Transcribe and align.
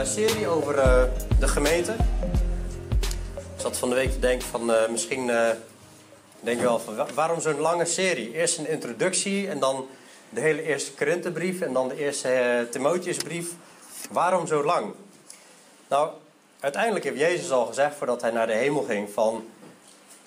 eh, 0.00 0.06
serie 0.06 0.48
over 0.48 0.78
eh, 0.78 1.02
de 1.40 1.48
gemeente. 1.48 1.92
Ik 3.54 3.60
zat 3.64 3.76
van 3.78 3.88
de 3.88 3.94
week 3.94 4.10
te 4.12 4.18
denken 4.18 4.48
van 4.48 4.72
eh, 4.72 4.88
misschien 4.88 5.30
denk 6.40 6.60
wel 6.60 6.78
van 6.78 6.96
wa- 6.96 7.06
waarom 7.14 7.40
zo'n 7.40 7.58
lange 7.60 7.84
serie? 7.84 8.32
Eerst 8.32 8.58
een 8.58 8.68
introductie 8.68 9.48
en 9.48 9.58
dan 9.58 9.86
de 10.28 10.40
hele 10.40 10.62
eerste 10.62 10.92
Korinthebrief 10.92 11.60
en 11.60 11.72
dan 11.72 11.88
de 11.88 11.96
eerste 11.98 12.66
Timotheusbrief. 12.70 13.48
Waarom 14.10 14.46
zo 14.46 14.64
lang? 14.64 14.92
Nou, 15.88 16.10
uiteindelijk 16.60 17.04
heeft 17.04 17.18
Jezus 17.18 17.50
al 17.50 17.66
gezegd 17.66 17.96
voordat 17.96 18.20
hij 18.22 18.30
naar 18.30 18.46
de 18.46 18.52
hemel 18.52 18.82
ging 18.82 19.08
van 19.12 19.44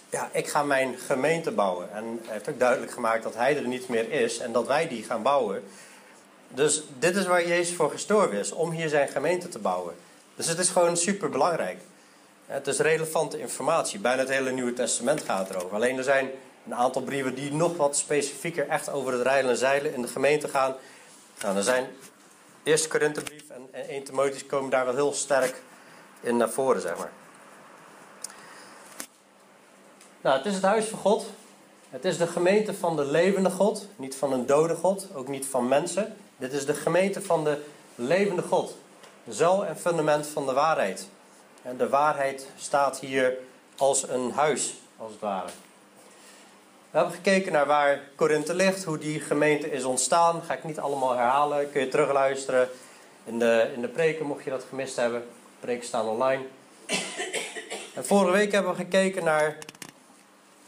ja, 0.10 0.30
ik 0.32 0.48
ga 0.48 0.64
mijn 0.64 0.96
gemeente 1.08 1.52
bouwen. 1.52 1.94
En 1.94 2.20
hij 2.24 2.34
heeft 2.34 2.50
ook 2.50 2.60
duidelijk 2.60 2.92
gemaakt 2.92 3.24
dat 3.24 3.36
hij 3.36 3.58
er 3.58 3.68
niet 3.68 3.88
meer 3.90 4.12
is 4.12 4.38
en 4.38 4.52
dat 4.52 4.68
wij 4.68 4.88
die 4.88 5.04
gaan 5.04 5.22
bouwen. 5.22 5.64
Dus 6.54 6.84
dit 7.00 7.16
is 7.16 7.26
waar 7.26 7.48
Jezus 7.48 7.76
voor 7.76 7.92
gestorven 7.92 8.38
is, 8.38 8.52
om 8.52 8.72
hier 8.72 8.90
zijn 8.90 9.08
gemeente 9.08 9.48
te 9.48 9.60
bouwen. 9.60 9.96
Dus 10.36 10.48
het 10.48 10.60
is 10.60 10.70
gewoon 10.70 10.98
super 10.98 11.30
belangrijk. 11.30 11.78
Het 12.46 12.68
is 12.68 12.80
relevante 12.80 13.40
informatie. 13.40 14.00
Bijna 14.00 14.20
het 14.20 14.30
hele 14.30 14.52
Nieuwe 14.52 14.74
Testament 14.74 15.22
gaat 15.22 15.50
erover. 15.50 15.76
Alleen 15.76 15.98
er 15.98 16.04
zijn 16.04 16.30
een 16.66 16.76
aantal 16.76 17.02
brieven 17.02 17.36
die 17.36 17.54
nog 17.54 17.78
wat 17.78 17.98
specifieker 17.98 18.68
echt 18.68 18.90
over 18.90 19.14
het 19.14 19.22
rijden 19.22 19.52
en 19.52 19.58
zeilen 19.58 19.94
in 19.94 20.02
de 20.02 20.08
gemeente 20.08 20.48
gaan. 20.48 20.76
Nou, 21.42 21.58
er 21.58 21.64
zijn 21.64 21.88
eerst 22.64 22.88
Korinthebrief 22.88 23.50
en, 23.50 23.68
en 23.72 23.88
1 23.88 24.04
Timotheus 24.04 24.46
komen 24.46 24.70
daar 24.70 24.86
wel 24.86 24.96
heel 24.96 25.14
sterk 25.14 25.62
in 26.20 26.38
naar 26.38 26.50
voren, 26.50 26.82
zeg 26.82 26.98
maar. 26.98 27.12
Nou, 30.22 30.38
het 30.38 30.46
is 30.46 30.54
het 30.54 30.64
huis 30.64 30.86
van 30.86 31.00
God. 31.00 31.26
Het 31.90 32.06
is 32.06 32.18
de 32.18 32.28
gemeente 32.28 32.74
van 32.74 32.96
de 32.96 33.06
levende 33.06 33.50
God, 33.50 33.88
niet 33.96 34.16
van 34.16 34.34
een 34.34 34.46
dode 34.46 34.76
God, 34.76 35.08
ook 35.14 35.28
niet 35.28 35.46
van 35.46 35.68
mensen. 35.68 36.16
Dit 36.42 36.54
is 36.54 36.66
de 36.66 36.74
gemeente 36.74 37.22
van 37.22 37.44
de 37.44 37.62
levende 37.96 38.42
God. 38.42 38.78
Zo 39.32 39.62
en 39.62 39.78
fundament 39.78 40.28
van 40.28 40.46
de 40.46 40.54
waarheid. 40.54 41.08
En 41.62 41.78
de 41.78 41.90
waarheid 41.90 42.48
staat 42.58 43.00
hier 43.00 43.38
als 43.78 44.10
een 44.10 44.32
huis, 44.32 44.74
als 44.98 45.12
het 45.12 45.22
ware. 45.22 45.48
We 46.92 46.98
hebben 46.98 47.16
gekeken 47.16 47.52
naar 47.52 47.66
waar 47.66 48.02
Korinthe 48.16 48.54
ligt, 48.54 48.84
hoe 48.84 48.98
die 48.98 49.20
gemeente 49.20 49.72
is 49.72 49.84
ontstaan. 49.84 50.42
Ga 50.44 50.54
ik 50.54 50.64
niet 50.64 50.80
allemaal 50.80 51.16
herhalen, 51.16 51.72
kun 51.72 51.82
je 51.82 51.88
terugluisteren 51.88 52.70
in 53.24 53.40
de, 53.40 53.72
in 53.76 53.82
de 53.82 53.88
preken, 53.88 54.26
mocht 54.26 54.44
je 54.44 54.50
dat 54.50 54.66
gemist 54.70 54.96
hebben. 54.96 55.20
De 55.22 55.28
preken 55.60 55.86
staan 55.86 56.08
online. 56.08 56.44
En 57.94 58.06
vorige 58.06 58.32
week 58.32 58.52
hebben 58.52 58.72
we 58.72 58.78
gekeken 58.78 59.24
naar 59.24 59.58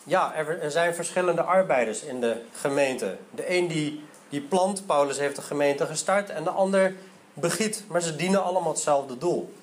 ja, 0.03 0.35
er, 0.35 0.61
er 0.61 0.71
zijn 0.71 0.95
verschillende 0.95 1.41
arbeiders 1.41 2.01
in 2.01 2.21
de 2.21 2.41
gemeente. 2.51 3.17
De 3.31 3.55
een 3.55 3.67
die, 3.67 4.03
die 4.33 4.41
plant, 4.41 4.85
Paulus 4.85 5.17
heeft 5.17 5.35
de 5.35 5.41
gemeente 5.41 5.85
gestart, 5.85 6.29
en 6.29 6.43
de 6.43 6.49
ander 6.49 6.95
begiet. 7.33 7.83
Maar 7.87 8.01
ze 8.01 8.15
dienen 8.15 8.43
allemaal 8.43 8.71
hetzelfde 8.71 9.17
doel. 9.17 9.53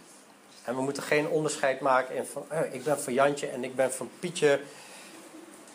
En 0.65 0.75
we 0.75 0.83
moeten 0.83 1.03
geen 1.03 1.29
onderscheid 1.29 1.81
maken 1.81 2.17
in 2.17 2.25
van, 2.25 2.45
eh, 2.49 2.75
ik 2.75 2.85
ben 2.85 3.01
van 3.01 3.13
Jantje 3.13 3.47
en 3.47 3.65
ik 3.65 3.77
ben 3.77 3.93
van 3.93 4.11
Pietje. 4.19 4.61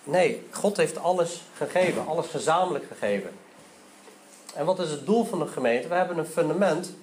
Nee, 0.04 0.48
God 0.52 0.78
heeft 0.78 0.98
alles 0.98 1.42
gegeven, 1.58 2.08
alles 2.08 2.28
gezamenlijk 2.28 2.86
gegeven. 2.88 3.30
En 4.54 4.66
wat 4.66 4.80
is 4.80 4.92
het 4.92 5.06
doel 5.06 5.26
van 5.26 5.40
de 5.40 5.48
gemeente? 5.48 5.88
We 5.88 5.96
hebben 5.96 6.18
een 6.18 6.26
fundament. 6.26 6.94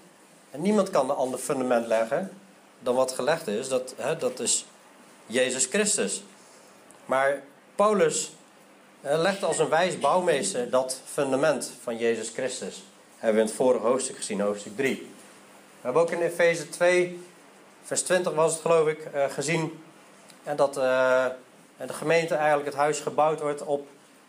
En 0.51 0.63
niemand 0.63 0.91
kan 0.91 1.11
een 1.11 1.17
ander 1.17 1.39
fundament 1.39 1.87
leggen 1.87 2.33
dan 2.79 2.95
wat 2.95 3.13
gelegd 3.13 3.47
is. 3.47 3.69
Dat, 3.69 3.95
hè, 3.97 4.17
dat 4.17 4.41
is 4.41 4.67
Jezus 5.27 5.67
Christus. 5.67 6.23
Maar 7.05 7.43
Paulus 7.75 8.33
legt 9.03 9.45
als 9.45 9.59
een 9.59 9.69
wijs 9.69 9.99
bouwmeester 9.99 10.71
dat 10.71 11.01
fundament 11.05 11.73
van 11.83 11.97
Jezus 11.97 12.29
Christus. 12.29 12.83
Hebben 13.17 13.35
we 13.35 13.41
in 13.41 13.49
het 13.49 13.57
vorige 13.57 13.87
hoofdstuk 13.87 14.17
gezien, 14.17 14.41
hoofdstuk 14.41 14.77
3. 14.77 14.95
We 14.97 15.09
hebben 15.81 16.03
ook 16.03 16.11
in 16.11 16.21
Efeze 16.21 16.69
2, 16.69 17.21
vers 17.83 18.03
20 18.03 18.35
was 18.35 18.53
het 18.53 18.61
geloof 18.61 18.89
ik, 18.89 19.05
eh, 19.05 19.25
gezien 19.31 19.83
en 20.43 20.57
dat 20.57 20.77
eh, 20.77 21.27
de 21.87 21.93
gemeente 21.93 22.35
eigenlijk 22.35 22.67
het 22.67 22.79
huis 22.79 23.01
gebouwd 23.01 23.41
wordt 23.41 23.65
op 23.65 23.87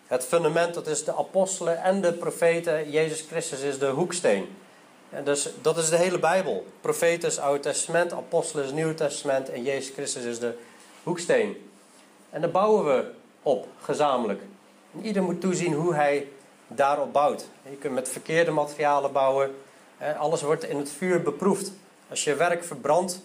het 0.07 0.25
fundament. 0.25 0.73
Dat 0.73 0.87
is 0.87 1.03
de 1.03 1.15
apostelen 1.15 1.83
en 1.83 2.01
de 2.01 2.13
profeten. 2.13 2.89
Jezus 2.89 3.25
Christus 3.29 3.59
is 3.59 3.79
de 3.79 3.89
hoeksteen. 3.89 4.55
En 5.09 5.23
dus 5.23 5.49
dat 5.61 5.77
is 5.77 5.89
de 5.89 5.97
hele 5.97 6.19
Bijbel. 6.19 6.65
Profeten 6.81 7.29
is 7.29 7.39
Oude 7.39 7.59
Testament, 7.59 8.13
apostelen 8.13 8.63
is 8.63 8.69
het 8.69 8.79
Nieuwe 8.79 8.93
Testament 8.93 9.49
en 9.49 9.63
Jezus 9.63 9.93
Christus 9.93 10.23
is 10.23 10.39
de 10.39 10.53
hoeksteen. 11.03 11.71
En 12.29 12.41
daar 12.41 12.51
bouwen 12.51 12.85
we 12.85 13.11
op, 13.41 13.67
gezamenlijk. 13.81 14.41
Ieder 15.01 15.23
moet 15.23 15.41
toezien 15.41 15.73
hoe 15.73 15.93
hij 15.93 16.27
daarop 16.67 17.13
bouwt. 17.13 17.47
Je 17.69 17.77
kunt 17.77 17.93
met 17.93 18.09
verkeerde 18.09 18.51
materialen 18.51 19.11
bouwen. 19.11 19.55
Alles 20.17 20.41
wordt 20.41 20.63
in 20.63 20.77
het 20.77 20.91
vuur 20.91 21.21
beproefd. 21.21 21.71
Als 22.09 22.23
je 22.23 22.35
werk 22.35 22.63
verbrandt, 22.63 23.21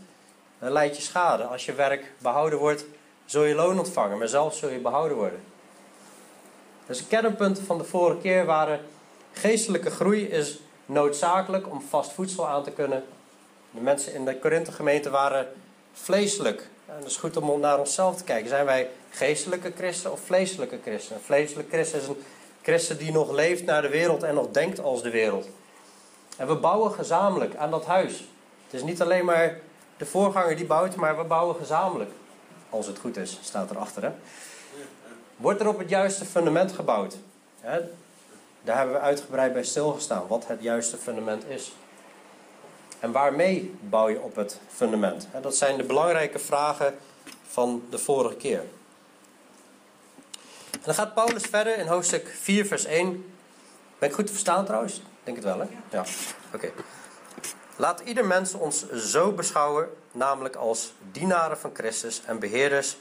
dan 0.58 0.72
leid 0.72 0.96
je 0.96 1.02
schade. 1.02 1.42
Als 1.44 1.66
je 1.66 1.72
werk 1.72 2.12
behouden 2.18 2.58
wordt, 2.58 2.84
zul 3.24 3.44
je 3.44 3.54
loon 3.54 3.78
ontvangen. 3.78 4.18
Maar 4.18 4.28
zelf 4.28 4.54
zul 4.54 4.68
je 4.68 4.78
behouden 4.78 5.16
worden. 5.16 5.40
Dus 6.86 6.98
de 6.98 7.06
kernpunten 7.06 7.64
van 7.64 7.78
de 7.78 7.84
vorige 7.84 8.20
keer 8.20 8.44
waren... 8.44 8.80
geestelijke 9.32 9.90
groei 9.90 10.24
is 10.24 10.60
noodzakelijk 10.86 11.70
om 11.70 11.80
vast 11.80 12.12
voedsel 12.12 12.48
aan 12.48 12.62
te 12.62 12.70
kunnen. 12.70 13.04
De 13.70 13.80
mensen 13.80 14.14
in 14.14 14.24
de 14.24 14.38
Korinthe 14.38 14.72
gemeente 14.72 15.10
waren 15.10 15.48
vleeselijk. 15.92 16.68
En 16.88 16.94
het 16.96 17.06
is 17.06 17.16
goed 17.16 17.36
om 17.36 17.60
naar 17.60 17.78
onszelf 17.78 18.16
te 18.16 18.24
kijken. 18.24 18.48
Zijn 18.48 18.64
wij 18.64 18.90
geestelijke 19.10 19.72
christen 19.76 20.12
of 20.12 20.20
vleeselijke 20.20 20.78
christen? 20.84 21.16
Een 21.16 21.22
vleeselijke 21.22 21.70
christen 21.70 22.00
is 22.00 22.06
een 22.06 22.22
christen 22.62 22.98
die 22.98 23.12
nog 23.12 23.30
leeft 23.30 23.64
naar 23.64 23.82
de 23.82 23.88
wereld 23.88 24.22
en 24.22 24.34
nog 24.34 24.50
denkt 24.50 24.80
als 24.80 25.02
de 25.02 25.10
wereld. 25.10 25.48
En 26.36 26.46
we 26.46 26.54
bouwen 26.54 26.92
gezamenlijk 26.92 27.56
aan 27.56 27.70
dat 27.70 27.84
huis. 27.84 28.12
Het 28.64 28.74
is 28.74 28.82
niet 28.82 29.02
alleen 29.02 29.24
maar 29.24 29.58
de 29.96 30.06
voorganger 30.06 30.56
die 30.56 30.66
bouwt, 30.66 30.94
maar 30.94 31.16
we 31.16 31.24
bouwen 31.24 31.56
gezamenlijk. 31.56 32.10
Als 32.70 32.86
het 32.86 32.98
goed 32.98 33.16
is, 33.16 33.38
staat 33.42 33.70
erachter. 33.70 34.02
Hè? 34.02 34.10
Wordt 35.36 35.60
er 35.60 35.68
op 35.68 35.78
het 35.78 35.88
juiste 35.88 36.24
fundament 36.24 36.72
gebouwd? 36.72 37.16
Daar 38.62 38.76
hebben 38.76 38.94
we 38.94 39.00
uitgebreid 39.00 39.52
bij 39.52 39.64
stilgestaan, 39.64 40.26
wat 40.28 40.46
het 40.46 40.62
juiste 40.62 40.96
fundament 40.96 41.44
is. 41.48 41.72
En 43.00 43.12
waarmee 43.12 43.74
bouw 43.80 44.08
je 44.08 44.20
op 44.20 44.36
het 44.36 44.58
fundament? 44.68 45.28
Dat 45.42 45.56
zijn 45.56 45.76
de 45.76 45.84
belangrijke 45.84 46.38
vragen 46.38 46.98
van 47.48 47.82
de 47.90 47.98
vorige 47.98 48.36
keer. 48.36 48.64
En 50.70 50.84
dan 50.84 50.94
gaat 50.94 51.14
Paulus 51.14 51.42
verder 51.42 51.78
in 51.78 51.86
hoofdstuk 51.86 52.28
4, 52.40 52.66
vers 52.66 52.84
1. 52.84 53.32
Ben 53.98 54.08
ik 54.08 54.14
goed 54.14 54.26
te 54.26 54.32
verstaan 54.32 54.64
trouwens? 54.64 55.02
Denk 55.24 55.36
het 55.36 55.46
wel, 55.46 55.58
hè? 55.58 55.66
Ja. 55.90 56.04
Oké. 56.54 56.70
Laat 57.76 58.00
ieder 58.00 58.24
mens 58.24 58.54
ons 58.54 58.90
zo 58.90 59.32
beschouwen, 59.32 59.88
namelijk 60.12 60.56
als 60.56 60.92
dienaren 61.12 61.58
van 61.58 61.70
Christus 61.74 62.22
en 62.24 62.38
beheerders 62.38 62.96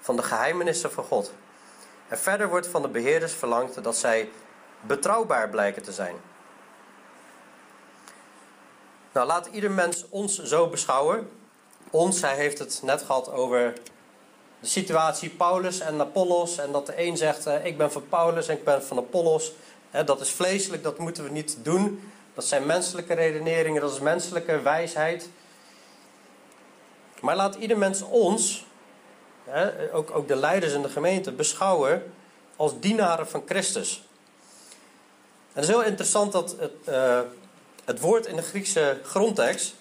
van 0.00 0.16
de 0.16 0.22
geheimenissen 0.22 0.92
van 0.92 1.04
God. 1.04 1.32
En 2.08 2.18
verder 2.18 2.48
wordt 2.48 2.66
van 2.66 2.82
de 2.82 2.88
beheerders 2.88 3.32
verlangd 3.32 3.84
dat 3.84 3.96
zij 3.96 4.30
betrouwbaar 4.80 5.48
blijken 5.48 5.82
te 5.82 5.92
zijn. 5.92 6.14
Nou, 9.12 9.26
laat 9.26 9.48
ieder 9.52 9.70
mens 9.70 10.04
ons 10.08 10.42
zo 10.42 10.66
beschouwen. 10.66 11.30
Ons, 11.90 12.20
hij 12.20 12.34
heeft 12.34 12.58
het 12.58 12.80
net 12.84 13.02
gehad 13.02 13.32
over 13.32 13.72
de 14.60 14.66
situatie 14.66 15.30
Paulus 15.30 15.80
en 15.80 16.00
Apollos. 16.00 16.58
En 16.58 16.72
dat 16.72 16.86
de 16.86 17.06
een 17.06 17.16
zegt, 17.16 17.46
eh, 17.46 17.64
ik 17.64 17.78
ben 17.78 17.92
van 17.92 18.08
Paulus 18.08 18.48
en 18.48 18.56
ik 18.56 18.64
ben 18.64 18.84
van 18.84 18.98
Apollos. 18.98 19.52
Eh, 19.90 20.06
dat 20.06 20.20
is 20.20 20.30
vleeselijk, 20.30 20.82
dat 20.82 20.98
moeten 20.98 21.24
we 21.24 21.30
niet 21.30 21.58
doen. 21.62 22.10
Dat 22.34 22.44
zijn 22.44 22.66
menselijke 22.66 23.14
redeneringen, 23.14 23.80
dat 23.80 23.92
is 23.92 24.00
menselijke 24.00 24.60
wijsheid. 24.60 25.28
Maar 27.20 27.36
laat 27.36 27.54
ieder 27.54 27.78
mens 27.78 28.02
ons, 28.02 28.66
eh, 29.44 29.66
ook, 29.92 30.10
ook 30.10 30.28
de 30.28 30.36
leiders 30.36 30.72
in 30.72 30.82
de 30.82 30.88
gemeente, 30.88 31.32
beschouwen 31.32 32.12
als 32.56 32.80
dienaren 32.80 33.28
van 33.28 33.42
Christus. 33.46 34.08
En 35.52 35.60
het 35.60 35.64
is 35.64 35.70
heel 35.70 35.84
interessant 35.84 36.32
dat 36.32 36.56
het, 36.58 36.72
uh, 36.88 37.20
het 37.90 38.00
woord 38.00 38.26
in 38.26 38.36
de 38.36 38.42
Griekse 38.42 38.98
grondtekst, 39.04 39.74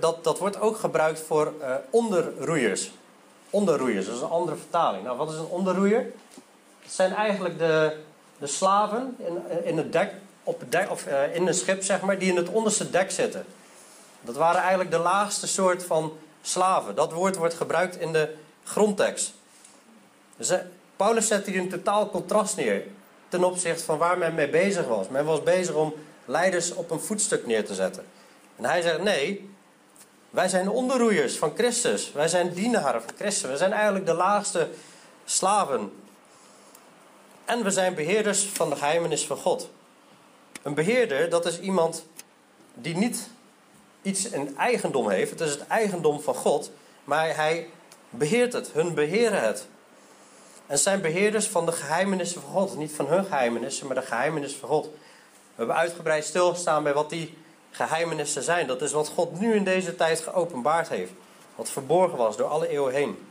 dat, 0.00 0.24
dat 0.24 0.38
wordt 0.38 0.60
ook 0.60 0.76
gebruikt 0.76 1.20
voor 1.20 1.52
uh, 1.60 1.74
onderroeiers. 1.90 2.90
Onderroeiers, 3.50 4.06
dat 4.06 4.14
is 4.14 4.20
een 4.20 4.28
andere 4.28 4.56
vertaling. 4.56 5.04
Nou, 5.04 5.16
wat 5.16 5.32
is 5.32 5.38
een 5.38 5.46
onderroeier? 5.46 6.12
Dat 6.82 6.92
zijn 6.92 7.14
eigenlijk 7.14 7.58
de, 7.58 7.96
de 8.38 8.46
slaven 8.46 9.16
in, 9.18 9.64
in 9.64 9.76
het 9.76 9.92
dek, 9.92 10.12
op 10.42 10.60
het 10.60 10.72
dek, 10.72 10.90
of 10.90 11.06
uh, 11.06 11.34
in 11.34 11.46
een 11.46 11.54
schip, 11.54 11.82
zeg 11.82 12.00
maar, 12.00 12.18
die 12.18 12.30
in 12.30 12.36
het 12.36 12.48
onderste 12.48 12.90
dek 12.90 13.10
zitten. 13.10 13.44
Dat 14.20 14.36
waren 14.36 14.60
eigenlijk 14.60 14.90
de 14.90 14.98
laagste 14.98 15.46
soort 15.46 15.84
van 15.84 16.12
slaven. 16.42 16.94
Dat 16.94 17.12
woord 17.12 17.36
wordt 17.36 17.54
gebruikt 17.54 17.96
in 17.96 18.12
de 18.12 18.34
grondtekst. 18.64 19.32
Dus, 20.36 20.52
Paulus 20.96 21.26
zet 21.26 21.46
hier 21.46 21.60
een 21.60 21.68
totaal 21.68 22.10
contrast 22.10 22.56
neer 22.56 22.82
ten 23.28 23.44
opzichte 23.44 23.84
van 23.84 23.98
waar 23.98 24.18
men 24.18 24.34
mee 24.34 24.48
bezig 24.48 24.86
was. 24.86 25.08
Men 25.08 25.24
was 25.24 25.42
bezig 25.42 25.74
om 25.74 25.94
leiders 26.24 26.74
op 26.74 26.90
een 26.90 27.00
voetstuk 27.00 27.46
neer 27.46 27.64
te 27.64 27.74
zetten. 27.74 28.04
En 28.56 28.64
hij 28.64 28.82
zegt: 28.82 29.02
nee, 29.02 29.50
wij 30.30 30.48
zijn 30.48 30.68
onderroeiers 30.68 31.38
van 31.38 31.52
Christus. 31.54 32.12
Wij 32.12 32.28
zijn 32.28 32.52
dienaren 32.52 33.02
van 33.02 33.14
Christus. 33.16 33.50
We 33.50 33.56
zijn 33.56 33.72
eigenlijk 33.72 34.06
de 34.06 34.14
laagste 34.14 34.68
slaven. 35.24 35.92
En 37.44 37.64
we 37.64 37.70
zijn 37.70 37.94
beheerders 37.94 38.44
van 38.44 38.70
de 38.70 38.76
geheimenis 38.76 39.26
van 39.26 39.36
God. 39.36 39.70
Een 40.62 40.74
beheerder, 40.74 41.30
dat 41.30 41.46
is 41.46 41.60
iemand 41.60 42.04
die 42.74 42.96
niet 42.96 43.28
iets 44.02 44.28
in 44.28 44.56
eigendom 44.56 45.10
heeft. 45.10 45.30
Het 45.30 45.40
is 45.40 45.50
het 45.50 45.66
eigendom 45.66 46.20
van 46.20 46.34
God, 46.34 46.70
maar 47.04 47.36
hij 47.36 47.68
beheert 48.10 48.52
het. 48.52 48.70
Hun 48.72 48.94
beheren 48.94 49.42
het. 49.42 49.66
En 50.66 50.78
zijn 50.78 51.00
beheerders 51.00 51.48
van 51.48 51.66
de 51.66 51.72
geheimenissen 51.72 52.40
van 52.40 52.50
God. 52.50 52.76
Niet 52.76 52.92
van 52.92 53.06
hun 53.06 53.24
geheimenissen, 53.24 53.86
maar 53.86 53.96
de 53.96 54.02
geheimenissen 54.02 54.60
van 54.60 54.68
God. 54.68 54.88
We 55.54 55.58
hebben 55.58 55.76
uitgebreid 55.76 56.24
stilgestaan 56.24 56.82
bij 56.82 56.94
wat 56.94 57.10
die 57.10 57.38
geheimenissen 57.70 58.42
zijn. 58.42 58.66
Dat 58.66 58.82
is 58.82 58.92
wat 58.92 59.08
God 59.08 59.40
nu 59.40 59.54
in 59.54 59.64
deze 59.64 59.96
tijd 59.96 60.20
geopenbaard 60.20 60.88
heeft. 60.88 61.12
Wat 61.56 61.70
verborgen 61.70 62.18
was 62.18 62.36
door 62.36 62.48
alle 62.48 62.68
eeuwen 62.68 62.92
heen. 62.92 63.26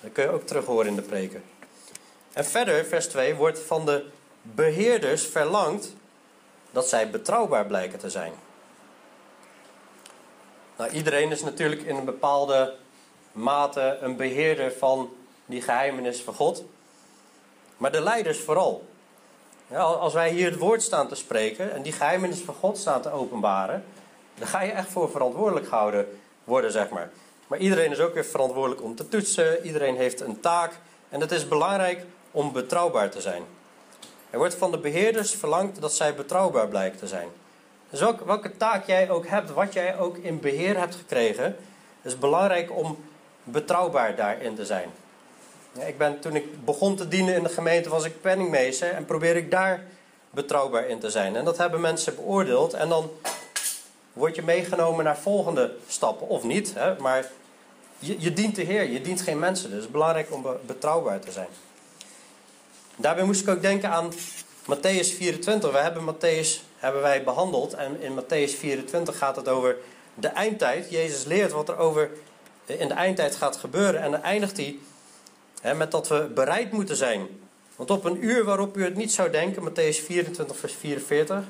Dat 0.00 0.12
kun 0.12 0.24
je 0.24 0.30
ook 0.30 0.46
terug 0.46 0.64
horen 0.64 0.86
in 0.86 0.96
de 0.96 1.02
preken. 1.02 1.44
En 2.32 2.44
verder, 2.44 2.84
vers 2.84 3.06
2, 3.06 3.34
wordt 3.34 3.58
van 3.58 3.86
de 3.86 4.06
beheerders 4.42 5.26
verlangd 5.26 5.94
dat 6.70 6.88
zij 6.88 7.10
betrouwbaar 7.10 7.66
blijken 7.66 7.98
te 7.98 8.10
zijn. 8.10 8.32
Nou, 10.76 10.90
iedereen 10.90 11.30
is 11.30 11.42
natuurlijk 11.42 11.82
in 11.82 11.96
een 11.96 12.04
bepaalde 12.04 12.74
mate 13.32 13.98
een 14.00 14.16
beheerder 14.16 14.72
van 14.72 15.12
die 15.46 15.62
geheimenis 15.62 16.20
van 16.20 16.34
God. 16.34 16.64
Maar 17.76 17.92
de 17.92 18.00
leiders 18.00 18.40
vooral. 18.40 18.86
Als 19.76 20.14
wij 20.14 20.30
hier 20.30 20.50
het 20.50 20.58
woord 20.58 20.82
staan 20.82 21.08
te 21.08 21.14
spreken 21.14 21.72
en 21.72 21.82
die 21.82 21.92
geheimenis 21.92 22.40
van 22.40 22.54
God 22.54 22.78
staan 22.78 23.02
te 23.02 23.10
openbaren, 23.10 23.84
dan 24.34 24.48
ga 24.48 24.62
je 24.62 24.72
echt 24.72 24.88
voor 24.88 25.10
verantwoordelijk 25.10 25.66
gehouden 25.68 26.18
worden, 26.44 26.72
zeg 26.72 26.88
maar. 26.88 27.10
Maar 27.46 27.58
iedereen 27.58 27.90
is 27.90 28.00
ook 28.00 28.14
weer 28.14 28.24
verantwoordelijk 28.24 28.82
om 28.82 28.94
te 28.94 29.08
toetsen. 29.08 29.66
Iedereen 29.66 29.96
heeft 29.96 30.20
een 30.20 30.40
taak. 30.40 30.72
En 31.08 31.20
het 31.20 31.32
is 31.32 31.48
belangrijk 31.48 32.04
om 32.30 32.52
betrouwbaar 32.52 33.10
te 33.10 33.20
zijn. 33.20 33.42
Er 34.30 34.38
wordt 34.38 34.54
van 34.54 34.70
de 34.70 34.78
beheerders 34.78 35.34
verlangd 35.34 35.80
dat 35.80 35.92
zij 35.92 36.14
betrouwbaar 36.14 36.68
blijken 36.68 36.98
te 36.98 37.06
zijn. 37.06 37.28
Dus 37.90 38.00
welke 38.00 38.56
taak 38.56 38.86
jij 38.86 39.10
ook 39.10 39.26
hebt, 39.26 39.52
wat 39.52 39.72
jij 39.72 39.98
ook 39.98 40.16
in 40.16 40.40
beheer 40.40 40.78
hebt 40.78 40.94
gekregen, 40.94 41.56
is 42.02 42.18
belangrijk 42.18 42.76
om 42.76 42.98
betrouwbaar 43.44 44.16
daarin 44.16 44.54
te 44.54 44.64
zijn. 44.66 44.90
Ik 45.86 45.98
ben, 45.98 46.20
toen 46.20 46.36
ik 46.36 46.64
begon 46.64 46.96
te 46.96 47.08
dienen 47.08 47.34
in 47.34 47.42
de 47.42 47.48
gemeente 47.48 47.88
was 47.88 48.04
ik 48.04 48.20
penningmeester 48.20 48.90
en 48.90 49.04
probeer 49.04 49.36
ik 49.36 49.50
daar 49.50 49.82
betrouwbaar 50.30 50.88
in 50.88 50.98
te 50.98 51.10
zijn. 51.10 51.36
En 51.36 51.44
dat 51.44 51.58
hebben 51.58 51.80
mensen 51.80 52.14
beoordeeld 52.14 52.72
en 52.72 52.88
dan 52.88 53.10
word 54.12 54.34
je 54.34 54.42
meegenomen 54.42 55.04
naar 55.04 55.18
volgende 55.18 55.74
stappen. 55.88 56.28
Of 56.28 56.42
niet, 56.42 56.74
hè? 56.74 56.98
maar 56.98 57.30
je, 57.98 58.20
je 58.20 58.32
dient 58.32 58.54
de 58.54 58.62
Heer, 58.62 58.90
je 58.90 59.00
dient 59.00 59.20
geen 59.20 59.38
mensen. 59.38 59.68
Dus 59.68 59.74
het 59.74 59.86
is 59.86 59.90
belangrijk 59.90 60.32
om 60.32 60.46
betrouwbaar 60.66 61.20
te 61.20 61.32
zijn. 61.32 61.48
Daarbij 62.96 63.24
moest 63.24 63.40
ik 63.40 63.48
ook 63.48 63.62
denken 63.62 63.90
aan 63.90 64.12
Matthäus 64.62 65.16
24. 65.16 65.72
We 65.72 65.78
hebben 65.78 66.14
Matthäus 66.14 66.62
hebben 66.76 67.02
wij 67.02 67.24
behandeld. 67.24 67.74
En 67.74 68.00
in 68.00 68.20
Matthäus 68.20 68.58
24 68.58 69.18
gaat 69.18 69.36
het 69.36 69.48
over 69.48 69.76
de 70.14 70.28
eindtijd. 70.28 70.90
Jezus 70.90 71.24
leert 71.24 71.52
wat 71.52 71.68
er 71.68 71.76
over 71.76 72.10
in 72.64 72.88
de 72.88 72.94
eindtijd 72.94 73.36
gaat 73.36 73.56
gebeuren. 73.56 74.00
En 74.00 74.10
dan 74.10 74.22
eindigt 74.22 74.56
hij 74.56 74.78
met 75.62 75.90
dat 75.90 76.08
we 76.08 76.30
bereid 76.34 76.72
moeten 76.72 76.96
zijn. 76.96 77.26
Want 77.76 77.90
op 77.90 78.04
een 78.04 78.24
uur 78.24 78.44
waarop 78.44 78.76
u 78.76 78.84
het 78.84 78.94
niet 78.94 79.12
zou 79.12 79.30
denken, 79.30 79.70
Matthäus 79.70 80.04
24, 80.04 80.56
vers 80.56 80.74
44. 80.74 81.44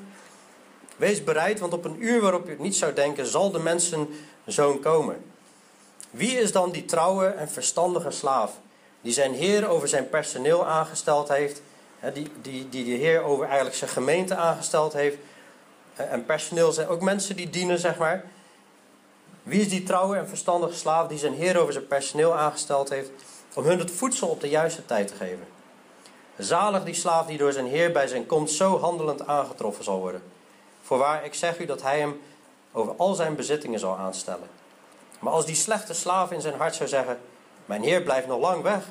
Wees 0.95 1.23
bereid, 1.23 1.59
want 1.59 1.73
op 1.73 1.85
een 1.85 2.03
uur 2.03 2.21
waarop 2.21 2.47
u 2.47 2.49
het 2.49 2.59
niet 2.59 2.75
zou 2.75 2.93
denken, 2.93 3.25
zal 3.25 3.51
de 3.51 3.59
mensenzoon 3.59 4.79
komen. 4.79 5.23
Wie 6.11 6.39
is 6.39 6.51
dan 6.51 6.71
die 6.71 6.85
trouwe 6.85 7.25
en 7.25 7.49
verstandige 7.49 8.11
slaaf, 8.11 8.51
die 9.01 9.13
zijn 9.13 9.33
heer 9.33 9.67
over 9.67 9.87
zijn 9.87 10.09
personeel 10.09 10.65
aangesteld 10.65 11.29
heeft, 11.29 11.61
die, 12.13 12.31
die, 12.41 12.69
die 12.69 12.85
de 12.85 12.91
heer 12.91 13.21
over 13.23 13.45
eigenlijk 13.45 13.75
zijn 13.75 13.89
gemeente 13.89 14.35
aangesteld 14.35 14.93
heeft. 14.93 15.17
En 15.95 16.25
personeel 16.25 16.71
zijn 16.71 16.87
ook 16.87 17.01
mensen 17.01 17.35
die 17.35 17.49
dienen, 17.49 17.79
zeg 17.79 17.97
maar. 17.97 18.25
Wie 19.43 19.61
is 19.61 19.69
die 19.69 19.83
trouwe 19.83 20.17
en 20.17 20.27
verstandige 20.27 20.75
slaaf 20.75 21.07
die 21.07 21.17
zijn 21.17 21.33
heer 21.33 21.57
over 21.57 21.73
zijn 21.73 21.87
personeel 21.87 22.35
aangesteld 22.35 22.89
heeft, 22.89 23.09
om 23.59 23.65
hun 23.65 23.79
het 23.79 23.91
voedsel 23.91 24.27
op 24.27 24.41
de 24.41 24.49
juiste 24.49 24.85
tijd 24.85 25.07
te 25.07 25.15
geven? 25.15 25.47
Zalig 26.37 26.83
die 26.83 26.93
slaaf 26.93 27.25
die 27.25 27.37
door 27.37 27.51
zijn 27.51 27.67
heer 27.67 27.91
bij 27.91 28.07
zijn 28.07 28.25
komst 28.25 28.55
zo 28.55 28.79
handelend 28.79 29.27
aangetroffen 29.27 29.83
zal 29.83 29.99
worden. 29.99 30.23
Voorwaar, 30.81 31.25
ik 31.25 31.33
zeg 31.33 31.59
u 31.59 31.65
dat 31.65 31.81
hij 31.81 31.99
hem 31.99 32.21
over 32.71 32.93
al 32.97 33.13
zijn 33.13 33.35
bezittingen 33.35 33.79
zal 33.79 33.97
aanstellen. 33.97 34.47
Maar 35.19 35.33
als 35.33 35.45
die 35.45 35.55
slechte 35.55 35.93
slaaf 35.93 36.31
in 36.31 36.41
zijn 36.41 36.53
hart 36.53 36.75
zou 36.75 36.89
zeggen: 36.89 37.19
Mijn 37.65 37.83
heer 37.83 38.01
blijft 38.01 38.27
nog 38.27 38.39
lang 38.39 38.61
weg, 38.61 38.83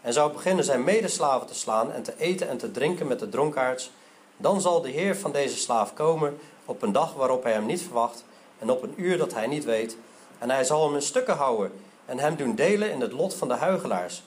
en 0.00 0.12
zou 0.12 0.32
beginnen 0.32 0.64
zijn 0.64 0.84
medeslaven 0.84 1.46
te 1.46 1.54
slaan 1.54 1.92
en 1.92 2.02
te 2.02 2.14
eten 2.18 2.48
en 2.48 2.58
te 2.58 2.70
drinken 2.70 3.06
met 3.06 3.18
de 3.18 3.28
dronkaards, 3.28 3.90
dan 4.36 4.60
zal 4.60 4.80
de 4.80 4.90
heer 4.90 5.16
van 5.16 5.32
deze 5.32 5.56
slaaf 5.56 5.94
komen 5.94 6.38
op 6.64 6.82
een 6.82 6.92
dag 6.92 7.14
waarop 7.14 7.42
hij 7.42 7.52
hem 7.52 7.66
niet 7.66 7.82
verwacht 7.82 8.24
en 8.58 8.70
op 8.70 8.82
een 8.82 8.94
uur 8.96 9.18
dat 9.18 9.34
hij 9.34 9.46
niet 9.46 9.64
weet. 9.64 9.96
En 10.38 10.50
hij 10.50 10.64
zal 10.64 10.84
hem 10.84 10.94
in 10.94 11.02
stukken 11.02 11.36
houden 11.36 11.72
en 12.06 12.18
hem 12.18 12.36
doen 12.36 12.54
delen 12.54 12.90
in 12.90 13.00
het 13.00 13.12
lot 13.12 13.34
van 13.34 13.48
de 13.48 13.54
huigelaars. 13.54 14.22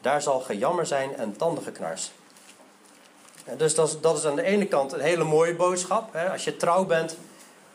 Daar 0.00 0.22
zal 0.22 0.40
gejammer 0.40 0.86
zijn 0.86 1.16
en 1.16 1.36
tandengeknars. 1.36 2.10
Dus 3.56 3.74
dat 3.74 3.88
is, 3.88 4.00
dat 4.00 4.18
is 4.18 4.24
aan 4.24 4.36
de 4.36 4.42
ene 4.42 4.66
kant 4.66 4.92
een 4.92 5.00
hele 5.00 5.24
mooie 5.24 5.54
boodschap. 5.54 6.16
Als 6.16 6.44
je 6.44 6.56
trouw 6.56 6.84
bent, 6.84 7.16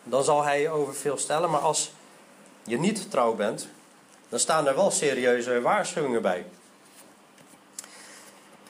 dan 0.04 0.24
zal 0.24 0.44
hij 0.44 0.62
je 0.62 0.70
over 0.70 0.96
veel 0.96 1.18
stellen. 1.18 1.50
Maar 1.50 1.62
als 1.62 1.92
je 2.64 2.80
niet 2.80 3.12
trouw 3.12 3.34
bent, 3.34 3.68
dan 4.30 4.40
staan 4.40 4.68
er 4.68 4.76
wel 4.76 4.92
serieuze 4.92 5.62
waarschuwingen 5.62 6.22
bij. 6.22 6.46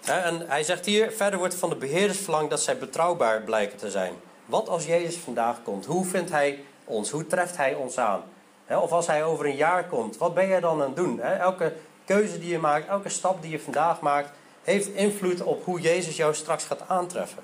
En 0.05 0.47
hij 0.47 0.63
zegt 0.63 0.85
hier, 0.85 1.11
verder 1.11 1.39
wordt 1.39 1.55
van 1.55 1.69
de 1.69 1.75
beheerders 1.75 2.19
verlangd 2.19 2.49
dat 2.49 2.61
zij 2.61 2.77
betrouwbaar 2.77 3.41
blijken 3.41 3.77
te 3.77 3.91
zijn. 3.91 4.13
Wat 4.45 4.69
als 4.69 4.85
Jezus 4.85 5.15
vandaag 5.15 5.63
komt? 5.63 5.85
Hoe 5.85 6.05
vindt 6.05 6.29
hij 6.29 6.63
ons? 6.83 7.09
Hoe 7.09 7.27
treft 7.27 7.57
hij 7.57 7.73
ons 7.73 7.97
aan? 7.97 8.23
Of 8.69 8.91
als 8.91 9.07
hij 9.07 9.23
over 9.23 9.45
een 9.45 9.55
jaar 9.55 9.87
komt, 9.87 10.17
wat 10.17 10.33
ben 10.33 10.47
jij 10.47 10.59
dan 10.59 10.81
aan 10.81 10.87
het 10.87 10.95
doen? 10.95 11.21
Elke 11.21 11.73
keuze 12.05 12.39
die 12.39 12.49
je 12.49 12.59
maakt, 12.59 12.87
elke 12.87 13.09
stap 13.09 13.41
die 13.41 13.51
je 13.51 13.59
vandaag 13.59 13.99
maakt, 13.99 14.29
heeft 14.63 14.87
invloed 14.87 15.41
op 15.41 15.65
hoe 15.65 15.81
Jezus 15.81 16.15
jou 16.15 16.33
straks 16.33 16.63
gaat 16.63 16.87
aantreffen. 16.87 17.43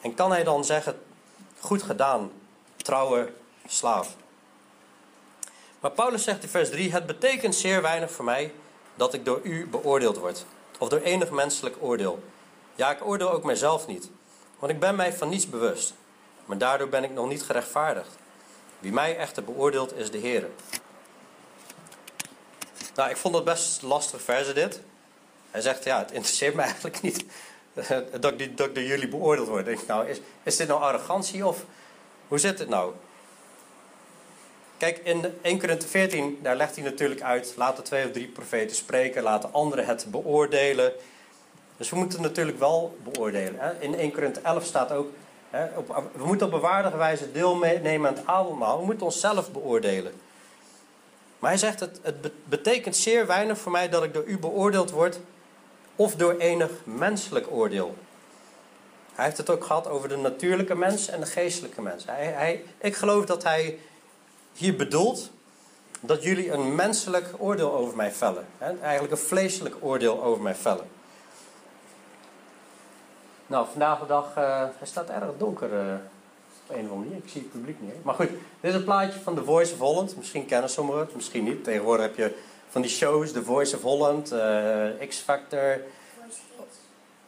En 0.00 0.14
kan 0.14 0.30
hij 0.30 0.44
dan 0.44 0.64
zeggen, 0.64 0.98
goed 1.58 1.82
gedaan, 1.82 2.30
trouwe 2.76 3.32
slaaf. 3.66 4.14
Maar 5.80 5.90
Paulus 5.90 6.24
zegt 6.24 6.42
in 6.42 6.48
vers 6.48 6.70
3, 6.70 6.92
het 6.92 7.06
betekent 7.06 7.54
zeer 7.54 7.82
weinig 7.82 8.10
voor 8.10 8.24
mij 8.24 8.52
dat 8.94 9.14
ik 9.14 9.24
door 9.24 9.40
u 9.42 9.66
beoordeeld 9.66 10.18
word. 10.18 10.44
Of 10.78 10.88
door 10.88 11.00
enig 11.00 11.30
menselijk 11.30 11.76
oordeel. 11.80 12.22
Ja, 12.74 12.90
ik 12.90 13.04
oordeel 13.04 13.30
ook 13.30 13.44
mijzelf 13.44 13.86
niet. 13.86 14.10
Want 14.58 14.72
ik 14.72 14.80
ben 14.80 14.96
mij 14.96 15.12
van 15.12 15.28
niets 15.28 15.48
bewust. 15.48 15.94
Maar 16.44 16.58
daardoor 16.58 16.88
ben 16.88 17.04
ik 17.04 17.10
nog 17.10 17.28
niet 17.28 17.42
gerechtvaardigd. 17.42 18.16
Wie 18.78 18.92
mij 18.92 19.16
echter 19.16 19.44
beoordeelt 19.44 19.94
is 19.94 20.10
de 20.10 20.18
Heer. 20.18 20.48
Nou, 22.94 23.10
ik 23.10 23.16
vond 23.16 23.34
het 23.34 23.44
best 23.44 23.82
lastig 23.82 24.22
verse 24.22 24.52
dit. 24.52 24.80
Hij 25.50 25.60
zegt, 25.60 25.84
ja, 25.84 25.98
het 25.98 26.12
interesseert 26.12 26.54
me 26.54 26.62
eigenlijk 26.70 27.00
niet 27.00 27.24
dat 28.20 28.40
ik, 28.40 28.56
dat 28.56 28.74
door 28.74 28.84
jullie 28.84 29.08
beoordeeld 29.08 29.48
word. 29.48 29.64
Denk 29.64 29.80
ik, 29.80 29.86
nou, 29.86 30.08
is, 30.08 30.20
is 30.42 30.56
dit 30.56 30.68
nou 30.68 30.80
arrogantie 30.80 31.46
of 31.46 31.64
hoe 32.28 32.38
zit 32.38 32.58
het 32.58 32.68
nou? 32.68 32.92
Kijk, 34.76 34.98
in 34.98 35.38
1 35.42 35.58
Korinthe 35.58 35.88
14, 35.88 36.38
daar 36.42 36.56
legt 36.56 36.74
hij 36.74 36.84
natuurlijk 36.84 37.22
uit: 37.22 37.54
laten 37.56 37.84
twee 37.84 38.04
of 38.04 38.12
drie 38.12 38.28
profeten 38.28 38.76
spreken, 38.76 39.22
laten 39.22 39.52
anderen 39.52 39.86
het 39.86 40.06
beoordelen. 40.10 40.92
Dus 41.76 41.90
we 41.90 41.96
moeten 41.96 42.18
het 42.18 42.28
natuurlijk 42.28 42.58
wel 42.58 42.98
beoordelen. 43.02 43.60
Hè? 43.60 43.80
In 43.80 43.94
1 43.94 44.12
Korinthe 44.12 44.40
11 44.40 44.64
staat 44.64 44.92
ook: 44.92 45.12
we 46.12 46.24
moeten 46.24 46.46
op 46.46 46.52
bewaardige 46.52 46.96
wijze 46.96 47.32
deelnemen 47.32 48.08
aan 48.08 48.16
het 48.16 48.26
avondmaal. 48.26 48.78
We 48.78 48.84
moeten 48.84 49.06
onszelf 49.06 49.52
beoordelen. 49.52 50.12
Maar 51.38 51.50
hij 51.50 51.58
zegt: 51.58 51.80
het, 51.80 52.30
betekent 52.44 52.96
zeer 52.96 53.26
weinig 53.26 53.58
voor 53.58 53.72
mij 53.72 53.88
dat 53.88 54.02
ik 54.02 54.14
door 54.14 54.24
u 54.24 54.38
beoordeeld 54.38 54.90
word, 54.90 55.20
of 55.96 56.14
door 56.14 56.34
enig 56.34 56.70
menselijk 56.84 57.46
oordeel. 57.50 57.94
Hij 59.14 59.24
heeft 59.24 59.36
het 59.36 59.50
ook 59.50 59.64
gehad 59.64 59.88
over 59.88 60.08
de 60.08 60.16
natuurlijke 60.16 60.74
mens 60.74 61.08
en 61.08 61.20
de 61.20 61.26
geestelijke 61.26 61.82
mens. 61.82 62.04
Hij, 62.04 62.24
hij, 62.24 62.64
ik 62.78 62.96
geloof 62.96 63.24
dat 63.24 63.42
hij 63.42 63.78
hier 64.52 64.76
bedoelt 64.76 65.30
dat 66.00 66.22
jullie 66.22 66.52
een 66.52 66.74
menselijk 66.74 67.26
oordeel 67.38 67.72
over 67.72 67.96
mij 67.96 68.12
vellen. 68.12 68.46
Eigenlijk 68.80 69.12
een 69.12 69.26
vleeselijk 69.26 69.76
oordeel 69.80 70.22
over 70.22 70.42
mij 70.42 70.54
vellen. 70.54 70.95
Nou, 73.46 73.66
vandaag 73.70 73.98
de 73.98 74.06
dag, 74.06 74.36
uh, 74.38 74.64
het 74.78 74.88
staat 74.88 75.08
erg 75.08 75.24
donker 75.38 75.72
uh, 75.72 75.78
op 76.68 76.76
een 76.76 76.84
of 76.84 76.90
andere 76.90 76.94
manier. 76.94 77.16
Ik 77.16 77.28
zie 77.28 77.40
het 77.40 77.50
publiek 77.50 77.80
niet. 77.80 78.04
Maar 78.04 78.14
goed, 78.14 78.28
dit 78.28 78.70
is 78.70 78.74
een 78.74 78.84
plaatje 78.84 79.20
van 79.20 79.34
The 79.34 79.44
Voice 79.44 79.72
of 79.72 79.78
Holland. 79.78 80.16
Misschien 80.16 80.46
kennen 80.46 80.70
sommigen 80.70 81.00
het, 81.00 81.14
misschien 81.14 81.44
niet. 81.44 81.64
Tegenwoordig 81.64 82.06
heb 82.06 82.16
je 82.16 82.34
van 82.68 82.82
die 82.82 82.90
shows, 82.90 83.32
The 83.32 83.44
Voice 83.44 83.76
of 83.76 83.82
Holland, 83.82 84.32
uh, 84.32 85.08
X 85.08 85.18
Factor. 85.18 85.80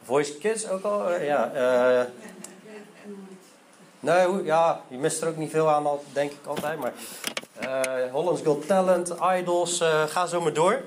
Voice 0.03 0.37
Kids 0.37 0.69
ook 0.69 0.83
al, 0.83 1.13
ja. 1.13 1.51
Nee, 3.99 4.43
ja, 4.43 4.81
je 4.87 4.97
mist 4.97 5.21
er 5.21 5.27
ook 5.27 5.37
niet 5.37 5.51
veel 5.51 5.69
aan, 5.69 5.87
denk 6.13 6.31
ik 6.31 6.45
altijd. 6.45 6.79
Maar 6.79 6.93
Hollands 8.11 8.41
Got 8.41 8.67
Talent, 8.67 9.13
Idols, 9.37 9.83
ga 10.07 10.25
zo 10.25 10.41
maar 10.41 10.53
door. 10.53 10.81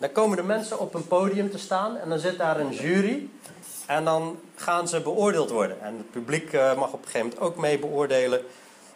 Dan 0.00 0.12
komen 0.12 0.36
de 0.36 0.42
mensen 0.42 0.78
op 0.78 0.94
een 0.94 1.06
podium 1.06 1.50
te 1.50 1.58
staan 1.58 1.96
en 1.96 2.08
dan 2.08 2.18
zit 2.18 2.38
daar 2.38 2.60
een 2.60 2.72
jury. 2.72 3.28
En 3.92 4.04
dan 4.04 4.40
gaan 4.56 4.88
ze 4.88 5.00
beoordeeld 5.00 5.50
worden. 5.50 5.80
En 5.80 5.96
het 5.96 6.10
publiek 6.10 6.52
uh, 6.52 6.76
mag 6.76 6.92
op 6.92 6.98
een 6.98 7.10
gegeven 7.10 7.26
moment 7.26 7.40
ook 7.40 7.56
mee 7.56 7.78
beoordelen. 7.78 8.40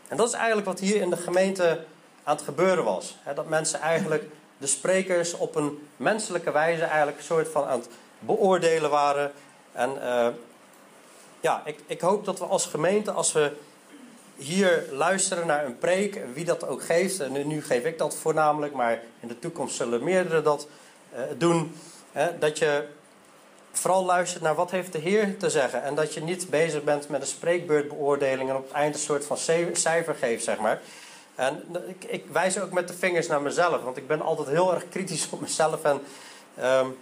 En 0.09 0.17
dat 0.17 0.29
is 0.29 0.35
eigenlijk 0.35 0.67
wat 0.67 0.81
hier 0.81 1.01
in 1.01 1.11
de 1.11 1.17
gemeente 1.17 1.85
aan 2.23 2.37
het 2.37 2.45
gebeuren 2.45 2.85
was. 2.85 3.17
dat 3.35 3.49
mensen 3.49 3.81
eigenlijk 3.81 4.25
de 4.59 4.67
sprekers 4.67 5.35
op 5.35 5.55
een 5.55 5.89
menselijke 5.97 6.53
wijze 6.53 6.85
eigenlijk 6.85 7.19
een 7.19 7.25
soort 7.25 7.49
van 7.49 7.65
aan 7.65 7.79
het 7.79 7.89
beoordelen 8.19 8.91
waren. 8.91 9.33
En 9.73 9.91
uh, 10.03 10.29
ja, 11.41 11.63
ik, 11.65 11.79
ik 11.87 12.01
hoop 12.01 12.25
dat 12.25 12.39
we 12.39 12.45
als 12.45 12.67
gemeente, 12.67 13.11
als 13.11 13.33
we 13.33 13.53
hier 14.37 14.89
luisteren 14.93 15.47
naar 15.47 15.65
een 15.65 15.79
preek, 15.79 16.21
wie 16.35 16.45
dat 16.45 16.67
ook 16.67 16.83
geeft, 16.83 17.21
en 17.21 17.47
nu 17.47 17.63
geef 17.63 17.85
ik 17.85 17.99
dat 17.99 18.17
voornamelijk, 18.17 18.73
maar 18.73 19.03
in 19.21 19.29
de 19.29 19.39
toekomst 19.39 19.77
zullen 19.77 20.05
meerdere 20.05 20.43
dat 20.43 20.69
uh, 21.15 21.21
doen, 21.39 21.75
dat 22.39 22.59
je 22.59 22.85
vooral 23.79 24.05
luistert 24.05 24.43
naar 24.43 24.55
wat 24.55 24.71
heeft 24.71 24.93
de 24.93 24.99
Heer 24.99 25.37
te 25.39 25.51
zeggen. 25.51 25.83
En 25.83 25.95
dat 25.95 26.15
je 26.15 26.23
niet 26.23 26.51
bezig 26.51 26.85
bent 26.85 27.09
met 27.09 27.21
een 27.21 27.27
spreekbeurtbeoordeling 27.27 28.51
en 28.51 28.57
op 28.57 28.65
het 28.65 28.73
eind 28.73 28.95
een 28.95 29.01
soort 29.01 29.27
van 29.27 29.37
cijfer 29.73 30.15
geeft, 30.15 30.45
zeg 30.45 30.59
maar. 30.59 30.81
En 31.35 31.63
ik, 31.87 32.05
ik 32.05 32.25
wijs 32.33 32.59
ook 32.59 32.73
met 32.73 32.89
de 32.89 32.95
vingers 32.95 33.27
naar 33.27 33.43
mezelf, 33.43 33.83
want 33.83 33.97
ik 33.97 34.07
ben 34.07 34.23
altijd 34.23 34.49
heel 34.49 34.75
erg 34.75 34.89
kritisch 34.89 35.29
op 35.31 35.41
mezelf 35.41 35.83
en 35.83 36.01
um, 36.63 36.97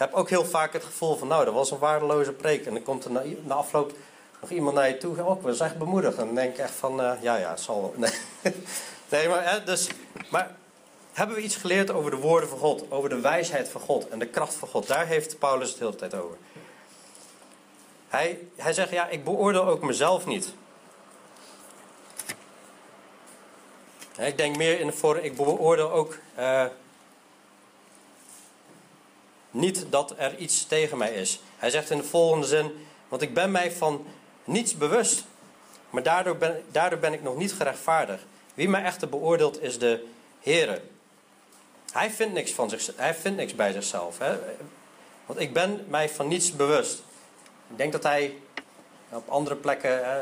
heb 0.00 0.14
ook 0.14 0.28
heel 0.28 0.44
vaak 0.44 0.72
het 0.72 0.84
gevoel 0.84 1.16
van, 1.16 1.28
nou, 1.28 1.44
dat 1.44 1.54
was 1.54 1.70
een 1.70 1.78
waardeloze 1.78 2.32
preek. 2.32 2.66
En 2.66 2.72
dan 2.72 2.82
komt 2.82 3.04
er 3.04 3.10
na, 3.10 3.54
afloop 3.54 3.92
nog 4.40 4.50
iemand 4.50 4.74
naar 4.74 4.88
je 4.88 4.96
toe, 4.96 5.24
oh, 5.24 5.44
dat 5.44 5.54
is 5.54 5.60
echt 5.60 5.78
bemoedigd. 5.78 6.18
En 6.18 6.34
denk 6.34 6.52
ik 6.52 6.58
echt 6.58 6.74
van, 6.74 7.00
uh, 7.00 7.12
ja, 7.20 7.36
ja, 7.36 7.50
het 7.50 7.60
zal 7.60 7.94
Nee, 7.98 8.10
nee 9.08 9.28
maar, 9.28 9.52
hè, 9.52 9.64
dus, 9.64 9.88
maar 10.28 10.56
hebben 11.12 11.36
we 11.36 11.42
iets 11.42 11.56
geleerd 11.56 11.90
over 11.90 12.10
de 12.10 12.16
woorden 12.16 12.48
van 12.48 12.58
God, 12.58 12.90
over 12.90 13.08
de 13.08 13.20
wijsheid 13.20 13.68
van 13.68 13.80
God 13.80 14.08
en 14.08 14.18
de 14.18 14.26
kracht 14.26 14.54
van 14.54 14.68
God? 14.68 14.86
Daar 14.86 15.06
heeft 15.06 15.38
Paulus 15.38 15.68
het 15.68 15.78
de 15.78 15.84
hele 15.84 15.96
tijd 15.96 16.14
over. 16.14 16.36
Hij, 18.08 18.38
hij 18.56 18.72
zegt, 18.72 18.90
ja, 18.90 19.08
ik 19.08 19.24
beoordeel 19.24 19.66
ook 19.66 19.82
mezelf 19.82 20.26
niet. 20.26 20.54
Ik 24.18 24.36
denk 24.36 24.56
meer 24.56 24.80
in 24.80 24.86
de 24.86 24.92
vorm, 24.92 25.18
ik 25.18 25.36
beoordeel 25.36 25.90
ook 25.90 26.18
uh, 26.38 26.64
niet 29.50 29.86
dat 29.90 30.14
er 30.16 30.36
iets 30.36 30.66
tegen 30.66 30.98
mij 30.98 31.14
is. 31.14 31.40
Hij 31.56 31.70
zegt 31.70 31.90
in 31.90 31.96
de 31.96 32.04
volgende 32.04 32.46
zin, 32.46 32.86
want 33.08 33.22
ik 33.22 33.34
ben 33.34 33.50
mij 33.50 33.72
van 33.72 34.06
niets 34.44 34.76
bewust, 34.76 35.24
maar 35.90 36.02
daardoor 36.02 36.36
ben, 36.36 36.64
daardoor 36.70 36.98
ben 36.98 37.12
ik 37.12 37.22
nog 37.22 37.36
niet 37.36 37.52
gerechtvaardigd. 37.52 38.22
Wie 38.54 38.68
mij 38.68 38.82
echter 38.82 39.08
beoordeelt 39.08 39.62
is 39.62 39.78
de 39.78 40.06
Heere. 40.40 40.80
Hij 41.92 42.10
vindt 42.10 42.32
niks, 42.32 42.52
van 42.52 42.70
zich, 42.70 42.90
hij 42.96 43.14
vindt 43.14 43.38
niks 43.38 43.54
bij 43.54 43.72
zichzelf. 43.72 44.18
Hè? 44.18 44.38
Want 45.26 45.40
ik 45.40 45.52
ben 45.52 45.84
mij 45.88 46.08
van 46.08 46.28
niets 46.28 46.56
bewust. 46.56 47.02
Ik 47.70 47.76
denk 47.76 47.92
dat 47.92 48.02
hij 48.02 48.34
op 49.08 49.28
andere 49.28 49.56
plekken 49.56 50.04
hè, 50.04 50.20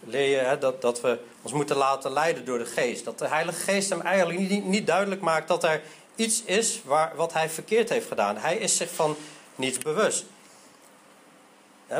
leer 0.00 0.28
je 0.28 0.36
hè, 0.36 0.58
dat, 0.58 0.82
dat 0.82 1.00
we 1.00 1.18
ons 1.42 1.52
moeten 1.52 1.76
laten 1.76 2.12
leiden 2.12 2.44
door 2.44 2.58
de 2.58 2.66
geest. 2.66 3.04
Dat 3.04 3.18
de 3.18 3.28
Heilige 3.28 3.60
Geest 3.60 3.90
hem 3.90 4.00
eigenlijk 4.00 4.38
niet, 4.38 4.64
niet 4.64 4.86
duidelijk 4.86 5.20
maakt 5.20 5.48
dat 5.48 5.64
er 5.64 5.82
iets 6.14 6.42
is 6.44 6.80
waar, 6.84 7.12
wat 7.16 7.32
hij 7.32 7.48
verkeerd 7.48 7.88
heeft 7.88 8.08
gedaan. 8.08 8.36
Hij 8.36 8.56
is 8.56 8.76
zich 8.76 8.90
van 8.90 9.16
niets 9.54 9.78
bewust. 9.78 10.24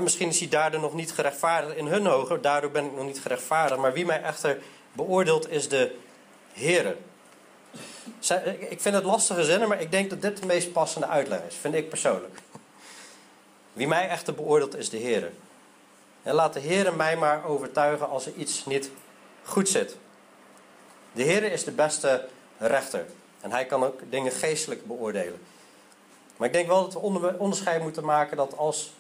misschien 0.01 0.29
is 0.29 0.39
hij 0.39 0.49
daardoor 0.49 0.81
nog 0.81 0.95
niet 0.95 1.13
gerechtvaardigd 1.13 1.77
in 1.77 1.87
hun 1.87 2.09
ogen. 2.09 2.43
Daardoor 2.43 2.71
ben 2.71 2.85
ik 2.85 2.93
nog 2.93 3.07
niet 3.07 3.21
gerechtvaardigd. 3.21 3.81
Maar 3.81 3.93
wie 3.93 4.07
mij 4.07 4.23
echter 4.23 4.59
beoordeelt 4.93 5.51
is 5.51 5.69
de 5.69 5.97
Heer. 6.53 6.97
Ik 8.69 8.81
vind 8.81 8.95
het 8.95 9.05
lastige 9.05 9.45
zinnen, 9.45 9.69
maar 9.69 9.81
ik 9.81 9.91
denk 9.91 10.11
dat 10.11 10.23
dit 10.23 10.41
de 10.41 10.47
meest 10.47 10.73
passende 10.73 11.07
uitleg 11.07 11.41
is. 11.49 11.55
Vind 11.55 11.75
ik 11.75 11.89
persoonlijk. 11.89 12.39
Wie 13.73 13.89
mij 13.89 14.09
echter 14.09 14.35
beoordeelt 14.35 14.77
is 14.77 14.91
de 14.91 14.97
Heer. 14.97 15.33
En 16.23 16.35
laat 16.35 16.53
de 16.53 16.61
Heer 16.61 16.95
mij 16.95 17.17
maar 17.17 17.45
overtuigen 17.45 18.09
als 18.09 18.27
er 18.27 18.33
iets 18.37 18.67
niet 18.67 18.91
goed 19.45 19.69
zit. 19.69 19.97
De 21.13 21.23
Heer 21.23 21.43
is 21.43 21.65
de 21.65 21.71
beste 21.71 22.29
rechter. 22.59 23.07
En 23.41 23.51
hij 23.51 23.67
kan 23.67 23.85
ook 23.85 24.01
dingen 24.11 24.33
geestelijk 24.33 24.87
beoordelen. 24.87 25.41
Maar 26.37 26.49
ik 26.49 26.55
denk 26.55 26.67
wel 26.67 26.89
dat 26.89 27.21
we 27.21 27.35
onderscheid 27.39 27.83
moeten 27.83 28.05
maken 28.05 28.37
dat 28.37 28.57
als, 28.57 28.93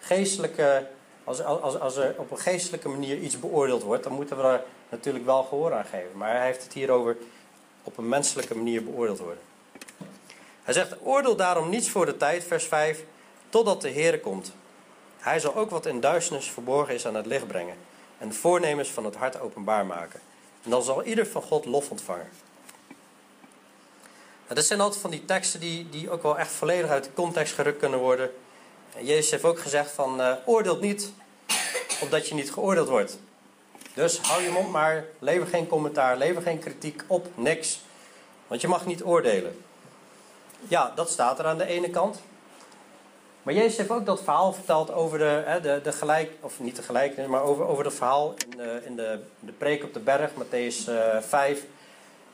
geestelijke, 0.00 0.86
als, 1.24 1.42
als, 1.42 1.78
als 1.78 1.96
er 1.96 2.14
op 2.18 2.30
een 2.30 2.38
geestelijke 2.38 2.88
manier 2.88 3.18
iets 3.18 3.38
beoordeeld 3.38 3.82
wordt, 3.82 4.04
dan 4.04 4.12
moeten 4.12 4.36
we 4.36 4.42
daar 4.42 4.62
natuurlijk 4.88 5.24
wel 5.24 5.42
gehoor 5.42 5.74
aan 5.74 5.84
geven. 5.84 6.10
Maar 6.16 6.36
hij 6.36 6.46
heeft 6.46 6.62
het 6.62 6.72
hier 6.72 6.90
over 6.90 7.16
op 7.82 7.98
een 7.98 8.08
menselijke 8.08 8.56
manier 8.56 8.84
beoordeeld 8.84 9.18
worden. 9.18 9.42
Hij 10.62 10.74
zegt: 10.74 10.94
Oordeel 11.02 11.36
daarom 11.36 11.68
niets 11.68 11.90
voor 11.90 12.06
de 12.06 12.16
tijd, 12.16 12.44
vers 12.44 12.64
5, 12.64 13.04
totdat 13.48 13.80
de 13.80 13.88
Heer 13.88 14.20
komt. 14.20 14.52
Hij 15.18 15.40
zal 15.40 15.54
ook 15.54 15.70
wat 15.70 15.86
in 15.86 16.00
duisternis 16.00 16.50
verborgen 16.50 16.94
is 16.94 17.06
aan 17.06 17.14
het 17.14 17.26
licht 17.26 17.46
brengen 17.46 17.76
en 18.18 18.28
de 18.28 18.34
voornemens 18.34 18.88
van 18.88 19.04
het 19.04 19.16
hart 19.16 19.40
openbaar 19.40 19.86
maken. 19.86 20.20
En 20.64 20.70
dan 20.70 20.82
zal 20.82 21.04
ieder 21.04 21.26
van 21.26 21.42
God 21.42 21.64
lof 21.64 21.90
ontvangen. 21.90 22.28
Dat 24.46 24.64
zijn 24.64 24.80
altijd 24.80 25.00
van 25.00 25.10
die 25.10 25.24
teksten 25.24 25.60
die, 25.60 25.88
die 25.88 26.10
ook 26.10 26.22
wel 26.22 26.38
echt 26.38 26.50
volledig 26.50 26.90
uit 26.90 27.04
de 27.04 27.12
context 27.12 27.54
gerukt 27.54 27.78
kunnen 27.78 27.98
worden. 27.98 28.30
Jezus 29.00 29.30
heeft 29.30 29.44
ook 29.44 29.60
gezegd 29.60 29.90
van 29.90 30.20
uh, 30.20 30.80
niet 30.80 31.12
opdat 32.00 32.28
je 32.28 32.34
niet 32.34 32.52
geoordeeld 32.52 32.88
wordt. 32.88 33.18
Dus 33.98 34.18
hou 34.18 34.42
je 34.42 34.50
mond 34.50 34.70
maar, 34.70 35.04
lever 35.18 35.46
geen 35.46 35.66
commentaar, 35.66 36.16
lever 36.16 36.42
geen 36.42 36.58
kritiek 36.58 37.02
op, 37.06 37.26
niks. 37.34 37.80
Want 38.46 38.60
je 38.60 38.68
mag 38.68 38.86
niet 38.86 39.04
oordelen. 39.04 39.64
Ja, 40.68 40.92
dat 40.94 41.10
staat 41.10 41.38
er 41.38 41.44
aan 41.44 41.58
de 41.58 41.66
ene 41.66 41.90
kant. 41.90 42.20
Maar 43.42 43.54
Jezus 43.54 43.76
heeft 43.76 43.90
ook 43.90 44.06
dat 44.06 44.22
verhaal 44.22 44.52
verteld 44.52 44.92
over 44.92 45.18
de, 45.18 45.42
hè, 45.44 45.60
de, 45.60 45.80
de 45.82 45.92
gelijk, 45.92 46.32
of 46.40 46.60
niet 46.60 46.76
de 46.76 46.82
gelijkenis, 46.82 47.28
maar 47.28 47.42
over, 47.42 47.66
over 47.66 47.84
het 47.84 47.94
verhaal 47.94 48.34
in 48.50 48.56
de, 48.56 48.82
in 48.84 48.96
de, 48.96 49.20
de 49.40 49.52
preek 49.52 49.84
op 49.84 49.94
de 49.94 50.00
berg, 50.00 50.30
Matthäus 50.30 50.88
uh, 50.88 51.16
5. 51.20 51.64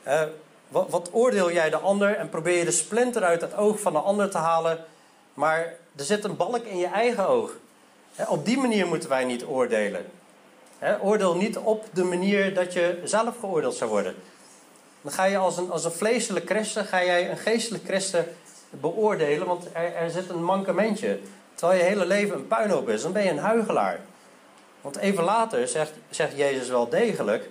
Uh, 0.07 0.21
wat, 0.67 0.89
wat, 0.89 1.09
oordeel 1.11 1.51
jij 1.51 1.69
de 1.69 1.77
ander 1.77 2.15
en 2.15 2.29
probeer 2.29 2.57
je 2.57 2.65
de 2.65 2.71
splinter 2.71 3.23
uit 3.23 3.41
het 3.41 3.55
oog 3.55 3.79
van 3.79 3.93
de 3.93 3.99
ander 3.99 4.29
te 4.29 4.37
halen, 4.37 4.85
maar 5.33 5.73
er 5.95 6.03
zit 6.03 6.23
een 6.23 6.35
balk 6.35 6.65
in 6.65 6.77
je 6.77 6.87
eigen 6.87 7.27
oog. 7.27 7.51
op 8.27 8.45
die 8.45 8.57
manier 8.57 8.87
moeten 8.87 9.09
wij 9.09 9.23
niet 9.23 9.45
oordelen. 9.45 10.05
Oordeel 11.01 11.35
niet 11.35 11.57
op 11.57 11.85
de 11.93 12.03
manier 12.03 12.53
dat 12.53 12.73
je 12.73 13.01
zelf 13.03 13.39
geoordeeld 13.39 13.75
zou 13.75 13.89
worden. 13.89 14.15
Dan 15.01 15.11
ga 15.11 15.23
je 15.23 15.37
als 15.37 15.57
een, 15.57 15.71
als 15.71 15.85
een 15.85 15.91
vleeselijk 15.91 16.45
christen, 16.45 16.85
ga 16.85 17.03
jij 17.03 17.29
een 17.29 17.37
geestelijk 17.37 17.83
christen 17.83 18.25
beoordelen, 18.69 19.47
want 19.47 19.65
er, 19.73 19.95
er 19.95 20.09
zit 20.09 20.29
een 20.29 20.43
mankementje. 20.43 21.19
Terwijl 21.55 21.79
je 21.79 21.85
hele 21.85 22.05
leven 22.05 22.35
een 22.35 22.47
puinhoop 22.47 22.89
is, 22.89 23.01
dan 23.01 23.11
ben 23.11 23.23
je 23.23 23.29
een 23.29 23.37
huigelaar. 23.37 23.99
Want 24.81 24.97
even 24.97 25.23
later 25.23 25.67
zegt, 25.67 25.91
zegt 26.09 26.37
Jezus 26.37 26.69
wel 26.69 26.89
degelijk 26.89 27.49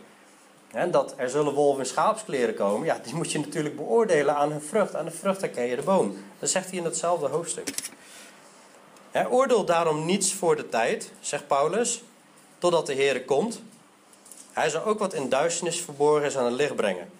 hè, 0.74 0.90
dat 0.90 1.14
er 1.16 1.30
zullen 1.30 1.54
wolven 1.54 1.82
in 1.82 1.88
schaapskleren 1.88 2.54
komen. 2.54 2.86
Ja, 2.86 2.98
die 3.02 3.14
moet 3.14 3.32
je 3.32 3.38
natuurlijk 3.38 3.76
beoordelen 3.76 4.36
aan 4.36 4.50
hun 4.50 4.62
vrucht. 4.62 4.94
Aan 4.94 5.04
de 5.04 5.10
vrucht 5.10 5.40
herken 5.40 5.66
je 5.66 5.76
de 5.76 5.82
boom. 5.82 6.16
Dat 6.38 6.50
zegt 6.50 6.68
hij 6.68 6.78
in 6.78 6.84
hetzelfde 6.84 7.28
hoofdstuk. 7.28 7.68
Hij 9.10 9.28
oordeelt 9.28 9.66
daarom 9.66 10.04
niets 10.04 10.34
voor 10.34 10.56
de 10.56 10.68
tijd, 10.68 11.12
zegt 11.20 11.46
Paulus, 11.46 12.02
totdat 12.64 12.86
de 12.86 12.92
Heer 12.92 13.24
komt. 13.24 13.62
Hij 14.52 14.68
zal 14.68 14.84
ook 14.84 14.98
wat 14.98 15.14
in 15.14 15.28
duisternis 15.28 15.80
verborgen 15.80 16.26
is 16.26 16.36
aan 16.36 16.44
het 16.44 16.54
licht 16.54 16.76
brengen. 16.76 17.10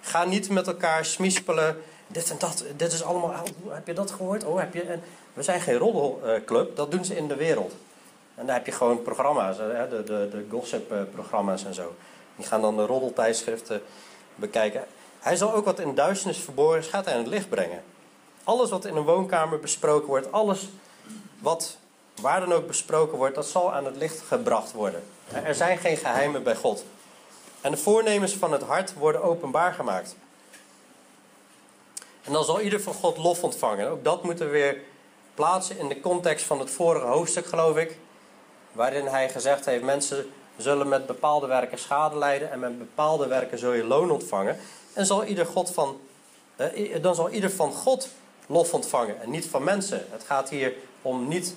Ga 0.00 0.24
niet 0.24 0.50
met 0.50 0.66
elkaar 0.66 1.04
smispelen 1.04 1.82
dit 2.06 2.30
en 2.30 2.38
dat, 2.38 2.64
dit 2.76 2.92
is 2.92 3.02
allemaal, 3.02 3.30
oh, 3.30 3.74
heb 3.74 3.86
je 3.86 3.92
dat 3.92 4.10
gehoord? 4.10 4.44
Oh, 4.44 4.58
heb 4.58 4.74
je, 4.74 4.82
en 4.82 5.02
we 5.32 5.42
zijn 5.42 5.60
geen 5.60 5.76
roddelclub, 5.76 6.76
dat 6.76 6.90
doen 6.90 7.04
ze 7.04 7.16
in 7.16 7.28
de 7.28 7.34
wereld. 7.36 7.74
En 8.34 8.46
daar 8.46 8.56
heb 8.56 8.66
je 8.66 8.72
gewoon 8.72 9.02
programma's, 9.02 9.56
de, 9.56 10.02
de, 10.06 10.28
de 10.30 10.46
gossip-programma's 10.50 11.64
en 11.64 11.74
zo. 11.74 11.94
Die 12.36 12.46
gaan 12.46 12.60
dan 12.60 12.76
de 12.76 12.86
roddeltijdschriften 12.86 13.82
bekijken. 14.34 14.84
Hij 15.18 15.36
zal 15.36 15.54
ook 15.54 15.64
wat 15.64 15.80
in 15.80 15.94
duisternis 15.94 16.38
verborgen 16.38 16.78
is, 16.78 16.86
gaat 16.86 17.04
hij 17.04 17.14
aan 17.14 17.20
het 17.20 17.28
licht 17.28 17.48
brengen. 17.48 17.82
Alles 18.44 18.70
wat 18.70 18.84
in 18.84 18.96
een 18.96 19.04
woonkamer 19.04 19.60
besproken 19.60 20.08
wordt, 20.08 20.32
alles 20.32 20.68
wat 21.38 21.76
waar 22.20 22.40
dan 22.40 22.52
ook 22.52 22.66
besproken 22.66 23.18
wordt, 23.18 23.34
dat 23.34 23.46
zal 23.46 23.72
aan 23.72 23.84
het 23.84 23.96
licht 23.96 24.20
gebracht 24.20 24.72
worden. 24.72 25.02
Er 25.44 25.54
zijn 25.54 25.78
geen 25.78 25.96
geheimen 25.96 26.42
bij 26.42 26.56
God. 26.56 26.84
En 27.60 27.70
de 27.70 27.76
voornemens 27.76 28.32
van 28.32 28.52
het 28.52 28.62
hart 28.62 28.94
worden 28.94 29.22
openbaar 29.22 29.72
gemaakt. 29.72 30.16
En 32.24 32.32
dan 32.32 32.44
zal 32.44 32.60
ieder 32.60 32.80
van 32.80 32.94
God 32.94 33.16
lof 33.18 33.42
ontvangen. 33.42 33.88
Ook 33.88 34.04
dat 34.04 34.24
moeten 34.24 34.46
we 34.46 34.52
weer 34.52 34.80
plaatsen 35.34 35.78
in 35.78 35.88
de 35.88 36.00
context 36.00 36.44
van 36.44 36.58
het 36.58 36.70
vorige 36.70 37.06
hoofdstuk, 37.06 37.46
geloof 37.46 37.76
ik. 37.76 37.98
Waarin 38.72 39.06
hij 39.06 39.28
gezegd 39.28 39.64
heeft: 39.64 39.82
mensen 39.82 40.30
zullen 40.56 40.88
met 40.88 41.06
bepaalde 41.06 41.46
werken 41.46 41.78
schade 41.78 42.16
lijden 42.16 42.50
en 42.50 42.58
met 42.58 42.78
bepaalde 42.78 43.26
werken 43.26 43.58
zul 43.58 43.72
je 43.72 43.84
loon 43.84 44.10
ontvangen. 44.10 44.58
En 44.92 45.06
zal 45.06 45.24
ieder 45.24 45.46
God 45.46 45.70
van, 45.70 46.00
eh, 46.56 47.02
dan 47.02 47.14
zal 47.14 47.30
ieder 47.30 47.50
van 47.50 47.72
God 47.72 48.08
lof 48.46 48.74
ontvangen 48.74 49.20
en 49.20 49.30
niet 49.30 49.46
van 49.46 49.64
mensen. 49.64 50.06
Het 50.10 50.24
gaat 50.24 50.48
hier 50.48 50.72
om 51.02 51.28
niet 51.28 51.54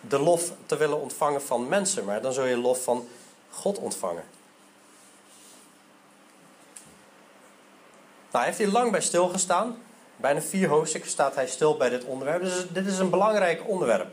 de 0.00 0.18
lof 0.18 0.52
te 0.66 0.76
willen 0.76 1.00
ontvangen 1.00 1.42
van 1.42 1.68
mensen, 1.68 2.04
maar 2.04 2.22
dan 2.22 2.32
zul 2.32 2.44
je 2.44 2.56
lof 2.56 2.82
van 2.82 3.08
God 3.50 3.78
ontvangen. 3.78 4.24
Nou, 8.30 8.44
hij 8.44 8.44
heeft 8.44 8.58
hier 8.58 8.68
lang 8.68 8.90
bij 8.90 9.00
stilgestaan. 9.00 9.78
Bijna 10.16 10.40
vier 10.40 10.68
hoofdstukken 10.68 11.10
staat 11.10 11.34
hij 11.34 11.46
stil 11.46 11.76
bij 11.76 11.88
dit 11.88 12.04
onderwerp. 12.04 12.42
Dus 12.42 12.66
dit 12.68 12.86
is 12.86 12.98
een 12.98 13.10
belangrijk 13.10 13.68
onderwerp. 13.68 14.08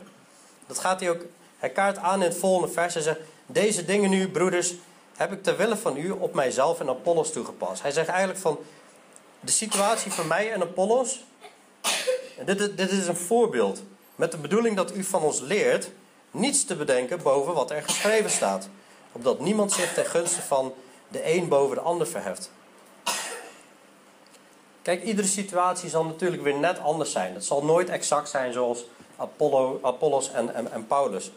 Dat 0.66 0.78
gaat 0.78 1.00
hij 1.00 1.10
ook. 1.10 1.24
Hij 1.58 1.70
kaart 1.70 1.98
aan 1.98 2.22
in 2.22 2.28
het 2.28 2.38
volgende 2.38 2.72
vers. 2.72 2.94
Hij 2.94 3.02
zegt: 3.02 3.20
Deze 3.46 3.84
dingen 3.84 4.10
nu, 4.10 4.30
broeders, 4.30 4.74
heb 5.16 5.32
ik 5.32 5.42
ter 5.42 5.56
wille 5.56 5.76
van 5.76 5.96
u 5.96 6.10
op 6.10 6.34
mijzelf 6.34 6.80
en 6.80 6.88
Apollos 6.88 7.32
toegepast. 7.32 7.82
Hij 7.82 7.90
zegt 7.90 8.08
eigenlijk 8.08 8.38
van 8.38 8.58
de 9.40 9.50
situatie 9.50 10.12
van 10.12 10.26
mij 10.26 10.52
en 10.52 10.62
Apollos. 10.62 11.24
Dit, 12.44 12.76
dit 12.76 12.90
is 12.90 13.06
een 13.06 13.16
voorbeeld. 13.16 13.82
Met 14.18 14.32
de 14.32 14.38
bedoeling 14.38 14.76
dat 14.76 14.94
u 14.94 15.04
van 15.04 15.22
ons 15.22 15.40
leert 15.40 15.90
niets 16.30 16.64
te 16.64 16.76
bedenken 16.76 17.22
boven 17.22 17.54
wat 17.54 17.70
er 17.70 17.82
geschreven 17.82 18.30
staat. 18.30 18.68
Opdat 19.12 19.40
niemand 19.40 19.72
zich 19.72 19.94
ten 19.94 20.04
gunste 20.04 20.42
van 20.42 20.74
de 21.08 21.34
een 21.34 21.48
boven 21.48 21.76
de 21.76 21.82
ander 21.82 22.06
verheft. 22.06 22.50
Kijk, 24.82 25.02
iedere 25.02 25.28
situatie 25.28 25.88
zal 25.88 26.04
natuurlijk 26.04 26.42
weer 26.42 26.58
net 26.58 26.78
anders 26.78 27.12
zijn. 27.12 27.34
Het 27.34 27.44
zal 27.44 27.64
nooit 27.64 27.88
exact 27.88 28.28
zijn 28.28 28.52
zoals 28.52 28.84
Apollo, 29.16 29.78
Apollos 29.82 30.32
en, 30.32 30.72
en, 30.72 30.86
Paulus. 30.86 31.30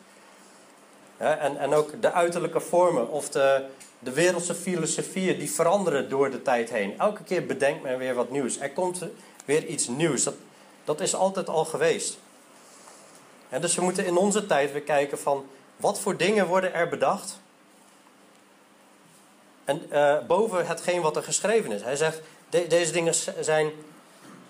en, 1.18 1.58
en 1.58 1.74
ook 1.74 2.02
de 2.02 2.12
uiterlijke 2.12 2.60
vormen 2.60 3.10
of 3.10 3.30
de, 3.30 3.66
de 4.00 4.12
wereldse 4.12 4.56
filosofieën 4.56 5.40
die 5.40 5.52
veranderen 5.52 6.10
door 6.10 6.32
de 6.32 6.42
tijd 6.42 6.70
heen. 6.70 7.00
Elke 7.00 7.24
keer 7.24 7.46
bedenkt 7.46 7.84
men 7.84 7.98
weer 7.98 8.16
wat 8.16 8.32
nieuws. 8.32 8.60
Er 8.60 8.72
komt 8.72 9.02
weer 9.46 9.66
iets 9.66 9.88
nieuws. 9.88 10.24
Dat, 10.24 10.36
dat 10.84 11.02
is 11.02 11.16
altijd 11.16 11.50
al 11.50 11.66
geweest. 11.66 12.18
Dus 13.60 13.76
we 13.76 13.82
moeten 13.82 14.06
in 14.06 14.18
onze 14.18 14.46
tijd 14.46 14.72
weer 14.72 14.82
kijken 14.82 15.20
van 15.20 15.46
wat 15.78 16.00
voor 16.00 16.18
dingen 16.18 16.48
worden 16.48 16.74
er 16.74 16.90
bedacht. 16.90 17.40
En 19.64 19.86
uh, 19.92 20.18
boven 20.28 20.68
hetgeen 20.68 21.02
wat 21.02 21.16
er 21.16 21.24
geschreven 21.24 21.72
is. 21.72 21.84
Hij 21.84 21.96
zegt, 21.96 22.22
deze 22.50 22.92
dingen 22.92 23.14
zijn 23.40 23.72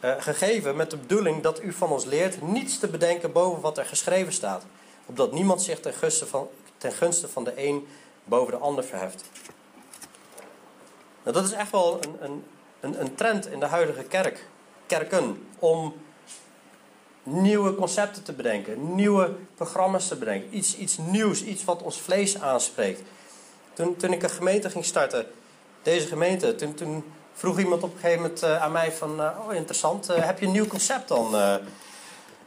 uh, 0.04 0.14
gegeven 0.20 0.76
met 0.76 0.90
de 0.90 0.98
bedoeling 0.98 1.44
dat 1.44 1.64
u 1.64 1.74
van 1.74 1.90
ons 1.90 2.06
leert 2.06 2.42
niets 2.42 2.80
te 2.80 2.88
bedenken 2.88 3.32
boven 3.32 3.62
wat 3.62 3.78
er 3.78 3.86
geschreven 3.86 4.34
staat. 4.34 4.64
Opdat 5.06 5.32
niemand 5.32 5.62
zich 5.62 5.80
ten 5.80 5.94
gunste 5.94 6.28
van, 6.28 6.50
ten 6.78 6.92
gunste 6.92 7.28
van 7.28 7.44
de 7.44 7.54
een 7.68 7.88
boven 8.24 8.52
de 8.54 8.60
ander 8.60 8.84
verheft. 8.84 9.24
Nou, 11.24 11.36
dat 11.36 11.46
is 11.46 11.52
echt 11.52 11.72
wel 11.72 12.00
een, 12.20 12.44
een, 12.80 13.02
een 13.02 13.16
trend 13.16 13.48
in 13.48 13.60
de 13.60 13.66
huidige 13.66 14.04
kerk, 14.04 14.48
kerken 14.86 15.48
om 15.60 15.94
nieuwe 17.24 17.76
concepten 17.76 18.24
te 18.24 18.34
bedenken, 18.34 18.96
nieuwe 18.96 19.36
programma's 19.56 20.08
te 20.08 20.16
bedenken, 20.16 20.58
iets, 20.58 20.78
iets 20.78 20.98
nieuws, 20.98 21.44
iets 21.44 21.64
wat 21.64 21.82
ons 21.82 22.02
vlees 22.02 22.42
aanspreekt. 22.42 23.02
Toen, 23.74 23.96
toen 23.96 24.14
ik 24.14 24.24
een 24.24 24.30
gemeente 24.30 24.70
ging 24.70 24.86
starten, 24.86 25.26
deze 25.82 26.08
gemeente, 26.08 26.56
toen, 26.56 26.74
toen 26.74 27.04
vroeg 27.34 27.60
iemand 27.60 27.84
op 27.84 27.94
een 27.94 28.00
gegeven 28.00 28.22
moment 28.22 28.44
uh, 28.44 28.62
aan 28.62 28.72
mij 28.72 28.92
van, 28.92 29.20
uh, 29.20 29.30
oh 29.48 29.54
interessant, 29.54 30.10
uh, 30.10 30.26
heb 30.26 30.40
je 30.40 30.46
een 30.46 30.52
nieuw 30.52 30.68
concept 30.68 31.08
dan? 31.08 31.60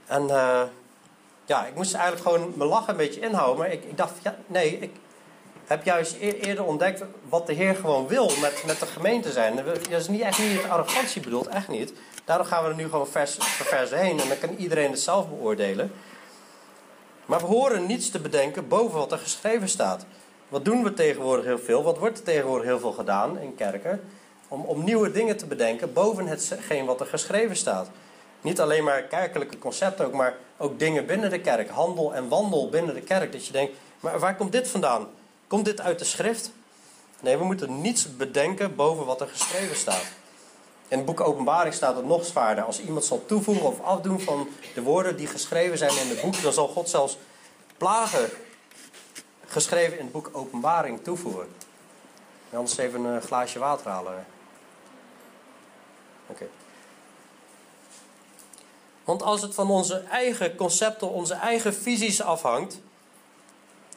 en 0.06 0.26
ja, 1.46 1.66
ik 1.66 1.74
moest 1.74 1.94
eigenlijk 1.94 2.24
gewoon 2.24 2.52
mijn 2.56 2.68
lachen 2.68 2.90
een 2.90 2.96
beetje 2.96 3.20
inhouden, 3.20 3.58
maar 3.58 3.72
ik, 3.72 3.84
ik 3.84 3.96
dacht, 3.96 4.12
ja, 4.22 4.36
nee, 4.46 4.78
ik 4.78 4.90
heb 5.66 5.84
juist 5.84 6.16
eerder 6.20 6.64
ontdekt 6.64 7.02
wat 7.28 7.46
de 7.46 7.52
Heer 7.52 7.74
gewoon 7.74 8.06
wil 8.06 8.30
met, 8.40 8.62
met 8.66 8.80
de 8.80 8.86
gemeente 8.86 9.32
zijn. 9.32 9.56
Dat 9.56 10.00
is 10.00 10.08
niet 10.08 10.20
echt 10.20 10.38
niet 10.38 10.64
arrogantie 10.68 11.20
bedoeld, 11.20 11.46
echt 11.46 11.68
niet. 11.68 11.92
Daarom 12.24 12.46
gaan 12.46 12.64
we 12.64 12.68
er 12.68 12.74
nu 12.74 12.84
gewoon 12.88 13.06
vers 13.06 13.34
voor 13.34 13.66
vers 13.66 13.90
heen 13.90 14.20
en 14.20 14.28
dan 14.28 14.38
kan 14.38 14.54
iedereen 14.56 14.90
het 14.90 15.00
zelf 15.00 15.28
beoordelen. 15.28 15.92
Maar 17.26 17.40
we 17.40 17.46
horen 17.46 17.86
niets 17.86 18.10
te 18.10 18.20
bedenken 18.20 18.68
boven 18.68 18.98
wat 18.98 19.12
er 19.12 19.18
geschreven 19.18 19.68
staat. 19.68 20.06
Wat 20.48 20.64
doen 20.64 20.82
we 20.82 20.94
tegenwoordig 20.94 21.44
heel 21.44 21.58
veel? 21.58 21.82
Wat 21.82 21.98
wordt 21.98 22.18
er 22.18 22.24
tegenwoordig 22.24 22.66
heel 22.66 22.78
veel 22.78 22.92
gedaan 22.92 23.38
in 23.38 23.54
kerken? 23.54 24.00
Om, 24.48 24.64
om 24.64 24.84
nieuwe 24.84 25.10
dingen 25.10 25.36
te 25.36 25.46
bedenken 25.46 25.92
boven 25.92 26.26
hetgeen 26.26 26.84
wat 26.84 27.00
er 27.00 27.06
geschreven 27.06 27.56
staat. 27.56 27.88
Niet 28.40 28.60
alleen 28.60 28.84
maar 28.84 29.02
kerkelijke 29.02 29.58
concepten, 29.58 30.06
ook, 30.06 30.12
maar 30.12 30.34
ook 30.56 30.78
dingen 30.78 31.06
binnen 31.06 31.30
de 31.30 31.40
kerk. 31.40 31.70
Handel 31.70 32.14
en 32.14 32.28
wandel 32.28 32.68
binnen 32.68 32.94
de 32.94 33.00
kerk. 33.00 33.32
Dat 33.32 33.46
je 33.46 33.52
denkt, 33.52 33.72
maar 34.00 34.18
waar 34.18 34.36
komt 34.36 34.52
dit 34.52 34.68
vandaan? 34.68 35.08
Komt 35.46 35.64
dit 35.64 35.80
uit 35.80 35.98
de 35.98 36.04
schrift? 36.04 36.50
Nee, 37.20 37.36
we 37.36 37.44
moeten 37.44 37.80
niets 37.80 38.16
bedenken 38.16 38.74
boven 38.74 39.06
wat 39.06 39.20
er 39.20 39.28
geschreven 39.28 39.76
staat. 39.76 40.04
In 40.88 40.96
het 40.96 41.06
boek 41.06 41.20
Openbaring 41.20 41.74
staat 41.74 41.96
het 41.96 42.06
nog 42.06 42.24
zwaarder. 42.24 42.64
Als 42.64 42.80
iemand 42.80 43.04
zal 43.04 43.26
toevoegen 43.26 43.66
of 43.66 43.80
afdoen 43.80 44.20
van 44.20 44.48
de 44.74 44.82
woorden 44.82 45.16
die 45.16 45.26
geschreven 45.26 45.78
zijn 45.78 45.96
in 45.96 46.08
het 46.08 46.20
boek, 46.20 46.42
dan 46.42 46.52
zal 46.52 46.68
God 46.68 46.88
zelfs 46.88 47.18
plagen 47.76 48.30
geschreven 49.46 49.98
in 49.98 50.04
het 50.04 50.12
boek 50.12 50.30
Openbaring 50.32 51.04
toevoegen. 51.04 51.48
Anders 52.52 52.76
even 52.76 53.04
een 53.04 53.22
glaasje 53.22 53.58
water 53.58 53.90
halen. 53.90 54.26
Oké. 56.26 56.46
Want 59.04 59.22
als 59.22 59.42
het 59.42 59.54
van 59.54 59.70
onze 59.70 59.98
eigen 59.98 60.56
concepten, 60.56 61.10
onze 61.10 61.34
eigen 61.34 61.74
visies 61.74 62.22
afhangt, 62.22 62.80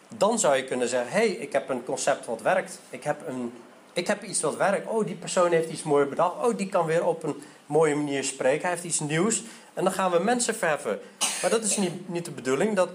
dan 0.07 0.39
zou 0.39 0.55
je 0.55 0.63
kunnen 0.63 0.87
zeggen: 0.87 1.11
hé, 1.11 1.17
hey, 1.17 1.29
ik 1.29 1.51
heb 1.51 1.69
een 1.69 1.85
concept 1.85 2.25
wat 2.25 2.41
werkt. 2.41 2.79
Ik 2.89 3.03
heb, 3.03 3.27
een, 3.27 3.53
ik 3.97 4.07
heb 4.07 4.23
iets 4.23 4.41
wat 4.41 4.55
werkt. 4.55 4.87
Oh, 4.87 5.05
die 5.05 5.15
persoon 5.15 5.51
heeft 5.51 5.69
iets 5.69 5.83
moois 5.83 6.09
bedacht. 6.09 6.45
Oh, 6.45 6.57
die 6.57 6.69
kan 6.69 6.85
weer 6.85 7.05
op 7.05 7.23
een 7.23 7.43
mooie 7.65 7.95
manier 7.95 8.23
spreken. 8.23 8.61
Hij 8.61 8.69
heeft 8.69 8.83
iets 8.83 8.99
nieuws. 8.99 9.43
En 9.73 9.83
dan 9.83 9.93
gaan 9.93 10.11
we 10.11 10.19
mensen 10.19 10.55
verheffen. 10.55 10.99
Maar 11.41 11.49
dat 11.49 11.63
is 11.63 11.77
niet, 11.77 12.09
niet 12.09 12.25
de 12.25 12.31
bedoeling. 12.31 12.75
Dat, 12.75 12.89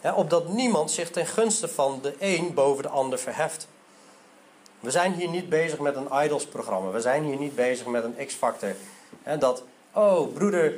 hè, 0.00 0.12
opdat 0.12 0.48
niemand 0.48 0.90
zich 0.90 1.10
ten 1.10 1.26
gunste 1.26 1.68
van 1.68 1.98
de 2.02 2.14
een 2.18 2.54
boven 2.54 2.82
de 2.82 2.88
ander 2.88 3.18
verheft. 3.18 3.68
We 4.80 4.90
zijn 4.90 5.12
hier 5.12 5.28
niet 5.28 5.48
bezig 5.48 5.78
met 5.78 5.96
een 5.96 6.08
idols-programma. 6.24 6.90
We 6.90 7.00
zijn 7.00 7.24
hier 7.24 7.36
niet 7.36 7.54
bezig 7.54 7.86
met 7.86 8.04
een 8.04 8.26
X-factor. 8.26 8.72
Dat, 9.38 9.62
oh, 9.92 10.32
broeder 10.34 10.72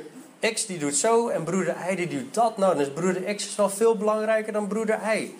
X 0.53 0.65
die 0.65 0.77
doet 0.77 0.95
zo 0.95 1.27
en 1.27 1.43
broeder 1.43 1.75
Y 1.91 1.95
die 1.95 2.07
doet 2.07 2.33
dat. 2.33 2.57
Nou, 2.57 2.79
is 2.79 2.89
broeder 2.89 3.35
X 3.35 3.47
is 3.47 3.55
wel 3.55 3.69
veel 3.69 3.97
belangrijker 3.97 4.53
dan 4.53 4.67
broeder 4.67 4.99
Y. 5.15 5.35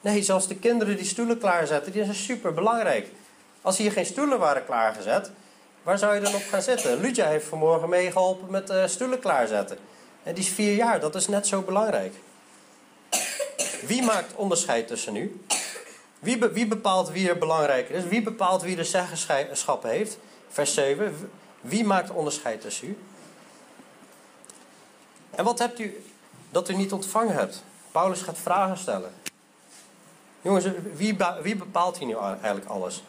Nee, 0.00 0.22
zelfs 0.22 0.48
de 0.48 0.56
kinderen 0.56 0.96
die 0.96 1.06
stoelen 1.06 1.38
klaarzetten, 1.38 1.92
die 1.92 2.04
zijn 2.04 2.16
super 2.16 2.54
belangrijk. 2.54 3.08
Als 3.62 3.78
hier 3.78 3.92
geen 3.92 4.06
stoelen 4.06 4.38
waren 4.38 4.64
klaargezet, 4.64 5.30
waar 5.82 5.98
zou 5.98 6.14
je 6.14 6.20
dan 6.20 6.34
op 6.34 6.42
gaan 6.48 6.62
zitten? 6.62 7.00
Ludja 7.00 7.26
heeft 7.26 7.46
vanmorgen 7.46 7.88
meegeholpen 7.88 8.50
met 8.50 8.70
uh, 8.70 8.86
stoelen 8.86 9.18
klaarzetten. 9.18 9.78
En 10.22 10.34
die 10.34 10.44
is 10.44 10.50
vier 10.50 10.74
jaar, 10.74 11.00
dat 11.00 11.14
is 11.14 11.28
net 11.28 11.46
zo 11.46 11.60
belangrijk. 11.60 12.14
Wie 13.86 14.02
maakt 14.02 14.34
onderscheid 14.34 14.86
tussen 14.86 15.16
u? 15.16 15.40
Wie, 16.18 16.38
wie 16.38 16.66
bepaalt 16.66 17.10
wie 17.10 17.28
er 17.28 17.38
belangrijker 17.38 17.94
is? 17.94 18.04
Wie 18.04 18.22
bepaalt 18.22 18.62
wie 18.62 18.76
de 18.76 18.84
zeggenschap 18.84 19.82
heeft? 19.82 20.18
Vers 20.48 20.74
7. 20.74 21.30
Wie 21.60 21.84
maakt 21.84 22.10
onderscheid 22.10 22.60
tussen 22.60 22.88
u? 22.88 22.98
En 25.30 25.44
wat 25.44 25.58
hebt 25.58 25.78
u 25.78 26.04
dat 26.50 26.68
u 26.68 26.74
niet 26.74 26.92
ontvangen 26.92 27.34
hebt? 27.34 27.64
Paulus 27.92 28.22
gaat 28.22 28.38
vragen 28.38 28.78
stellen. 28.78 29.12
Jongens, 30.42 30.66
wie, 30.94 31.16
wie 31.42 31.56
bepaalt 31.56 31.98
hier 31.98 32.06
nu 32.06 32.16
eigenlijk 32.16 32.66
alles? 32.66 33.02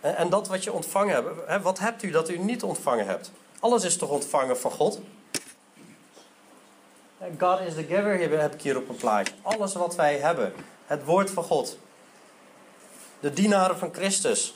En, 0.00 0.16
en 0.16 0.28
dat 0.28 0.48
wat 0.48 0.64
je 0.64 0.72
ontvangen 0.72 1.14
hebt, 1.46 1.62
wat 1.62 1.78
hebt 1.78 2.02
u 2.02 2.10
dat 2.10 2.28
u 2.28 2.38
niet 2.38 2.62
ontvangen 2.62 3.06
hebt? 3.06 3.30
Alles 3.60 3.84
is 3.84 3.96
toch 3.96 4.10
ontvangen 4.10 4.58
van 4.58 4.70
God? 4.70 5.00
God 7.38 7.60
is 7.60 7.74
the 7.74 7.84
giver, 7.84 8.40
heb 8.40 8.54
ik 8.54 8.62
hier 8.62 8.76
op 8.76 8.88
een 8.88 8.96
plaatje. 8.96 9.34
Alles 9.42 9.74
wat 9.74 9.94
wij 9.94 10.18
hebben, 10.18 10.52
het 10.86 11.04
woord 11.04 11.30
van 11.30 11.44
God. 11.44 11.78
De 13.20 13.32
dienaren 13.32 13.78
van 13.78 13.94
Christus. 13.94 14.54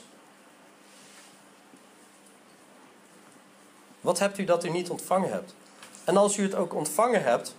Wat 4.01 4.19
hebt 4.19 4.37
u 4.37 4.43
dat 4.43 4.63
u 4.63 4.69
niet 4.69 4.89
ontvangen 4.89 5.31
hebt? 5.31 5.55
En 6.03 6.17
als 6.17 6.37
u 6.37 6.43
het 6.43 6.55
ook 6.55 6.73
ontvangen 6.73 7.23
hebt, 7.23 7.55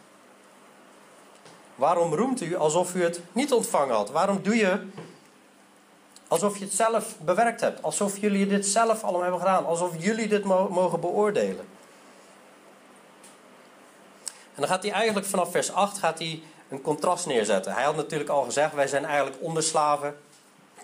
Waarom 1.74 2.14
roemt 2.14 2.40
u 2.40 2.56
alsof 2.56 2.94
u 2.94 3.02
het 3.02 3.20
niet 3.32 3.52
ontvangen 3.52 3.94
had? 3.94 4.10
Waarom 4.10 4.42
doe 4.42 4.56
je 4.56 4.86
alsof 6.28 6.58
je 6.58 6.64
het 6.64 6.74
zelf 6.74 7.14
bewerkt 7.18 7.60
hebt? 7.60 7.82
Alsof 7.82 8.18
jullie 8.18 8.46
dit 8.46 8.66
zelf 8.66 9.02
allemaal 9.02 9.22
hebben 9.22 9.40
gedaan? 9.40 9.66
Alsof 9.66 9.92
jullie 9.98 10.28
dit 10.28 10.44
mogen 10.44 11.00
beoordelen? 11.00 11.66
En 14.54 14.60
dan 14.60 14.68
gaat 14.68 14.82
hij 14.82 14.92
eigenlijk 14.92 15.26
vanaf 15.26 15.50
vers 15.50 15.72
8 15.72 15.98
gaat 15.98 16.18
hij 16.18 16.42
een 16.68 16.80
contrast 16.80 17.26
neerzetten. 17.26 17.72
Hij 17.72 17.84
had 17.84 17.96
natuurlijk 17.96 18.30
al 18.30 18.42
gezegd, 18.42 18.74
wij 18.74 18.86
zijn 18.86 19.04
eigenlijk 19.04 19.36
onderslaven. 19.42 20.16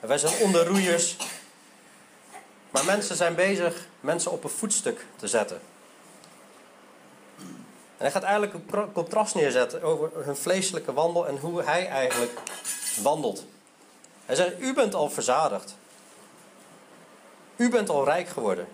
Wij 0.01 0.19
zijn 0.19 0.43
onderroeiers. 0.43 1.17
Maar 2.71 2.85
mensen 2.85 3.17
zijn 3.17 3.35
bezig 3.35 3.87
mensen 4.01 4.31
op 4.31 4.45
een 4.45 4.51
voetstuk 4.51 5.07
te 5.17 5.27
zetten. 5.27 5.61
En 7.97 8.07
hij 8.07 8.11
gaat 8.11 8.23
eigenlijk 8.23 8.55
een 8.55 8.93
contrast 8.93 9.35
neerzetten 9.35 9.83
over 9.83 10.11
hun 10.15 10.37
vleeselijke 10.37 10.93
wandel 10.93 11.27
en 11.27 11.37
hoe 11.37 11.63
hij 11.63 11.89
eigenlijk 11.89 12.33
wandelt. 13.03 13.45
Hij 14.31 14.39
zegt: 14.39 14.61
U 14.61 14.75
bent 14.75 14.95
al 14.95 15.11
verzadigd. 15.11 15.75
U 17.57 17.69
bent 17.69 17.89
al 17.89 18.05
rijk 18.05 18.29
geworden. 18.29 18.69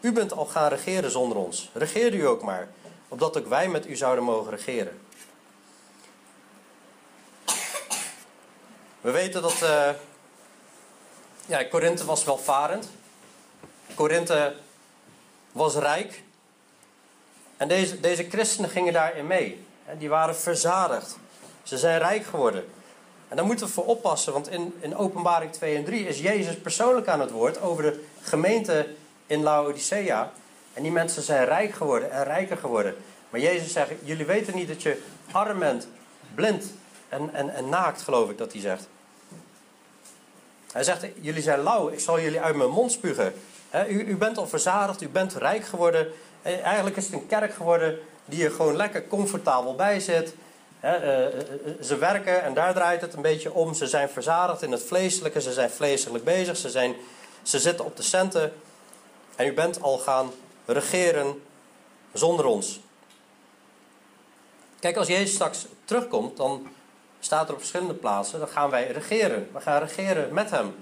U 0.00 0.12
bent 0.12 0.32
al 0.32 0.46
gaan 0.46 0.68
regeren 0.68 1.10
zonder 1.10 1.38
ons. 1.38 1.70
Regeer 1.72 2.14
u 2.14 2.26
ook 2.26 2.42
maar, 2.42 2.68
opdat 3.08 3.38
ook 3.38 3.46
wij 3.46 3.68
met 3.68 3.86
u 3.86 3.96
zouden 3.96 4.24
mogen 4.24 4.50
regeren. 4.50 5.00
We 9.00 9.10
weten 9.10 9.42
dat. 9.42 9.62
Uh, 9.62 9.90
ja, 11.46 11.64
Korinthe 11.64 12.04
was 12.04 12.24
welvarend. 12.24 12.88
Korinthe 13.94 14.54
was 15.52 15.74
rijk. 15.74 16.22
En 17.56 17.68
deze, 17.68 18.00
deze 18.00 18.28
christenen 18.28 18.70
gingen 18.70 18.92
daarin 18.92 19.26
mee. 19.26 19.66
Die 19.98 20.08
waren 20.08 20.36
verzadigd. 20.36 21.16
Ze 21.62 21.78
zijn 21.78 21.98
rijk 21.98 22.24
geworden. 22.24 22.76
En 23.28 23.36
daar 23.36 23.44
moeten 23.44 23.66
we 23.66 23.72
voor 23.72 23.84
oppassen, 23.84 24.32
want 24.32 24.50
in, 24.50 24.74
in 24.80 24.96
Openbaring 24.96 25.52
2 25.52 25.76
en 25.76 25.84
3 25.84 26.06
is 26.06 26.20
Jezus 26.20 26.56
persoonlijk 26.56 27.08
aan 27.08 27.20
het 27.20 27.30
woord 27.30 27.60
over 27.60 27.82
de 27.82 28.04
gemeente 28.22 28.88
in 29.26 29.42
Laodicea. 29.42 30.32
En 30.74 30.82
die 30.82 30.92
mensen 30.92 31.22
zijn 31.22 31.44
rijk 31.44 31.72
geworden 31.72 32.10
en 32.10 32.24
rijker 32.24 32.56
geworden. 32.56 32.96
Maar 33.30 33.40
Jezus 33.40 33.72
zegt, 33.72 33.90
jullie 34.02 34.26
weten 34.26 34.54
niet 34.54 34.68
dat 34.68 34.82
je 34.82 35.02
arm 35.32 35.58
bent, 35.58 35.88
blind 36.34 36.64
en, 37.08 37.34
en, 37.34 37.54
en 37.54 37.68
naakt, 37.68 38.02
geloof 38.02 38.30
ik 38.30 38.38
dat 38.38 38.52
hij 38.52 38.60
zegt. 38.60 38.88
Hij 40.72 40.82
zegt, 40.82 41.06
jullie 41.20 41.42
zijn 41.42 41.60
lauw, 41.60 41.88
ik 41.88 42.00
zal 42.00 42.20
jullie 42.20 42.40
uit 42.40 42.56
mijn 42.56 42.70
mond 42.70 42.92
spugen. 42.92 43.32
u, 43.88 44.04
u 44.04 44.16
bent 44.16 44.38
al 44.38 44.46
verzadigd, 44.46 45.02
u 45.02 45.08
bent 45.08 45.34
rijk 45.34 45.64
geworden. 45.64 46.08
Eigenlijk 46.42 46.96
is 46.96 47.04
het 47.04 47.12
een 47.12 47.26
kerk 47.26 47.54
geworden 47.54 47.98
die 48.24 48.44
er 48.44 48.50
gewoon 48.50 48.76
lekker 48.76 49.08
comfortabel 49.08 49.74
bij 49.74 50.00
zit. 50.00 50.34
Eh, 50.80 50.94
eh, 50.94 51.26
eh, 51.26 51.32
ze 51.82 51.96
werken 51.96 52.42
en 52.42 52.54
daar 52.54 52.74
draait 52.74 53.00
het 53.00 53.14
een 53.14 53.22
beetje 53.22 53.52
om. 53.52 53.74
Ze 53.74 53.86
zijn 53.86 54.08
verzadigd 54.08 54.62
in 54.62 54.72
het 54.72 54.82
vleeselijke, 54.82 55.40
ze 55.40 55.52
zijn 55.52 55.70
vleeselijk 55.70 56.24
bezig, 56.24 56.56
ze, 56.56 56.70
zijn, 56.70 56.94
ze 57.42 57.58
zitten 57.58 57.84
op 57.84 57.96
de 57.96 58.02
centen. 58.02 58.52
En 59.36 59.46
u 59.46 59.52
bent 59.52 59.82
al 59.82 59.98
gaan 59.98 60.30
regeren 60.64 61.42
zonder 62.12 62.44
ons. 62.44 62.80
Kijk, 64.80 64.96
als 64.96 65.08
Jezus 65.08 65.34
straks 65.34 65.66
terugkomt, 65.84 66.36
dan 66.36 66.68
staat 67.20 67.46
er 67.48 67.52
op 67.52 67.58
verschillende 67.58 67.94
plaatsen, 67.94 68.38
dan 68.38 68.48
gaan 68.48 68.70
wij 68.70 68.90
regeren. 68.90 69.48
We 69.52 69.60
gaan 69.60 69.80
regeren 69.80 70.32
met 70.32 70.50
hem. 70.50 70.74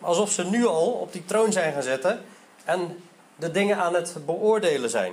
Alsof 0.00 0.30
ze 0.30 0.44
nu 0.44 0.66
al 0.66 0.92
op 0.92 1.12
die 1.12 1.24
troon 1.24 1.52
zijn 1.52 1.72
gaan 1.72 1.82
zitten 1.82 2.24
en 2.64 3.02
de 3.36 3.50
dingen 3.50 3.76
aan 3.76 3.94
het 3.94 4.16
beoordelen 4.26 4.90
zijn. 4.90 5.12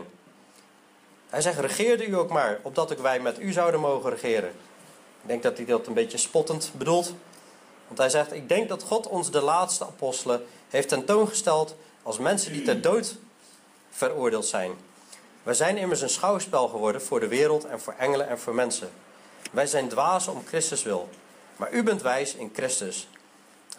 Hij 1.32 1.42
zegt, 1.42 1.60
regeerde 1.60 2.06
u 2.06 2.16
ook 2.16 2.30
maar, 2.30 2.60
opdat 2.62 2.92
ik 2.92 2.98
wij 2.98 3.20
met 3.20 3.40
u 3.40 3.52
zouden 3.52 3.80
mogen 3.80 4.10
regeren. 4.10 4.50
Ik 5.22 5.28
denk 5.28 5.44
dat 5.44 5.58
hij 5.58 5.66
dat 5.66 5.88
een 5.88 5.94
beetje 5.94 6.18
spottend 6.18 6.72
bedoelt. 6.78 7.14
Want 7.88 8.00
hij 8.00 8.10
zegt, 8.10 8.34
ik 8.34 8.50
denk 8.50 8.70
dat 8.70 8.84
God 8.84 9.08
ons 9.08 9.32
de 9.32 9.42
laatste 9.42 9.86
apostelen 9.86 10.46
heeft 10.70 10.88
tentoongesteld 10.88 11.76
als 12.04 12.18
mensen 12.18 12.54
die 12.54 12.62
ter 12.62 12.82
dood 12.82 13.16
veroordeeld 13.90 14.46
zijn. 14.46 14.72
Wij 15.44 15.54
zijn 15.54 15.78
immers 15.78 16.02
een 16.02 16.10
schouwspel 16.10 16.68
geworden 16.68 17.02
voor 17.02 17.20
de 17.20 17.28
wereld 17.28 17.66
en 17.66 17.80
voor 17.80 17.94
engelen 17.98 18.28
en 18.28 18.40
voor 18.40 18.56
mensen. 18.56 18.90
Wij 19.52 19.66
zijn 19.66 19.88
dwazen 19.88 20.34
om 20.34 20.44
Christus 20.48 20.84
wil. 20.84 21.10
Maar 21.56 21.74
u 21.74 21.84
bent 21.84 22.02
wijs 22.02 22.36
in 22.36 22.52
Christus. 22.54 23.08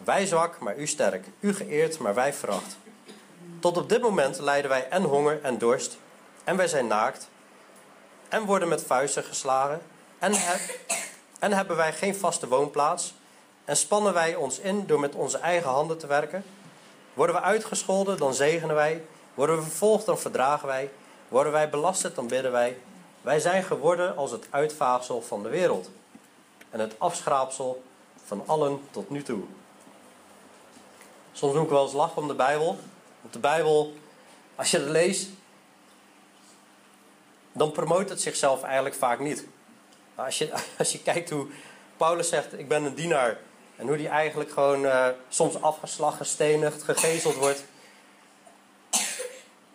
Wij 0.03 0.25
zwak, 0.25 0.59
maar 0.59 0.77
u 0.77 0.87
sterk. 0.87 1.25
U 1.39 1.53
geëerd, 1.53 1.99
maar 1.99 2.13
wij 2.13 2.33
veracht. 2.33 2.77
Tot 3.59 3.77
op 3.77 3.89
dit 3.89 4.01
moment 4.01 4.39
lijden 4.39 4.69
wij 4.69 4.87
en 4.89 5.03
honger 5.03 5.39
en 5.41 5.57
dorst. 5.57 5.97
En 6.43 6.57
wij 6.57 6.67
zijn 6.67 6.87
naakt. 6.87 7.31
En 8.33 8.45
worden 8.45 8.67
met 8.67 8.83
vuisten 8.83 9.23
geslagen. 9.23 9.81
En, 10.19 10.33
en 11.39 11.53
hebben 11.53 11.75
wij 11.75 11.93
geen 11.93 12.15
vaste 12.15 12.47
woonplaats. 12.47 13.13
En 13.65 13.77
spannen 13.77 14.13
wij 14.13 14.35
ons 14.35 14.59
in 14.59 14.85
door 14.85 14.99
met 14.99 15.15
onze 15.15 15.37
eigen 15.37 15.69
handen 15.69 15.97
te 15.97 16.07
werken. 16.07 16.43
Worden 17.13 17.35
we 17.35 17.41
uitgescholden, 17.41 18.17
dan 18.17 18.33
zegenen 18.33 18.75
wij. 18.75 19.03
Worden 19.33 19.55
we 19.55 19.61
vervolgd, 19.61 20.05
dan 20.05 20.19
verdragen 20.19 20.67
wij. 20.67 20.91
Worden 21.27 21.51
wij 21.51 21.69
belasterd, 21.69 22.15
dan 22.15 22.27
bidden 22.27 22.51
wij. 22.51 22.77
Wij 23.21 23.39
zijn 23.39 23.63
geworden 23.63 24.15
als 24.17 24.31
het 24.31 24.47
uitvaagsel 24.49 25.21
van 25.21 25.43
de 25.43 25.49
wereld. 25.49 25.89
En 26.69 26.79
het 26.79 26.95
afschraapsel 26.97 27.83
van 28.25 28.43
allen 28.45 28.81
tot 28.91 29.09
nu 29.09 29.23
toe. 29.23 29.43
Soms 31.31 31.53
moet 31.53 31.63
ik 31.63 31.69
wel 31.69 31.83
eens 31.83 31.93
lachen 31.93 32.21
om 32.21 32.27
de 32.27 32.35
Bijbel. 32.35 32.77
Want 33.21 33.33
de 33.33 33.39
Bijbel, 33.39 33.93
als 34.55 34.71
je 34.71 34.77
het 34.77 34.89
leest, 34.89 35.27
dan 37.53 37.71
promoot 37.71 38.09
het 38.09 38.21
zichzelf 38.21 38.63
eigenlijk 38.63 38.95
vaak 38.95 39.19
niet. 39.19 39.45
Als 40.15 40.37
je, 40.37 40.51
als 40.79 40.91
je 40.91 41.01
kijkt 41.01 41.29
hoe 41.29 41.47
Paulus 41.97 42.29
zegt, 42.29 42.59
ik 42.59 42.67
ben 42.67 42.83
een 42.83 42.95
dienaar. 42.95 43.37
En 43.75 43.87
hoe 43.87 43.97
die 43.97 44.07
eigenlijk 44.07 44.51
gewoon 44.51 44.85
uh, 44.85 45.07
soms 45.29 45.61
afgeslagen, 45.61 46.17
gestenigd, 46.17 46.83
gegezeld 46.83 47.35
wordt. 47.35 47.63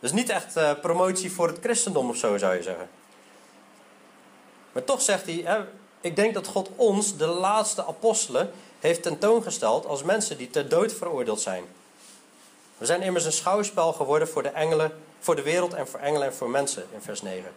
Dus 0.00 0.12
niet 0.12 0.28
echt 0.28 0.56
uh, 0.56 0.72
promotie 0.80 1.32
voor 1.32 1.48
het 1.48 1.58
christendom 1.60 2.08
of 2.08 2.16
zo 2.16 2.36
zou 2.36 2.54
je 2.54 2.62
zeggen. 2.62 2.88
Maar 4.72 4.84
toch 4.84 5.02
zegt 5.02 5.24
hij, 5.24 5.42
hè, 5.44 5.64
ik 6.00 6.16
denk 6.16 6.34
dat 6.34 6.46
God 6.46 6.70
ons, 6.76 7.16
de 7.16 7.26
laatste 7.26 7.86
apostelen, 7.86 8.50
heeft 8.80 9.02
tentoongesteld 9.02 9.86
als 9.86 10.02
mensen 10.02 10.36
die 10.36 10.50
ter 10.50 10.68
dood 10.68 10.92
veroordeeld 10.92 11.40
zijn. 11.40 11.64
We 12.78 12.86
zijn 12.86 13.02
immers 13.02 13.24
een 13.24 13.32
schouwspel 13.32 13.92
geworden 13.92 14.28
voor 14.28 14.42
de 14.42 14.48
engelen, 14.48 14.92
voor 15.18 15.36
de 15.36 15.42
wereld 15.42 15.74
en 15.74 15.88
voor 15.88 16.00
engelen 16.00 16.26
en 16.26 16.34
voor 16.34 16.50
mensen 16.50 16.86
in 16.92 17.00
vers 17.00 17.22
9. 17.22 17.52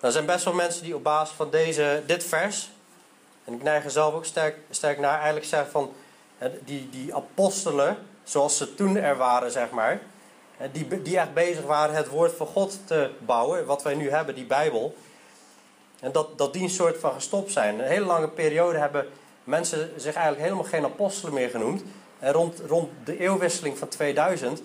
Er 0.00 0.12
zijn 0.12 0.26
best 0.26 0.44
wel 0.44 0.54
mensen 0.54 0.82
die 0.82 0.94
op 0.94 1.02
basis 1.02 1.36
van 1.36 1.50
deze, 1.50 2.02
dit 2.06 2.24
vers, 2.24 2.70
en 3.44 3.52
ik 3.52 3.62
neig 3.62 3.84
er 3.84 3.90
zelf 3.90 4.14
ook 4.14 4.24
sterk, 4.24 4.56
sterk 4.70 4.98
naar, 4.98 5.14
eigenlijk 5.14 5.46
zeggen 5.46 5.70
van 5.70 5.92
die, 6.64 6.88
die 6.90 7.14
apostelen, 7.14 7.96
zoals 8.24 8.56
ze 8.56 8.74
toen 8.74 8.96
er 8.96 9.16
waren, 9.16 9.50
zeg 9.50 9.70
maar, 9.70 10.00
die, 10.72 11.02
die 11.02 11.18
echt 11.18 11.34
bezig 11.34 11.64
waren 11.64 11.94
het 11.94 12.08
woord 12.08 12.32
van 12.32 12.46
God 12.46 12.78
te 12.84 13.10
bouwen, 13.18 13.66
wat 13.66 13.82
wij 13.82 13.94
nu 13.94 14.10
hebben, 14.10 14.34
die 14.34 14.46
Bijbel. 14.46 14.96
En 16.00 16.12
dat, 16.12 16.38
dat 16.38 16.52
die 16.52 16.62
een 16.62 16.70
soort 16.70 16.98
van 16.98 17.12
gestopt 17.12 17.52
zijn. 17.52 17.78
Een 17.78 17.86
hele 17.86 18.06
lange 18.06 18.28
periode 18.28 18.78
hebben 18.78 19.06
mensen 19.44 19.92
zich 19.96 20.14
eigenlijk 20.14 20.44
helemaal 20.44 20.70
geen 20.70 20.84
apostelen 20.84 21.34
meer 21.34 21.50
genoemd. 21.50 21.82
En 22.18 22.32
rond, 22.32 22.60
rond 22.66 22.90
de 23.04 23.18
eeuwwisseling 23.18 23.78
van 23.78 23.88
2000 23.88 24.58
uh, 24.58 24.64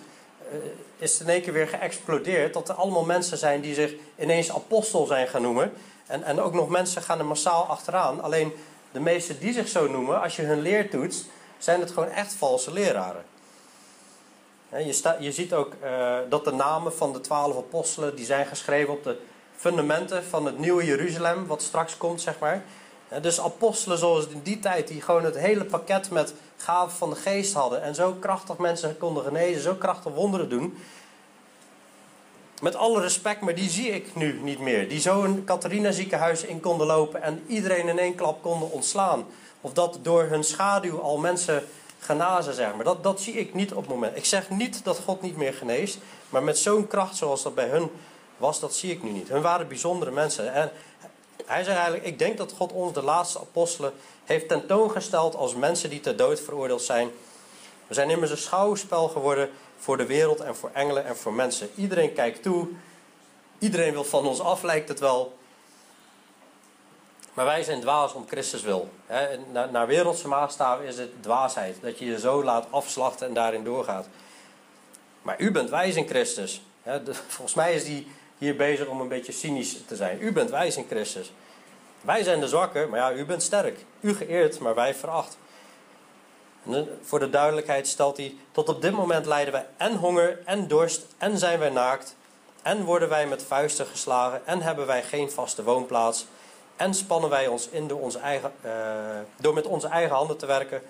is 0.98 1.12
het 1.12 1.22
in 1.22 1.34
één 1.34 1.42
keer 1.42 1.54
weer 1.54 1.68
geëxplodeerd. 1.68 2.54
Dat 2.54 2.70
er 2.70 2.76
allemaal 2.76 3.06
mensen 3.06 3.38
zijn 3.38 3.62
die 3.62 3.74
zich 3.74 3.94
ineens 4.20 4.52
apostel 4.52 5.06
zijn 5.06 5.28
gaan 5.28 5.42
noemen. 5.42 5.74
En, 6.08 6.24
en 6.24 6.42
ook 6.42 6.54
nog 6.54 6.70
mensen 6.70 7.02
gaan 7.02 7.20
er 7.20 7.26
massaal 7.26 7.64
achteraan. 7.64 8.22
Alleen 8.22 8.54
de 8.92 9.00
meeste 9.00 9.38
die 9.38 9.54
zich 9.54 9.68
zo 9.68 9.88
noemen, 9.88 10.22
als 10.22 10.36
je 10.36 10.42
hun 10.42 10.62
leer 10.62 10.90
toetst, 10.90 11.26
zijn 11.58 11.80
het 11.80 11.92
gewoon 11.92 12.10
echt 12.10 12.34
valse 12.34 12.72
leraren. 12.72 13.24
Je, 14.70 14.94
sta, 14.94 15.18
je 15.20 15.32
ziet 15.32 15.54
ook 15.54 15.74
uh, 15.84 16.18
dat 16.30 16.46
de 16.46 16.52
namen 16.52 16.94
van 16.94 17.14
de 17.14 17.22
twaalf 17.22 17.58
apostelen, 17.58 18.16
die 18.16 18.26
zijn 18.26 18.46
geschreven 18.46 18.94
op 18.94 19.04
de 19.04 19.18
fundamenten 19.56 20.24
van 20.24 20.46
het 20.46 20.60
nieuwe 20.60 20.86
Jeruzalem, 20.86 21.48
wat 21.48 21.62
straks 21.62 21.98
komt, 21.98 22.22
zeg 22.22 22.40
maar. 22.40 22.64
Dus 23.22 23.42
apostelen 23.42 23.98
zoals 23.98 24.28
in 24.28 24.42
die 24.44 24.60
tijd, 24.60 24.88
die 24.88 25.02
gewoon 25.02 25.24
het 25.24 25.38
hele 25.38 25.66
pakket 25.66 26.10
met 26.10 26.34
gaven 26.58 26.98
van 26.98 27.10
de 27.10 27.16
geest 27.16 27.54
hadden. 27.54 27.82
En 27.82 27.96
zo 27.96 28.14
krachtig 28.14 28.58
mensen 28.58 28.98
konden 28.98 29.24
genezen, 29.24 29.62
zo 29.62 29.74
krachtig 29.74 30.14
wonderen 30.14 30.50
doen. 30.50 30.78
Met 32.62 32.76
alle 32.76 33.02
respect, 33.02 33.42
maar 33.42 33.56
die 33.56 33.70
zie 33.70 33.90
ik 33.90 34.16
nu 34.16 34.40
niet 34.44 34.60
meer. 34.60 34.90
Die 34.90 35.00
zo 35.00 35.24
een 35.24 35.44
Catharina 35.44 35.92
ziekenhuis 35.92 36.44
in 36.44 36.60
konden 36.60 36.88
lopen 36.88 37.22
en 37.22 37.44
iedereen 37.48 37.88
in 37.88 38.00
één 38.00 38.16
klap 38.16 38.42
konden 38.42 38.72
ontslaan. 38.72 39.26
Of 39.62 39.74
dat 39.74 40.00
door 40.02 40.24
hun 40.24 40.44
schaduw 40.44 41.00
al 41.00 41.18
mensen 41.18 41.64
genazen, 42.00 42.54
zeg 42.54 42.76
maar. 42.76 42.84
Dat, 42.84 43.04
dat 43.04 43.22
zie 43.22 43.34
ik 43.34 43.54
niet 43.54 43.74
op 43.74 43.82
het 43.82 43.90
moment. 43.90 44.18
Ik 44.18 44.26
zeg 44.26 44.50
niet 44.50 44.84
dat 44.84 45.00
God 45.06 45.22
niet 45.22 45.38
meer 45.38 45.54
geneest, 45.54 45.98
maar 46.30 46.44
met 46.44 46.58
zo'n 46.58 46.88
kracht 46.88 47.16
zoals 47.16 47.44
dat 47.44 47.56
bij 47.56 47.68
hun 47.68 47.90
was, 48.38 48.60
dat 48.60 48.76
zie 48.76 48.92
ik 48.92 49.04
nu 49.04 49.10
niet. 49.10 49.30
Hun 49.30 49.42
waren 49.42 49.68
bijzondere 49.68 50.12
mensen. 50.12 50.54
En 50.54 50.72
hij 51.46 51.64
zegt 51.64 51.78
eigenlijk, 51.78 52.06
ik 52.06 52.20
denk 52.20 52.38
dat 52.38 52.52
God 52.52 52.72
ons, 52.72 52.94
de 52.94 53.02
laatste 53.02 53.40
apostelen, 53.40 53.94
heeft 54.24 54.48
tentoongesteld 54.48 55.36
als 55.36 55.56
mensen 55.56 55.90
die 55.90 56.00
ter 56.00 56.16
dood 56.16 56.40
veroordeeld 56.40 56.82
zijn. 56.82 57.12
We 57.88 57.94
zijn 57.94 58.10
immers 58.10 58.32
een 58.32 58.38
schouwspel 58.38 59.08
geworden 59.08 59.50
voor 59.78 59.98
de 59.98 60.06
wereld 60.06 60.40
en 60.40 60.56
voor 60.56 60.70
engelen 60.74 61.06
en 61.06 61.18
voor 61.18 61.34
mensen. 61.34 61.70
Iedereen 61.76 62.14
kijkt 62.14 62.44
toe. 62.44 62.68
Iedereen 63.60 63.92
wil 63.92 64.04
van 64.04 64.28
ons 64.28 64.40
af, 64.40 64.62
lijkt 64.62 64.90
het 64.90 65.00
wel. 65.00 65.38
Maar 67.34 67.46
wij 67.46 67.64
zijn 67.64 67.82
dwaas 67.82 68.14
om 68.14 68.28
Christus 68.28 68.62
wil. 68.62 68.90
naar, 69.72 69.88
wereldse 69.88 70.28
maatstaven 70.28 70.86
is 70.86 70.98
het 70.98 71.24
dwaasheid. 71.24 71.78
Dat 71.82 72.00
je 72.00 72.06
je 72.06 72.20
zo 72.20 72.44
laat 72.44 72.68
afslachten 72.70 73.28
en 73.28 73.34
daarin 73.34 73.64
doorgaat. 73.64 74.08
Maar 75.22 75.40
u 75.40 75.52
bent 75.52 75.70
wijs 75.70 75.96
in 75.96 76.08
Christus. 76.08 76.62
volgens 77.28 77.54
mij 77.54 77.76
is 77.76 77.88
hij 77.88 78.08
hier 78.38 78.56
bezig 78.56 78.88
om 78.88 79.02
een 79.02 79.08
beetje 79.08 79.32
cynisch 79.32 79.78
te 79.88 79.96
zijn. 79.96 80.22
U 80.22 80.32
bent 80.32 80.50
wijs 80.50 80.78
in 80.78 80.86
Christus. 80.90 81.32
Wij 82.02 82.24
zijn 82.24 82.40
de 82.40 82.48
zwakken, 82.48 82.90
maar 82.90 83.00
ja, 83.00 83.14
u 83.14 83.26
bent 83.26 83.44
sterk. 83.44 83.80
U 84.00 84.14
geëerd, 84.14 84.60
maar 84.60 84.76
wij 84.76 84.96
veracht. 84.96 85.38
En 86.70 87.00
voor 87.02 87.20
de 87.20 87.30
duidelijkheid 87.30 87.88
stelt 87.88 88.18
hij: 88.18 88.36
Tot 88.52 88.70
op 88.70 88.82
dit 88.82 88.92
moment 88.92 89.26
lijden 89.26 89.54
wij 89.54 89.66
en 89.78 89.96
honger 89.96 90.40
en 90.46 90.68
dorst, 90.68 91.06
en 91.18 91.38
zijn 91.38 91.60
wij 91.60 91.70
naakt, 91.70 92.16
en 92.62 92.84
worden 92.84 93.10
wij 93.10 93.28
met 93.28 93.44
vuisten 93.44 93.86
geslagen, 93.86 94.42
en 94.46 94.62
hebben 94.62 94.86
wij 94.86 95.04
geen 95.04 95.32
vaste 95.32 95.64
woonplaats, 95.64 96.26
en 96.76 96.94
spannen 96.94 97.30
wij 97.30 97.48
ons 97.48 97.70
in 97.70 97.88
door, 97.88 98.00
onze 98.00 98.20
eigen, 98.20 98.52
uh, 98.66 98.72
door 99.38 99.54
met 99.54 99.66
onze 99.66 99.88
eigen 99.88 100.16
handen 100.16 100.38
te 100.38 100.46
werken. 100.46 100.82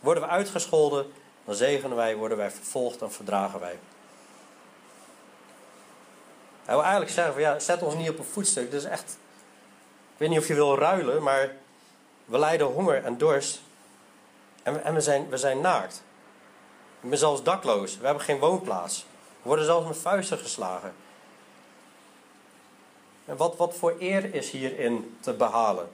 Worden 0.00 0.22
we 0.22 0.28
uitgescholden, 0.28 1.06
dan 1.44 1.54
zegenen 1.54 1.96
wij, 1.96 2.16
worden 2.16 2.38
wij 2.38 2.50
vervolgd, 2.50 2.98
dan 2.98 3.12
verdragen 3.12 3.60
wij. 3.60 3.78
Hij 6.64 6.74
wil 6.74 6.82
eigenlijk 6.82 7.12
zeggen: 7.12 7.32
van, 7.32 7.42
ja, 7.42 7.58
zet 7.58 7.82
ons 7.82 7.94
niet 7.94 8.08
op 8.08 8.18
een 8.18 8.24
voetstuk. 8.24 8.70
Dus 8.70 8.84
echt, 8.84 9.16
ik 10.12 10.18
weet 10.18 10.28
niet 10.28 10.38
of 10.38 10.46
je 10.46 10.54
wil 10.54 10.78
ruilen, 10.78 11.22
maar 11.22 11.50
we 12.24 12.38
lijden 12.38 12.66
honger 12.66 13.04
en 13.04 13.18
dorst. 13.18 13.60
En 14.62 14.72
we, 14.72 14.78
en 14.78 14.94
we, 14.94 15.00
zijn, 15.00 15.28
we 15.28 15.36
zijn 15.36 15.60
naakt. 15.60 16.02
Ik 17.00 17.08
ben 17.08 17.18
zelfs 17.18 17.42
dakloos. 17.42 17.98
We 17.98 18.04
hebben 18.04 18.24
geen 18.24 18.38
woonplaats. 18.38 19.06
We 19.42 19.48
worden 19.48 19.64
zelfs 19.64 19.86
met 19.86 19.96
vuisten 19.96 20.38
geslagen. 20.38 20.94
En 23.24 23.36
wat, 23.36 23.56
wat 23.56 23.74
voor 23.74 23.96
eer 23.98 24.34
is 24.34 24.50
hierin 24.50 25.16
te 25.20 25.32
behalen? 25.32 25.88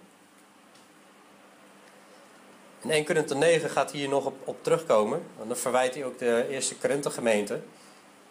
In 2.80 2.90
1 2.90 3.04
Korinther 3.04 3.36
9 3.36 3.70
gaat 3.70 3.90
hier 3.90 4.08
nog 4.08 4.24
op, 4.24 4.48
op 4.48 4.64
terugkomen. 4.64 5.22
Want 5.36 5.48
dan 5.48 5.58
verwijt 5.58 5.94
hij 5.94 6.04
ook 6.04 6.18
de 6.18 6.46
eerste 6.48 6.76
Korinther 6.76 7.10
gemeente. 7.10 7.60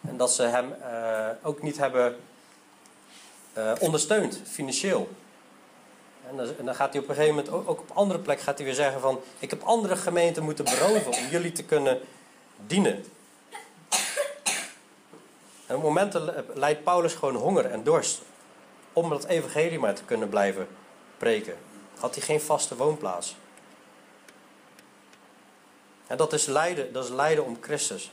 En 0.00 0.16
dat 0.16 0.32
ze 0.32 0.42
hem 0.42 0.74
uh, 0.80 1.28
ook 1.42 1.62
niet 1.62 1.78
hebben 1.78 2.16
uh, 3.58 3.72
ondersteund, 3.78 4.40
financieel. 4.44 5.08
En 6.28 6.64
dan, 6.64 6.74
gaat 6.74 6.92
hij 6.92 7.02
op 7.02 7.08
een 7.08 7.14
gegeven 7.14 7.34
moment, 7.34 7.54
ook, 7.54 7.68
ook 7.68 7.80
op 7.80 7.90
andere 7.94 8.18
plek, 8.18 8.40
gaat 8.40 8.56
hij 8.56 8.66
weer 8.66 8.74
zeggen 8.74 9.00
van... 9.00 9.20
Ik 9.38 9.50
heb 9.50 9.62
andere 9.62 9.96
gemeenten 9.96 10.42
moeten 10.42 10.64
beroven 10.64 11.12
om 11.12 11.26
jullie 11.30 11.52
te 11.52 11.64
kunnen 11.64 12.00
dienen. 12.66 13.04
En 15.66 15.76
op 15.76 15.82
momenten 15.82 16.44
leidt 16.54 16.84
Paulus 16.84 17.14
gewoon 17.14 17.34
honger 17.34 17.64
en 17.64 17.82
dorst. 17.82 18.20
Om 18.92 19.08
dat 19.08 19.24
evangelie 19.24 19.78
maar 19.78 19.94
te 19.94 20.04
kunnen 20.04 20.28
blijven 20.28 20.68
preken. 21.16 21.56
Had 21.98 22.14
hij 22.14 22.24
geen 22.24 22.40
vaste 22.40 22.76
woonplaats. 22.76 23.36
En 26.06 26.16
dat 26.16 26.32
is 26.32 26.46
lijden, 26.46 26.92
dat 26.92 27.04
is 27.04 27.10
lijden 27.10 27.44
om 27.44 27.58
Christus. 27.60 28.10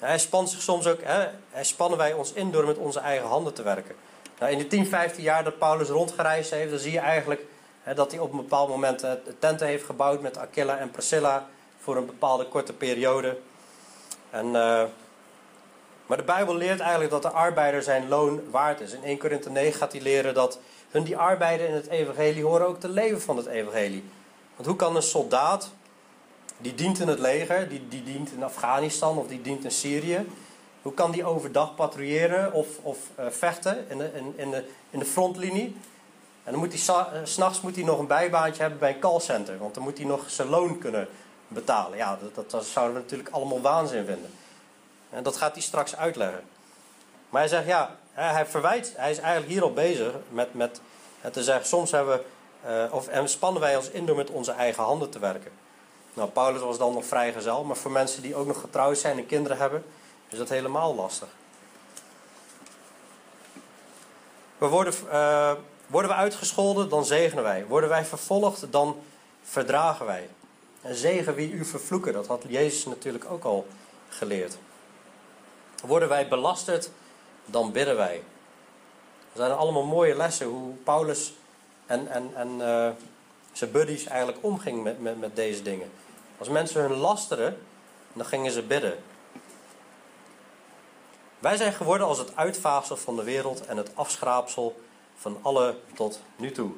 Hij 0.00 0.18
spant 0.18 0.50
zich 0.50 0.62
soms 0.62 0.86
ook, 0.86 1.00
hè, 1.02 1.28
hij 1.50 1.64
spannen 1.64 1.98
wij 1.98 2.12
ons 2.12 2.32
in 2.32 2.50
door 2.50 2.66
met 2.66 2.76
onze 2.76 3.00
eigen 3.00 3.28
handen 3.28 3.54
te 3.54 3.62
werken. 3.62 3.94
Nou, 4.38 4.52
in 4.52 4.58
de 4.58 4.66
10, 4.66 4.86
15 4.86 5.22
jaar 5.22 5.44
dat 5.44 5.58
Paulus 5.58 5.88
rondgereisd 5.88 6.50
heeft, 6.50 6.70
dan 6.70 6.78
zie 6.78 6.92
je 6.92 6.98
eigenlijk 6.98 7.44
hè, 7.82 7.94
dat 7.94 8.10
hij 8.10 8.20
op 8.20 8.30
een 8.30 8.36
bepaald 8.36 8.68
moment 8.68 9.04
uh, 9.04 9.10
tenten 9.38 9.66
heeft 9.66 9.84
gebouwd 9.84 10.20
met 10.20 10.38
Aquila 10.38 10.78
en 10.78 10.90
Priscilla 10.90 11.46
voor 11.80 11.96
een 11.96 12.06
bepaalde 12.06 12.44
korte 12.44 12.72
periode. 12.72 13.38
En, 14.30 14.46
uh, 14.46 14.82
maar 16.06 16.16
de 16.16 16.22
Bijbel 16.24 16.54
leert 16.54 16.80
eigenlijk 16.80 17.10
dat 17.10 17.22
de 17.22 17.30
arbeider 17.30 17.82
zijn 17.82 18.08
loon 18.08 18.50
waard 18.50 18.80
is. 18.80 18.92
In 18.92 19.04
1 19.04 19.18
Korinthe 19.18 19.50
9 19.50 19.78
gaat 19.78 19.92
hij 19.92 20.00
leren 20.00 20.34
dat 20.34 20.58
hun 20.90 21.04
die 21.04 21.16
arbeiden 21.16 21.68
in 21.68 21.74
het 21.74 21.86
evangelie 21.86 22.44
horen 22.44 22.66
ook 22.66 22.80
te 22.80 22.88
leven 22.88 23.20
van 23.20 23.36
het 23.36 23.46
evangelie. 23.46 24.04
Want 24.56 24.68
hoe 24.68 24.76
kan 24.76 24.96
een 24.96 25.02
soldaat 25.02 25.70
die 26.60 26.74
dient 26.74 27.00
in 27.00 27.08
het 27.08 27.18
leger, 27.18 27.68
die, 27.68 27.88
die 27.88 28.02
dient 28.02 28.32
in 28.32 28.42
Afghanistan 28.42 29.18
of 29.18 29.26
die 29.26 29.42
dient 29.42 29.64
in 29.64 29.70
Syrië. 29.70 30.26
Hoe 30.82 30.94
kan 30.94 31.10
die 31.10 31.24
overdag 31.24 31.74
patrouilleren 31.74 32.52
of, 32.52 32.66
of 32.82 32.98
uh, 33.18 33.26
vechten 33.28 33.86
in 33.88 33.98
de, 33.98 34.10
in, 34.14 34.32
in, 34.36 34.50
de, 34.50 34.64
in 34.90 34.98
de 34.98 35.04
frontlinie? 35.04 35.76
En 36.44 36.52
dan 36.52 36.60
moet 36.60 36.86
hij 36.86 36.96
uh, 36.96 37.20
s'nachts 37.24 37.60
moet 37.60 37.74
hij 37.74 37.84
nog 37.84 37.98
een 37.98 38.06
bijbaantje 38.06 38.60
hebben 38.60 38.78
bij 38.80 38.94
een 38.94 38.98
callcenter, 38.98 39.58
want 39.58 39.74
dan 39.74 39.82
moet 39.82 39.98
hij 39.98 40.06
nog 40.06 40.30
zijn 40.30 40.48
loon 40.48 40.78
kunnen 40.78 41.08
betalen. 41.48 41.98
Ja, 41.98 42.18
dat, 42.34 42.50
dat, 42.50 42.64
zouden 42.64 42.94
we 42.94 43.02
natuurlijk 43.02 43.30
allemaal 43.30 43.60
waanzin 43.60 44.04
vinden. 44.04 44.30
En 45.10 45.22
dat 45.22 45.36
gaat 45.36 45.52
hij 45.52 45.62
straks 45.62 45.96
uitleggen. 45.96 46.42
Maar 47.30 47.40
hij 47.40 47.50
zegt 47.50 47.66
ja, 47.66 47.96
hij 48.12 48.46
verwijt, 48.46 48.92
hij 48.96 49.10
is 49.10 49.18
eigenlijk 49.18 49.52
hier 49.52 49.62
al 49.62 49.72
bezig 49.72 50.12
met, 50.28 50.54
met 50.54 50.80
te 51.32 51.42
zeggen, 51.42 51.66
soms 51.66 51.90
hebben 51.90 52.20
we, 52.62 52.88
of, 52.90 53.08
en 53.08 53.28
spannen 53.28 53.60
wij 53.60 53.76
ons 53.76 53.90
in 53.90 54.06
door 54.06 54.16
met 54.16 54.30
onze 54.30 54.52
eigen 54.52 54.82
handen 54.82 55.10
te 55.10 55.18
werken. 55.18 55.52
Nou, 56.14 56.28
Paulus 56.28 56.60
was 56.60 56.78
dan 56.78 56.92
nog 56.92 57.04
vrijgezel, 57.04 57.64
maar 57.64 57.76
voor 57.76 57.90
mensen 57.90 58.22
die 58.22 58.34
ook 58.34 58.46
nog 58.46 58.60
getrouwd 58.60 58.98
zijn 58.98 59.18
en 59.18 59.26
kinderen 59.26 59.58
hebben, 59.58 59.84
is 60.28 60.38
dat 60.38 60.48
helemaal 60.48 60.94
lastig. 60.94 61.28
We 64.58 64.66
worden, 64.66 64.94
uh, 65.06 65.52
worden 65.86 66.10
we 66.10 66.16
uitgescholden, 66.16 66.88
dan 66.88 67.04
zegenen 67.04 67.44
wij. 67.44 67.66
Worden 67.66 67.88
wij 67.88 68.04
vervolgd, 68.04 68.72
dan 68.72 68.96
verdragen 69.42 70.06
wij. 70.06 70.28
En 70.82 70.94
zegen 70.94 71.34
wie 71.34 71.52
u 71.52 71.64
vervloeken, 71.64 72.12
dat 72.12 72.26
had 72.26 72.44
Jezus 72.48 72.84
natuurlijk 72.84 73.24
ook 73.30 73.44
al 73.44 73.66
geleerd. 74.08 74.58
Worden 75.86 76.08
wij 76.08 76.28
belasterd, 76.28 76.90
dan 77.44 77.72
bidden 77.72 77.96
wij. 77.96 78.22
Dat 79.32 79.46
zijn 79.46 79.58
allemaal 79.58 79.84
mooie 79.84 80.16
lessen 80.16 80.46
hoe 80.46 80.74
Paulus 80.74 81.34
en, 81.86 82.08
en, 82.08 82.30
en 82.34 82.48
uh, 82.58 82.88
zijn 83.52 83.70
buddies 83.70 84.04
eigenlijk 84.04 84.44
omging 84.44 84.82
met, 84.82 85.00
met, 85.00 85.20
met 85.20 85.36
deze 85.36 85.62
dingen. 85.62 85.90
Als 86.38 86.48
mensen 86.48 86.80
hun 86.80 86.96
lasteren, 86.96 87.58
dan 88.12 88.26
gingen 88.26 88.52
ze 88.52 88.62
bidden. 88.62 88.98
Wij 91.38 91.56
zijn 91.56 91.72
geworden 91.72 92.06
als 92.06 92.18
het 92.18 92.36
uitvaagsel 92.36 92.96
van 92.96 93.16
de 93.16 93.22
wereld 93.22 93.66
en 93.66 93.76
het 93.76 93.90
afschraapsel 93.96 94.80
van 95.16 95.38
alle 95.42 95.76
tot 95.94 96.20
nu 96.36 96.52
toe. 96.52 96.70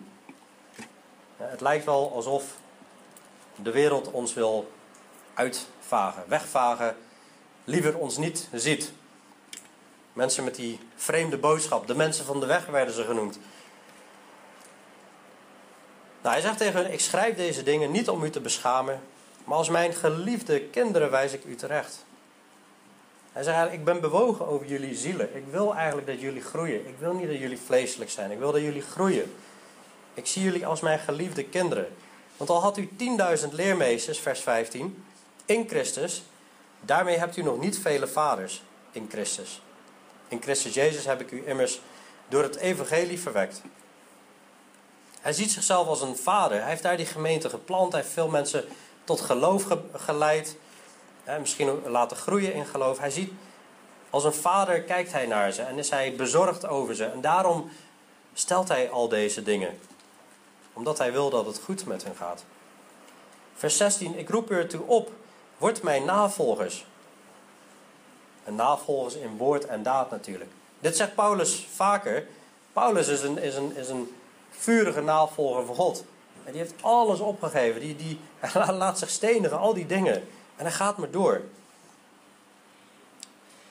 Het 1.36 1.60
lijkt 1.60 1.84
wel 1.84 2.12
alsof 2.14 2.44
de 3.56 3.70
wereld 3.70 4.10
ons 4.10 4.34
wil 4.34 4.70
uitvagen, 5.34 6.24
wegvagen, 6.26 6.96
liever 7.64 7.98
ons 7.98 8.16
niet 8.16 8.48
ziet. 8.52 8.92
Mensen 10.12 10.44
met 10.44 10.54
die 10.54 10.78
vreemde 10.96 11.38
boodschap, 11.38 11.86
de 11.86 11.94
mensen 11.94 12.24
van 12.24 12.40
de 12.40 12.46
weg 12.46 12.66
werden 12.66 12.94
ze 12.94 13.04
genoemd. 13.04 13.38
Nou, 16.22 16.34
hij 16.34 16.40
zegt 16.40 16.58
tegen 16.58 16.82
hen: 16.82 16.92
Ik 16.92 17.00
schrijf 17.00 17.36
deze 17.36 17.62
dingen 17.62 17.90
niet 17.90 18.08
om 18.08 18.24
u 18.24 18.30
te 18.30 18.40
beschamen, 18.40 19.00
maar 19.44 19.56
als 19.56 19.68
mijn 19.68 19.92
geliefde 19.92 20.60
kinderen 20.60 21.10
wijs 21.10 21.32
ik 21.32 21.44
u 21.44 21.54
terecht. 21.54 22.04
Hij 23.32 23.42
zegt 23.42 23.56
eigenlijk, 23.56 23.88
ik 23.88 23.92
ben 23.92 24.10
bewogen 24.10 24.46
over 24.46 24.66
jullie 24.66 24.94
zielen. 24.94 25.36
Ik 25.36 25.44
wil 25.50 25.74
eigenlijk 25.74 26.06
dat 26.06 26.20
jullie 26.20 26.42
groeien. 26.42 26.88
Ik 26.88 26.94
wil 26.98 27.14
niet 27.14 27.28
dat 27.28 27.38
jullie 27.38 27.58
vleeselijk 27.66 28.10
zijn. 28.10 28.30
Ik 28.30 28.38
wil 28.38 28.52
dat 28.52 28.60
jullie 28.60 28.82
groeien. 28.82 29.34
Ik 30.14 30.26
zie 30.26 30.42
jullie 30.42 30.66
als 30.66 30.80
mijn 30.80 30.98
geliefde 30.98 31.44
kinderen. 31.44 31.88
Want 32.36 32.50
al 32.50 32.60
had 32.60 32.78
u 32.78 32.88
10.000 33.42 33.48
leermeesters, 33.50 34.18
vers 34.18 34.40
15, 34.40 35.04
in 35.44 35.68
Christus, 35.68 36.22
daarmee 36.80 37.18
hebt 37.18 37.36
u 37.36 37.42
nog 37.42 37.60
niet 37.60 37.78
vele 37.78 38.06
vaders 38.06 38.62
in 38.92 39.08
Christus. 39.10 39.62
In 40.28 40.42
Christus 40.42 40.74
Jezus 40.74 41.04
heb 41.04 41.20
ik 41.20 41.30
u 41.30 41.42
immers 41.46 41.80
door 42.28 42.42
het 42.42 42.56
evangelie 42.56 43.20
verwekt. 43.20 43.62
Hij 45.22 45.32
ziet 45.32 45.52
zichzelf 45.52 45.86
als 45.86 46.00
een 46.00 46.16
vader. 46.16 46.60
Hij 46.60 46.68
heeft 46.68 46.82
daar 46.82 46.96
die 46.96 47.06
gemeente 47.06 47.48
geplant. 47.48 47.92
Hij 47.92 48.00
heeft 48.00 48.12
veel 48.12 48.28
mensen 48.28 48.64
tot 49.04 49.20
geloof 49.20 49.66
geleid. 49.92 50.56
misschien 51.40 51.82
laten 51.86 52.16
groeien 52.16 52.54
in 52.54 52.66
geloof. 52.66 52.98
Hij 52.98 53.10
ziet, 53.10 53.32
als 54.10 54.24
een 54.24 54.32
vader 54.32 54.82
kijkt 54.82 55.12
hij 55.12 55.26
naar 55.26 55.52
ze 55.52 55.62
en 55.62 55.78
is 55.78 55.90
hij 55.90 56.14
bezorgd 56.14 56.66
over 56.66 56.94
ze. 56.94 57.04
En 57.04 57.20
daarom 57.20 57.70
stelt 58.34 58.68
hij 58.68 58.90
al 58.90 59.08
deze 59.08 59.42
dingen. 59.42 59.78
Omdat 60.72 60.98
hij 60.98 61.12
wil 61.12 61.30
dat 61.30 61.46
het 61.46 61.60
goed 61.64 61.86
met 61.86 62.04
hen 62.04 62.16
gaat. 62.16 62.44
Vers 63.54 63.76
16. 63.76 64.18
Ik 64.18 64.28
roep 64.28 64.50
u 64.50 64.54
ertoe 64.54 64.86
op. 64.86 65.10
Word 65.58 65.82
mijn 65.82 66.04
navolgers. 66.04 66.84
En 68.44 68.54
navolgers 68.54 69.14
in 69.14 69.36
woord 69.36 69.66
en 69.66 69.82
daad 69.82 70.10
natuurlijk. 70.10 70.50
Dit 70.80 70.96
zegt 70.96 71.14
Paulus 71.14 71.66
vaker. 71.74 72.26
Paulus 72.72 73.08
is 73.08 73.22
een, 73.22 73.38
is 73.38 73.54
een, 73.54 73.76
is 73.76 73.88
een 73.88 74.16
vurige 74.58 75.00
navolger 75.00 75.66
van 75.66 75.74
God. 75.74 76.04
En 76.44 76.52
die 76.52 76.60
heeft 76.60 76.74
alles 76.80 77.20
opgegeven. 77.20 77.80
Die, 77.80 77.96
die, 77.96 78.18
laat 78.72 78.98
zich 78.98 79.10
stenigen, 79.10 79.58
al 79.58 79.74
die 79.74 79.86
dingen. 79.86 80.14
En 80.56 80.64
hij 80.64 80.70
gaat 80.70 80.98
maar 80.98 81.10
door. 81.10 81.40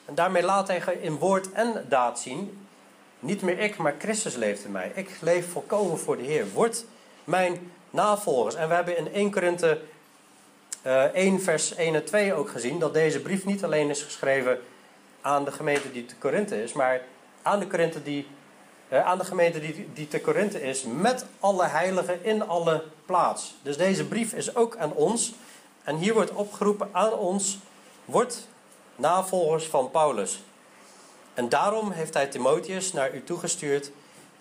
En 0.06 0.16
daarmee 0.16 0.44
laat 0.44 0.68
hij 0.68 0.98
in 1.02 1.18
woord 1.18 1.52
en 1.52 1.86
daad 1.90 2.20
zien. 2.20 2.68
Niet 3.20 3.42
meer 3.42 3.60
ik, 3.60 3.78
maar 3.78 3.96
Christus 4.00 4.36
leeft 4.36 4.64
in 4.64 4.72
mij. 4.72 4.92
Ik 4.96 5.18
leef 5.22 5.52
volkomen 5.52 6.00
voor 6.00 6.18
de 6.18 6.24
Heer. 6.24 6.52
Word 6.52 6.86
mijn 7.24 7.72
navolgers. 7.90 8.56
En 8.56 8.68
we 8.68 8.74
hebben 8.74 8.98
in 8.98 9.14
1 9.14 9.32
Korinthe 9.32 9.82
uh, 10.86 11.04
1 11.04 11.42
vers 11.42 11.76
1 11.76 11.96
en 11.96 12.06
2 12.06 12.34
ook 12.34 12.50
gezien... 12.50 12.80
dat 12.80 12.94
deze 12.94 13.22
brief 13.22 13.46
niet 13.46 13.64
alleen 13.64 13.90
is 13.90 14.04
geschreven 14.04 14.60
aan 15.22 15.46
de 15.46 15.52
gemeente 15.52 15.92
die 15.92 16.06
te 16.06 16.16
Korinthe 16.16 16.64
is... 16.64 16.74
maar 16.74 17.02
aan 17.42 17.60
de 17.60 17.68
Korinthe 17.68 18.04
die 18.04 18.28
eh, 18.28 18.32
aan 19.00 19.18
de 19.18 19.26
gemeente 19.26 19.60
die, 19.60 19.90
die 19.94 20.08
te 20.08 20.22
Korinthe 20.22 20.62
is, 20.62 20.84
met 20.84 21.26
alle 21.40 21.66
heiligen 21.66 22.24
in 22.24 22.48
alle 22.48 22.84
plaats. 23.06 23.54
Dus 23.62 23.78
deze 23.78 24.06
brief 24.06 24.34
is 24.34 24.56
ook 24.56 24.78
aan 24.78 24.94
ons. 24.94 25.34
En 25.84 25.96
hier 25.96 26.14
wordt 26.14 26.32
opgeroepen 26.32 26.90
aan 26.92 27.14
ons, 27.14 27.60
wordt 28.06 28.48
navolgers 28.96 29.66
van 29.66 29.92
Paulus. 29.92 30.44
En 31.34 31.50
daarom 31.50 31.92
heeft 31.92 32.14
hij 32.14 32.28
Timotheus 32.28 32.94
naar 32.94 33.16
u 33.16 33.24
toegestuurd, 33.24 33.92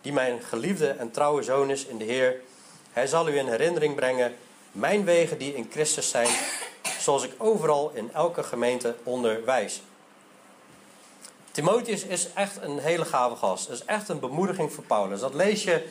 die 0.00 0.12
mijn 0.12 0.42
geliefde 0.42 0.88
en 0.88 1.10
trouwe 1.10 1.42
zoon 1.42 1.70
is 1.70 1.86
in 1.86 1.98
de 1.98 2.04
Heer. 2.04 2.40
Hij 2.92 3.06
zal 3.06 3.28
u 3.28 3.38
in 3.38 3.46
herinnering 3.46 3.94
brengen 3.94 4.34
mijn 4.72 5.04
wegen 5.04 5.38
die 5.38 5.54
in 5.54 5.68
Christus 5.70 6.10
zijn, 6.10 6.28
zoals 6.98 7.24
ik 7.24 7.32
overal 7.38 7.90
in 7.94 8.10
elke 8.12 8.42
gemeente 8.42 8.94
onderwijs. 9.02 9.82
Timotheus 11.61 12.05
is 12.05 12.33
echt 12.33 12.62
een 12.62 12.79
hele 12.79 13.05
gave 13.05 13.37
gast. 13.37 13.68
Is 13.68 13.85
echt 13.85 14.09
een 14.09 14.20
bemoediging 14.20 14.73
voor 14.73 14.85
Paulus. 14.85 15.20
Dat 15.20 15.35
lees 15.35 15.64
je 15.64 15.87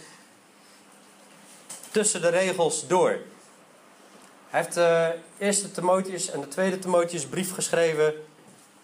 tussen 1.91 2.21
de 2.21 2.29
regels 2.29 2.88
door. 2.88 3.10
Hij 4.49 4.62
heeft 4.62 4.73
de 4.73 5.15
eerste 5.38 5.71
Timotheus 5.71 6.32
en 6.32 6.41
de 6.41 6.47
tweede 6.47 6.79
Timotheus 6.79 7.25
brief 7.25 7.53
geschreven. 7.53 8.13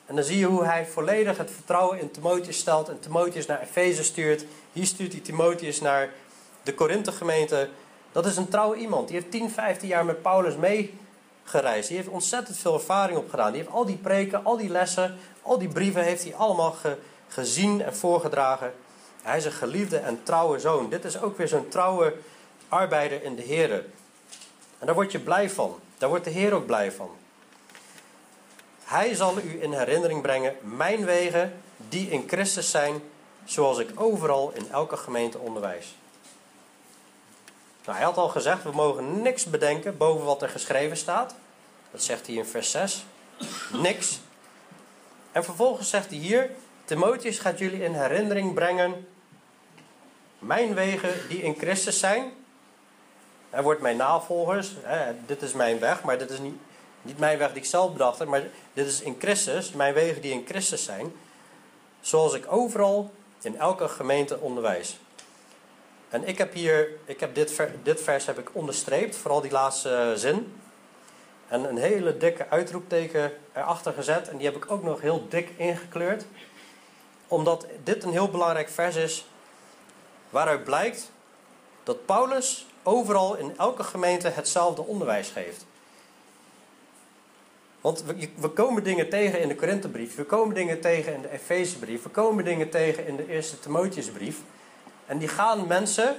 En 0.06 0.16
dan 0.16 0.24
zie 0.24 0.38
je 0.38 0.46
hoe 0.46 0.66
hij 0.66 0.86
volledig 0.86 1.38
het 1.38 1.52
vertrouwen 1.52 2.00
in 2.00 2.12
Timotheus 2.12 2.58
stelt 2.58 2.90
en 2.90 3.00
Timotheus 3.00 3.46
naar 3.46 3.62
Efeze 3.62 4.04
stuurt. 4.04 4.46
Hier 4.74 4.86
stuurt 4.86 5.12
hij 5.12 5.22
Timotheus 5.22 5.82
naar 5.82 6.10
de 6.64 6.74
Korinthe 6.74 7.12
gemeente. 7.12 7.70
Dat 8.12 8.26
is 8.26 8.38
een 8.38 8.50
trouwe 8.50 8.76
iemand. 8.76 9.08
Die 9.08 9.18
heeft 9.18 9.32
10, 9.32 9.50
15 9.50 9.88
jaar 9.88 10.06
met 10.06 10.22
Paulus 10.22 10.56
meegereisd. 10.56 11.88
Die 11.88 11.98
heeft 11.98 12.10
ontzettend 12.10 12.58
veel 12.58 12.74
ervaring 12.74 13.18
opgedaan. 13.18 13.52
Die 13.52 13.62
heeft 13.62 13.74
al 13.74 13.86
die 13.86 13.98
preken, 13.98 14.44
al 14.44 14.58
die 14.58 14.70
lessen, 14.70 15.18
al 15.46 15.58
die 15.58 15.68
brieven 15.68 16.04
heeft 16.04 16.24
hij 16.24 16.36
allemaal 16.36 16.76
gezien 17.28 17.82
en 17.82 17.96
voorgedragen. 17.96 18.74
Hij 19.22 19.38
is 19.38 19.46
een 19.46 19.52
geliefde 19.52 19.98
en 19.98 20.24
trouwe 20.24 20.60
zoon. 20.60 20.90
Dit 20.90 21.06
is 21.06 21.22
ook 21.22 21.38
weer 21.38 21.48
zo'n 21.48 21.68
trouwe 21.68 22.14
arbeider 22.70 23.24
in 23.24 23.36
de 23.36 23.42
Heer. 23.42 23.72
En 24.80 24.86
daar 24.86 24.96
word 24.96 25.12
je 25.12 25.20
blij 25.20 25.50
van. 25.50 25.80
Daar 25.98 26.10
wordt 26.10 26.24
de 26.24 26.30
Heer 26.30 26.54
ook 26.54 26.66
blij 26.66 26.92
van. 26.92 27.10
Hij 28.84 29.16
zal 29.16 29.38
u 29.38 29.64
in 29.64 29.74
herinnering 29.74 30.22
brengen 30.22 30.56
mijn 30.62 31.06
wegen 31.06 31.62
die 31.90 32.10
in 32.10 32.24
Christus 32.28 32.72
zijn, 32.72 33.02
zoals 33.44 33.78
ik 33.78 33.90
overal 33.96 34.52
in 34.54 34.72
elke 34.72 34.98
gemeente 34.98 35.40
onderwijs. 35.40 35.96
Nou, 37.86 37.98
hij 37.98 38.06
had 38.06 38.18
al 38.18 38.30
gezegd, 38.30 38.64
we 38.64 38.72
mogen 38.72 39.22
niks 39.22 39.46
bedenken 39.46 39.98
boven 39.98 40.26
wat 40.26 40.42
er 40.42 40.50
geschreven 40.50 40.98
staat. 40.98 41.36
Dat 41.92 42.04
zegt 42.04 42.28
hij 42.28 42.36
in 42.36 42.46
vers 42.46 42.72
6. 42.72 43.06
Niks. 43.72 44.20
En 45.36 45.44
vervolgens 45.44 45.90
zegt 45.90 46.10
hij 46.10 46.18
hier, 46.18 46.50
Timotheus 46.86 47.40
gaat 47.40 47.60
jullie 47.60 47.84
in 47.84 47.94
herinnering 47.94 48.54
brengen 48.54 49.08
mijn 50.40 50.74
wegen 50.74 51.28
die 51.30 51.42
in 51.42 51.56
Christus 51.56 52.00
zijn. 52.00 52.32
Hij 53.50 53.64
wordt 53.64 53.82
mijn 53.82 53.98
navolgers. 53.98 54.72
Hè, 54.82 55.14
dit 55.26 55.42
is 55.42 55.54
mijn 55.54 55.80
weg, 55.80 56.04
maar 56.04 56.18
dit 56.18 56.30
is 56.30 56.40
niet, 56.40 56.56
niet 57.02 57.20
mijn 57.20 57.38
weg 57.38 57.48
die 57.48 57.58
ik 57.58 57.66
zelf 57.66 57.92
bedacht 57.92 58.20
heb. 58.20 58.28
Maar 58.28 58.44
dit 58.74 58.88
is 58.88 59.02
in 59.02 59.16
Christus, 59.20 59.72
mijn 59.72 59.94
wegen 59.94 60.22
die 60.22 60.32
in 60.32 60.46
Christus 60.48 60.84
zijn. 60.84 61.14
Zoals 62.02 62.34
ik 62.34 62.52
overal 62.52 63.12
in 63.42 63.60
elke 63.60 63.88
gemeente 63.88 64.40
onderwijs. 64.40 64.98
En 66.10 66.28
ik 66.28 66.38
heb 66.38 66.54
hier, 66.54 66.90
ik 67.06 67.20
heb 67.20 67.36
dit, 67.36 67.60
dit 67.84 68.02
vers 68.02 68.26
heb 68.26 68.40
ik 68.40 68.50
onderstreept, 68.56 69.16
vooral 69.16 69.42
die 69.42 69.52
laatste 69.52 70.14
zin. 70.16 70.54
En 71.48 71.70
een 71.70 71.78
hele 71.78 72.18
dikke 72.18 72.50
uitroepteken 72.50 73.32
erachter 73.54 73.94
gezet. 73.94 74.30
En 74.30 74.38
die 74.38 74.46
heb 74.46 74.56
ik 74.56 74.72
ook 74.72 74.84
nog 74.84 75.02
heel 75.02 75.26
dik 75.30 75.50
ingekleurd. 75.58 76.26
Omdat 77.28 77.68
dit 77.84 78.04
een 78.04 78.12
heel 78.12 78.30
belangrijk 78.30 78.70
vers 78.70 78.96
is. 78.96 79.26
Waaruit 80.30 80.64
blijkt 80.64 81.12
dat 81.84 82.06
Paulus 82.06 82.66
overal 82.84 83.36
in 83.36 83.54
elke 83.58 83.84
gemeente 83.84 84.30
hetzelfde 84.30 84.82
onderwijs 84.82 85.30
geeft. 85.30 85.66
Want 87.82 88.04
we, 88.36 88.50
komen 88.50 88.84
dingen 88.84 89.10
tegen 89.10 89.42
in 89.42 89.48
de 89.48 89.56
Korinthebrief, 89.56 90.16
we 90.16 90.24
komen 90.24 90.56
dingen 90.56 90.82
tegen 90.82 91.14
in 91.14 91.22
de 91.22 91.32
Efezebrief, 91.32 92.04
we 92.04 92.10
komen 92.10 92.44
dingen 92.44 92.70
tegen 92.70 93.08
in 93.08 93.16
de 93.16 93.28
eerste 93.28 93.60
Timotheusbrief. 93.60 94.38
En 95.06 95.18
die 95.18 95.28
gaan 95.28 95.68
mensen 95.68 96.16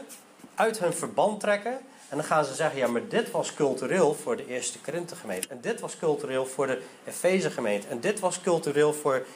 uit 0.55 0.79
hun 0.79 0.93
verband 0.93 1.41
trekken. 1.41 1.79
En 2.09 2.17
dan 2.17 2.27
gaan 2.27 2.45
ze 2.45 2.55
zeggen, 2.55 2.79
ja, 2.79 2.87
maar 2.87 3.09
dit 3.09 3.31
was 3.31 3.55
cultureel 3.55 4.15
voor 4.15 4.37
de 4.37 4.47
eerste 4.47 4.79
Korinthe 4.79 5.17
gemeente. 5.17 5.49
En 5.49 5.61
dit 5.61 5.81
was 5.81 5.99
cultureel 5.99 6.47
voor 6.47 6.67
de 6.67 6.83
Efeze 7.05 7.51
gemeente. 7.51 7.87
En 7.89 8.01
dit 8.01 8.21
was 8.21 8.41
cultureel 8.41 8.93
voor... 8.93 9.27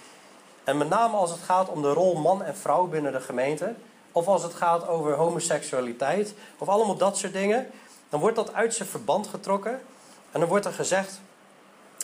En 0.64 0.78
met 0.78 0.88
name 0.88 1.16
als 1.16 1.30
het 1.30 1.40
gaat 1.40 1.68
om 1.68 1.82
de 1.82 1.92
rol 1.92 2.14
man 2.14 2.42
en 2.42 2.56
vrouw 2.56 2.86
binnen 2.86 3.12
de 3.12 3.20
gemeente. 3.20 3.74
Of 4.12 4.26
als 4.26 4.42
het 4.42 4.54
gaat 4.54 4.88
over 4.88 5.14
homoseksualiteit. 5.14 6.34
Of 6.58 6.68
allemaal 6.68 6.96
dat 6.96 7.18
soort 7.18 7.32
dingen. 7.32 7.70
Dan 8.08 8.20
wordt 8.20 8.36
dat 8.36 8.54
uit 8.54 8.74
zijn 8.74 8.88
verband 8.88 9.26
getrokken. 9.26 9.80
En 10.30 10.40
dan 10.40 10.48
wordt 10.48 10.66
er 10.66 10.72
gezegd, 10.72 11.20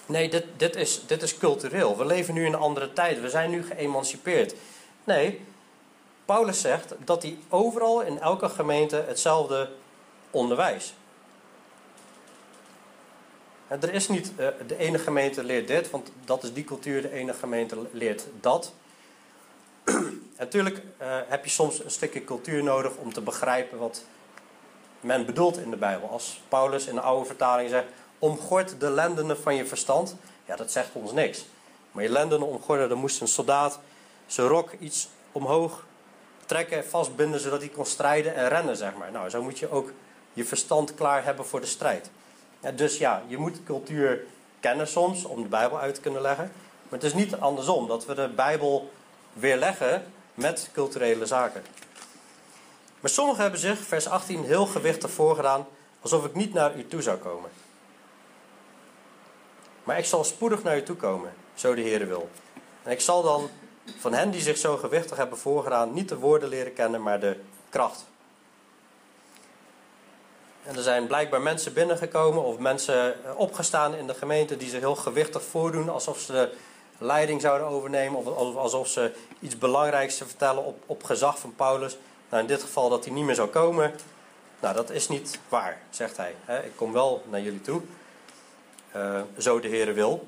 nee, 0.06 0.28
dit, 0.28 0.44
dit, 0.56 0.76
is, 0.76 1.06
dit 1.06 1.22
is 1.22 1.38
cultureel. 1.38 1.96
We 1.96 2.04
leven 2.04 2.34
nu 2.34 2.46
in 2.46 2.52
een 2.52 2.58
andere 2.58 2.92
tijd. 2.92 3.20
We 3.20 3.30
zijn 3.30 3.50
nu 3.50 3.62
geëmancipeerd. 3.64 4.54
Nee, 5.04 5.44
Paulus 6.24 6.60
zegt 6.60 6.94
dat 7.04 7.22
hij 7.22 7.38
overal 7.48 8.00
in 8.00 8.20
elke 8.20 8.48
gemeente 8.48 9.04
hetzelfde 9.06 9.68
onderwijs. 10.30 10.94
Er 13.68 13.92
is 13.92 14.08
niet 14.08 14.32
uh, 14.38 14.48
de 14.66 14.76
ene 14.76 14.98
gemeente 14.98 15.44
leert 15.44 15.68
dit, 15.68 15.90
want 15.90 16.10
dat 16.24 16.42
is 16.42 16.52
die 16.52 16.64
cultuur, 16.64 17.02
de 17.02 17.12
ene 17.12 17.34
gemeente 17.34 17.76
leert 17.92 18.26
dat. 18.40 18.72
Natuurlijk 20.38 20.76
uh, 20.76 21.18
heb 21.26 21.44
je 21.44 21.50
soms 21.50 21.84
een 21.84 21.90
stukje 21.90 22.24
cultuur 22.24 22.62
nodig 22.62 22.96
om 22.96 23.12
te 23.12 23.20
begrijpen 23.20 23.78
wat 23.78 24.04
men 25.00 25.26
bedoelt 25.26 25.58
in 25.58 25.70
de 25.70 25.76
Bijbel. 25.76 26.08
Als 26.08 26.40
Paulus 26.48 26.86
in 26.86 26.94
de 26.94 27.00
oude 27.00 27.26
vertaling 27.26 27.70
zegt, 27.70 27.86
omgord 28.18 28.80
de 28.80 28.90
lendenen 28.90 29.38
van 29.38 29.54
je 29.54 29.66
verstand. 29.66 30.16
Ja, 30.44 30.56
dat 30.56 30.72
zegt 30.72 30.90
ons 30.92 31.12
niks. 31.12 31.46
Maar 31.92 32.02
je 32.02 32.10
lendenen 32.10 32.48
omgorden, 32.48 32.88
dan 32.88 32.98
moest 32.98 33.20
een 33.20 33.28
soldaat 33.28 33.80
zijn 34.26 34.46
rok 34.46 34.72
iets 34.78 35.08
omhoog 35.32 35.84
trekken 36.46 36.76
en 36.76 36.84
vastbinden 36.84 37.40
zodat 37.40 37.60
hij 37.60 37.68
kon 37.68 37.86
strijden 37.86 38.34
en 38.34 38.48
rennen, 38.48 38.76
zeg 38.76 38.94
maar. 38.96 39.10
Nou, 39.10 39.28
zo 39.28 39.42
moet 39.42 39.58
je 39.58 39.70
ook 39.70 39.92
je 40.36 40.44
verstand 40.44 40.94
klaar 40.94 41.24
hebben 41.24 41.46
voor 41.46 41.60
de 41.60 41.66
strijd. 41.66 42.10
Ja, 42.60 42.70
dus 42.70 42.98
ja, 42.98 43.22
je 43.26 43.38
moet 43.38 43.64
cultuur 43.64 44.24
kennen 44.60 44.88
soms 44.88 45.24
om 45.24 45.42
de 45.42 45.48
Bijbel 45.48 45.78
uit 45.78 45.94
te 45.94 46.00
kunnen 46.00 46.22
leggen. 46.22 46.52
Maar 46.82 46.98
het 46.98 47.02
is 47.02 47.14
niet 47.14 47.36
andersom, 47.36 47.88
dat 47.88 48.06
we 48.06 48.14
de 48.14 48.28
Bijbel 48.28 48.90
weerleggen 49.32 50.04
met 50.34 50.70
culturele 50.72 51.26
zaken. 51.26 51.62
Maar 53.00 53.10
sommigen 53.10 53.42
hebben 53.42 53.60
zich, 53.60 53.78
vers 53.78 54.08
18, 54.08 54.44
heel 54.44 54.66
gewichtig 54.66 55.10
voorgedaan, 55.10 55.66
alsof 56.00 56.24
ik 56.24 56.34
niet 56.34 56.52
naar 56.52 56.76
u 56.76 56.86
toe 56.86 57.02
zou 57.02 57.18
komen. 57.18 57.50
Maar 59.84 59.98
ik 59.98 60.04
zal 60.04 60.24
spoedig 60.24 60.62
naar 60.62 60.76
u 60.76 60.82
toe 60.82 60.96
komen, 60.96 61.32
zo 61.54 61.74
de 61.74 61.80
Heer 61.80 62.08
wil. 62.08 62.28
En 62.82 62.92
ik 62.92 63.00
zal 63.00 63.22
dan 63.22 63.48
van 63.98 64.12
hen 64.12 64.30
die 64.30 64.40
zich 64.40 64.56
zo 64.56 64.76
gewichtig 64.76 65.16
hebben 65.16 65.38
voorgedaan, 65.38 65.92
niet 65.92 66.08
de 66.08 66.18
woorden 66.18 66.48
leren 66.48 66.72
kennen, 66.72 67.02
maar 67.02 67.20
de 67.20 67.40
kracht. 67.68 68.04
En 70.66 70.76
er 70.76 70.82
zijn 70.82 71.06
blijkbaar 71.06 71.40
mensen 71.40 71.72
binnengekomen 71.72 72.42
of 72.44 72.58
mensen 72.58 73.24
eh, 73.24 73.38
opgestaan 73.38 73.94
in 73.94 74.06
de 74.06 74.14
gemeente 74.14 74.56
die 74.56 74.68
zich 74.68 74.80
heel 74.80 74.94
gewichtig 74.94 75.42
voordoen 75.42 75.88
alsof 75.88 76.18
ze 76.18 76.32
de 76.32 76.50
leiding 76.98 77.40
zouden 77.40 77.66
overnemen 77.66 78.24
of 78.36 78.56
alsof 78.56 78.88
ze 78.88 79.12
iets 79.40 79.58
belangrijks 79.58 80.16
te 80.16 80.26
vertellen 80.26 80.64
op, 80.64 80.82
op 80.86 81.04
gezag 81.04 81.38
van 81.38 81.54
Paulus. 81.54 81.96
Nou, 82.28 82.42
in 82.42 82.48
dit 82.48 82.62
geval 82.62 82.88
dat 82.88 83.04
hij 83.04 83.14
niet 83.14 83.24
meer 83.24 83.34
zou 83.34 83.48
komen. 83.48 83.94
Nou, 84.60 84.74
dat 84.74 84.90
is 84.90 85.08
niet 85.08 85.38
waar, 85.48 85.80
zegt 85.90 86.16
hij. 86.16 86.34
Ik 86.64 86.76
kom 86.76 86.92
wel 86.92 87.22
naar 87.28 87.40
jullie 87.40 87.60
toe, 87.60 87.80
uh, 88.96 89.20
zo 89.38 89.60
de 89.60 89.68
Heer 89.68 89.94
wil. 89.94 90.26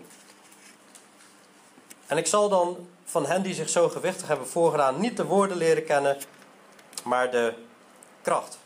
En 2.06 2.16
ik 2.16 2.26
zal 2.26 2.48
dan 2.48 2.88
van 3.04 3.26
hen 3.26 3.42
die 3.42 3.54
zich 3.54 3.68
zo 3.68 3.88
gewichtig 3.88 4.28
hebben 4.28 4.48
voorgedaan 4.48 5.00
niet 5.00 5.16
de 5.16 5.24
woorden 5.24 5.56
leren 5.56 5.84
kennen, 5.84 6.16
maar 7.04 7.30
de 7.30 7.54
kracht. 8.22 8.58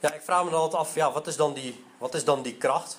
Ja, 0.00 0.12
ik 0.12 0.22
vraag 0.22 0.44
me 0.44 0.50
dan 0.50 0.60
altijd 0.60 0.82
af, 0.82 0.94
ja, 0.94 1.12
wat 1.12 1.26
is 1.26 1.36
dan 1.36 1.54
die, 1.54 1.84
wat 1.98 2.14
is 2.14 2.24
dan 2.24 2.42
die 2.42 2.54
kracht? 2.54 2.98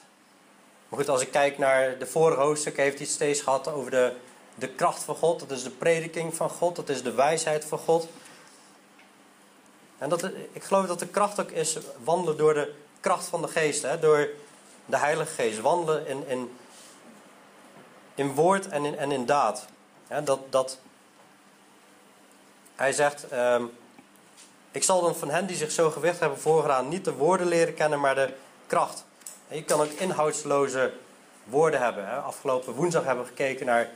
Maar 0.89 0.99
goed, 0.99 1.09
als 1.09 1.21
ik 1.21 1.31
kijk 1.31 1.57
naar 1.57 1.97
de 1.97 2.05
vorige 2.05 2.41
hoofdstuk, 2.41 2.77
heeft 2.77 2.97
hij 2.97 3.05
het 3.05 3.15
steeds 3.15 3.41
gehad 3.41 3.67
over 3.67 3.91
de, 3.91 4.13
de 4.55 4.69
kracht 4.69 5.03
van 5.03 5.15
God. 5.15 5.39
Dat 5.39 5.51
is 5.51 5.63
de 5.63 5.69
prediking 5.69 6.35
van 6.35 6.49
God, 6.49 6.75
dat 6.75 6.89
is 6.89 7.03
de 7.03 7.13
wijsheid 7.13 7.65
van 7.65 7.77
God. 7.77 8.07
En 9.97 10.09
dat, 10.09 10.23
ik 10.51 10.63
geloof 10.63 10.87
dat 10.87 10.99
de 10.99 11.07
kracht 11.07 11.39
ook 11.39 11.51
is 11.51 11.77
wandelen 12.03 12.37
door 12.37 12.53
de 12.53 12.73
kracht 12.99 13.25
van 13.25 13.41
de 13.41 13.47
geest, 13.47 13.81
hè? 13.81 13.99
door 13.99 14.29
de 14.85 14.97
Heilige 14.97 15.33
Geest. 15.33 15.61
Wandelen 15.61 16.07
in, 16.07 16.27
in, 16.27 16.57
in 18.15 18.33
woord 18.33 18.67
en 18.67 18.85
in, 18.85 18.97
en 18.97 19.11
in 19.11 19.25
daad. 19.25 19.65
dat, 20.23 20.39
dat, 20.49 20.79
hij 22.75 22.93
zegt, 22.93 23.27
ehm, 23.27 23.63
ik 24.77 24.83
zal 24.83 25.01
dan 25.01 25.15
van 25.15 25.29
hen 25.29 25.45
die 25.45 25.55
zich 25.55 25.71
zo 25.71 25.89
gewicht 25.89 26.19
hebben 26.19 26.39
voorgedaan 26.39 26.87
niet 26.87 27.05
de 27.05 27.13
woorden 27.13 27.47
leren 27.47 27.73
kennen, 27.73 27.99
maar 27.99 28.15
de 28.15 28.33
kracht. 28.67 29.05
Je 29.47 29.63
kan 29.63 29.81
ook 29.81 29.91
inhoudsloze 29.91 30.93
woorden 31.43 31.81
hebben. 31.81 32.23
Afgelopen 32.23 32.73
woensdag 32.73 33.03
hebben 33.03 33.23
we 33.23 33.29
gekeken 33.29 33.65
naar 33.65 33.89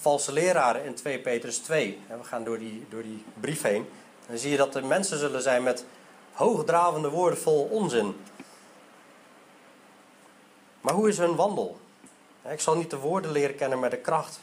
valse 0.00 0.32
leraren 0.32 0.84
in 0.84 0.94
2 0.94 1.18
Petrus 1.18 1.58
2. 1.58 2.00
we 2.08 2.24
gaan 2.24 2.44
door 2.44 2.58
die, 2.58 2.86
door 2.88 3.02
die 3.02 3.24
brief 3.40 3.62
heen. 3.62 3.88
Dan 4.26 4.38
zie 4.38 4.50
je 4.50 4.56
dat 4.56 4.74
er 4.74 4.84
mensen 4.84 5.18
zullen 5.18 5.42
zijn 5.42 5.62
met 5.62 5.84
hoogdravende 6.32 7.10
woorden 7.10 7.38
vol 7.38 7.68
onzin. 7.70 8.16
Maar 10.80 10.94
hoe 10.94 11.08
is 11.08 11.18
hun 11.18 11.36
wandel? 11.36 11.78
Ik 12.48 12.60
zal 12.60 12.76
niet 12.76 12.90
de 12.90 12.98
woorden 12.98 13.30
leren 13.30 13.56
kennen, 13.56 13.78
maar 13.78 13.90
de 13.90 13.96
kracht. 13.96 14.40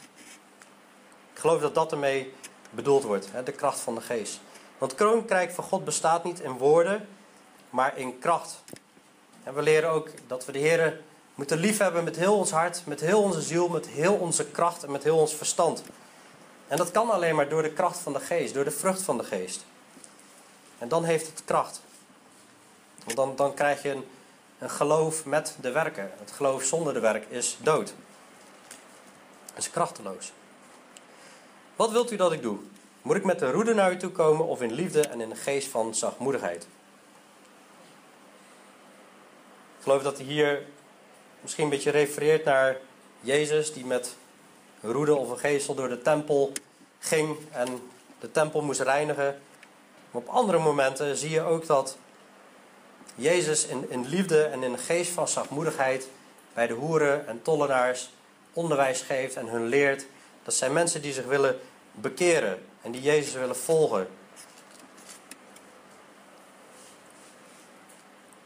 Ik 1.32 1.38
geloof 1.38 1.60
dat 1.60 1.74
dat 1.74 1.92
ermee 1.92 2.32
bedoeld 2.70 3.02
wordt, 3.02 3.28
de 3.44 3.52
kracht 3.52 3.80
van 3.80 3.94
de 3.94 4.00
geest. 4.00 4.40
Want 4.82 4.98
het 4.98 5.52
van 5.52 5.64
God 5.64 5.84
bestaat 5.84 6.24
niet 6.24 6.40
in 6.40 6.58
woorden, 6.58 7.08
maar 7.70 7.98
in 7.98 8.18
kracht. 8.18 8.62
En 9.42 9.54
we 9.54 9.62
leren 9.62 9.90
ook 9.90 10.08
dat 10.26 10.44
we 10.44 10.52
de 10.52 10.58
Heer 10.58 11.00
moeten 11.34 11.58
liefhebben 11.58 12.04
met 12.04 12.16
heel 12.16 12.36
ons 12.36 12.50
hart, 12.50 12.82
met 12.86 13.00
heel 13.00 13.22
onze 13.22 13.40
ziel, 13.40 13.68
met 13.68 13.86
heel 13.86 14.14
onze 14.14 14.46
kracht 14.46 14.84
en 14.84 14.90
met 14.90 15.02
heel 15.02 15.18
ons 15.18 15.34
verstand. 15.34 15.82
En 16.68 16.76
dat 16.76 16.90
kan 16.90 17.10
alleen 17.10 17.34
maar 17.34 17.48
door 17.48 17.62
de 17.62 17.72
kracht 17.72 17.98
van 17.98 18.12
de 18.12 18.20
geest, 18.20 18.54
door 18.54 18.64
de 18.64 18.70
vrucht 18.70 19.02
van 19.02 19.18
de 19.18 19.24
geest. 19.24 19.64
En 20.78 20.88
dan 20.88 21.04
heeft 21.04 21.26
het 21.26 21.42
kracht. 21.44 21.80
Want 23.04 23.16
dan, 23.16 23.36
dan 23.36 23.54
krijg 23.54 23.82
je 23.82 23.90
een, 23.90 24.04
een 24.58 24.70
geloof 24.70 25.24
met 25.24 25.56
de 25.60 25.70
werken. 25.70 26.10
Het 26.18 26.30
geloof 26.30 26.62
zonder 26.62 26.94
de 26.94 27.00
werk 27.00 27.26
is 27.28 27.56
dood. 27.60 27.94
Is 29.56 29.70
krachteloos. 29.70 30.32
Wat 31.76 31.90
wilt 31.90 32.12
u 32.12 32.16
dat 32.16 32.32
ik 32.32 32.42
doe? 32.42 32.58
Moet 33.02 33.16
ik 33.16 33.24
met 33.24 33.38
de 33.38 33.50
roede 33.50 33.74
naar 33.74 33.92
u 33.92 33.96
toe 33.96 34.10
komen 34.10 34.46
of 34.46 34.62
in 34.62 34.72
liefde 34.72 35.00
en 35.00 35.20
in 35.20 35.30
een 35.30 35.36
geest 35.36 35.68
van 35.68 35.94
zachtmoedigheid? 35.94 36.62
Ik 39.76 39.82
geloof 39.82 40.02
dat 40.02 40.16
hij 40.16 40.26
hier 40.26 40.62
misschien 41.40 41.64
een 41.64 41.70
beetje 41.70 41.90
refereert 41.90 42.44
naar 42.44 42.76
Jezus 43.20 43.72
die 43.72 43.84
met 43.84 44.16
een 44.80 44.92
roede 44.92 45.14
of 45.14 45.30
een 45.30 45.38
geestel 45.38 45.74
door 45.74 45.88
de 45.88 46.02
tempel 46.02 46.52
ging 46.98 47.36
en 47.50 47.90
de 48.20 48.30
tempel 48.30 48.62
moest 48.62 48.80
reinigen. 48.80 49.40
Maar 50.10 50.22
op 50.22 50.28
andere 50.28 50.58
momenten 50.58 51.16
zie 51.16 51.30
je 51.30 51.42
ook 51.42 51.66
dat 51.66 51.96
Jezus 53.14 53.66
in, 53.66 53.90
in 53.90 54.08
liefde 54.08 54.44
en 54.44 54.62
in 54.62 54.72
een 54.72 54.78
geest 54.78 55.10
van 55.10 55.28
zachtmoedigheid 55.28 56.08
bij 56.54 56.66
de 56.66 56.74
hoeren 56.74 57.28
en 57.28 57.42
tollenaars 57.42 58.10
onderwijs 58.52 59.00
geeft 59.00 59.36
en 59.36 59.46
hun 59.46 59.66
leert. 59.66 60.06
Dat 60.42 60.54
zijn 60.54 60.72
mensen 60.72 61.02
die 61.02 61.12
zich 61.12 61.26
willen 61.26 61.60
bekeren 61.92 62.66
en 62.82 62.92
die 62.92 63.02
Jezus 63.02 63.32
willen 63.32 63.56
volgen. 63.56 64.08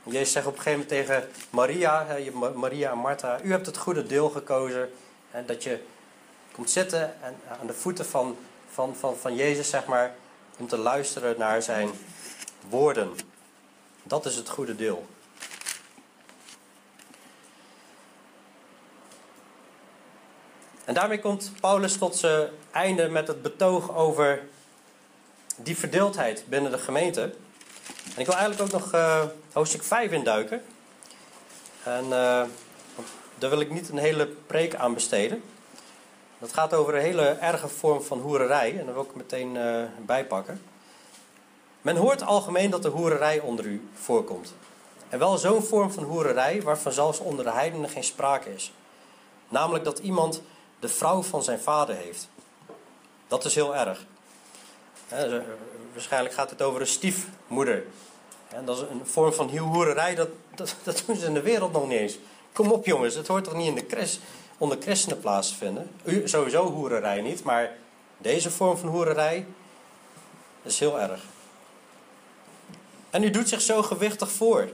Jezus 0.02 0.32
zegt 0.32 0.46
op 0.46 0.56
een 0.56 0.62
gegeven 0.62 0.86
moment 0.88 1.08
tegen 1.08 1.30
Maria, 1.50 2.06
Maria 2.54 2.90
en 2.90 2.98
Martha, 2.98 3.40
u 3.42 3.50
hebt 3.50 3.66
het 3.66 3.76
goede 3.76 4.06
deel 4.06 4.30
gekozen. 4.30 4.90
En 5.30 5.46
dat 5.46 5.62
je 5.62 5.80
komt 6.52 6.70
zitten 6.70 7.22
en 7.22 7.36
aan 7.60 7.66
de 7.66 7.72
voeten 7.72 8.06
van, 8.06 8.36
van, 8.70 8.96
van, 8.96 9.16
van 9.16 9.34
Jezus, 9.34 9.70
zeg 9.70 9.86
maar, 9.86 10.14
om 10.58 10.68
te 10.68 10.78
luisteren 10.78 11.38
naar 11.38 11.62
zijn 11.62 11.90
woorden. 12.68 13.14
Dat 14.02 14.26
is 14.26 14.36
het 14.36 14.48
goede 14.48 14.76
deel. 14.76 15.06
En 20.86 20.94
daarmee 20.94 21.20
komt 21.20 21.52
Paulus 21.60 21.98
tot 21.98 22.16
zijn 22.16 22.48
einde 22.70 23.08
met 23.08 23.28
het 23.28 23.42
betoog 23.42 23.94
over 23.94 24.42
die 25.56 25.76
verdeeldheid 25.76 26.44
binnen 26.48 26.70
de 26.70 26.78
gemeente. 26.78 27.22
En 28.14 28.20
ik 28.20 28.26
wil 28.26 28.34
eigenlijk 28.34 28.62
ook 28.62 28.80
nog 28.80 28.94
uh, 28.94 29.22
hoofdstuk 29.52 29.82
5 29.82 30.12
induiken. 30.12 30.62
En 31.82 32.04
uh, 32.04 32.10
daar 33.38 33.50
wil 33.50 33.60
ik 33.60 33.70
niet 33.70 33.88
een 33.88 33.98
hele 33.98 34.26
preek 34.26 34.74
aan 34.74 34.94
besteden. 34.94 35.42
Dat 36.38 36.52
gaat 36.52 36.74
over 36.74 36.94
een 36.94 37.00
hele 37.00 37.28
erge 37.28 37.68
vorm 37.68 38.02
van 38.02 38.20
hoererij. 38.20 38.78
En 38.78 38.84
daar 38.84 38.94
wil 38.94 39.04
ik 39.04 39.14
meteen 39.14 39.54
uh, 39.54 39.82
bijpakken. 40.04 40.62
Men 41.82 41.96
hoort 41.96 42.22
algemeen 42.22 42.70
dat 42.70 42.82
de 42.82 42.88
hoererij 42.88 43.40
onder 43.40 43.64
u 43.64 43.88
voorkomt. 43.94 44.54
En 45.08 45.18
wel 45.18 45.38
zo'n 45.38 45.62
vorm 45.62 45.92
van 45.92 46.02
hoererij 46.02 46.62
waarvan 46.62 46.92
zelfs 46.92 47.18
onder 47.18 47.44
de 47.44 47.52
heidenen 47.52 47.88
geen 47.88 48.04
sprake 48.04 48.54
is. 48.54 48.72
Namelijk 49.48 49.84
dat 49.84 49.98
iemand 49.98 50.42
de 50.78 50.88
vrouw 50.88 51.22
van 51.22 51.42
zijn 51.42 51.60
vader 51.60 51.96
heeft. 51.96 52.28
Dat 53.28 53.44
is 53.44 53.54
heel 53.54 53.76
erg. 53.76 54.04
waarschijnlijk 55.92 56.34
gaat 56.34 56.50
het 56.50 56.62
over 56.62 56.80
een 56.80 56.86
stiefmoeder. 56.86 57.84
En 58.48 58.64
dat 58.64 58.76
is 58.76 58.82
een 58.90 59.06
vorm 59.06 59.32
van 59.32 59.58
hoererij, 59.58 60.14
dat, 60.14 60.28
dat, 60.54 60.76
dat, 60.84 61.02
doen 61.06 61.16
ze 61.16 61.26
in 61.26 61.34
de 61.34 61.42
wereld 61.42 61.72
nog 61.72 61.88
niet 61.88 61.98
eens. 61.98 62.18
Kom 62.52 62.70
op 62.70 62.86
jongens, 62.86 63.14
het 63.14 63.26
hoort 63.26 63.44
toch 63.44 63.54
niet 63.54 63.66
in 63.66 63.74
de 63.74 63.84
christ, 63.88 64.20
onder 64.58 64.78
christenen 64.80 65.20
plaats 65.20 65.48
te 65.48 65.54
vinden? 65.54 65.90
U, 66.04 66.28
sowieso 66.28 66.70
hoererij 66.70 67.20
niet, 67.20 67.42
maar 67.42 67.76
deze 68.18 68.50
vorm 68.50 68.76
van 68.76 68.88
hoererij 68.88 69.46
is 70.62 70.78
heel 70.78 71.00
erg. 71.00 71.20
En 73.10 73.22
u 73.22 73.30
doet 73.30 73.48
zich 73.48 73.60
zo 73.60 73.82
gewichtig 73.82 74.30
voor. 74.30 74.68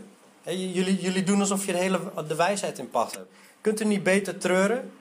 jullie, 0.44 1.00
jullie 1.00 1.22
doen 1.22 1.40
alsof 1.40 1.66
je 1.66 1.72
de 1.72 1.78
hele 1.78 2.00
de 2.28 2.34
wijsheid 2.34 2.78
in 2.78 2.90
pacht 2.90 3.14
hebt. 3.14 3.30
Kunt 3.60 3.80
u 3.80 3.84
niet 3.84 4.02
beter 4.02 4.38
treuren 4.38 4.92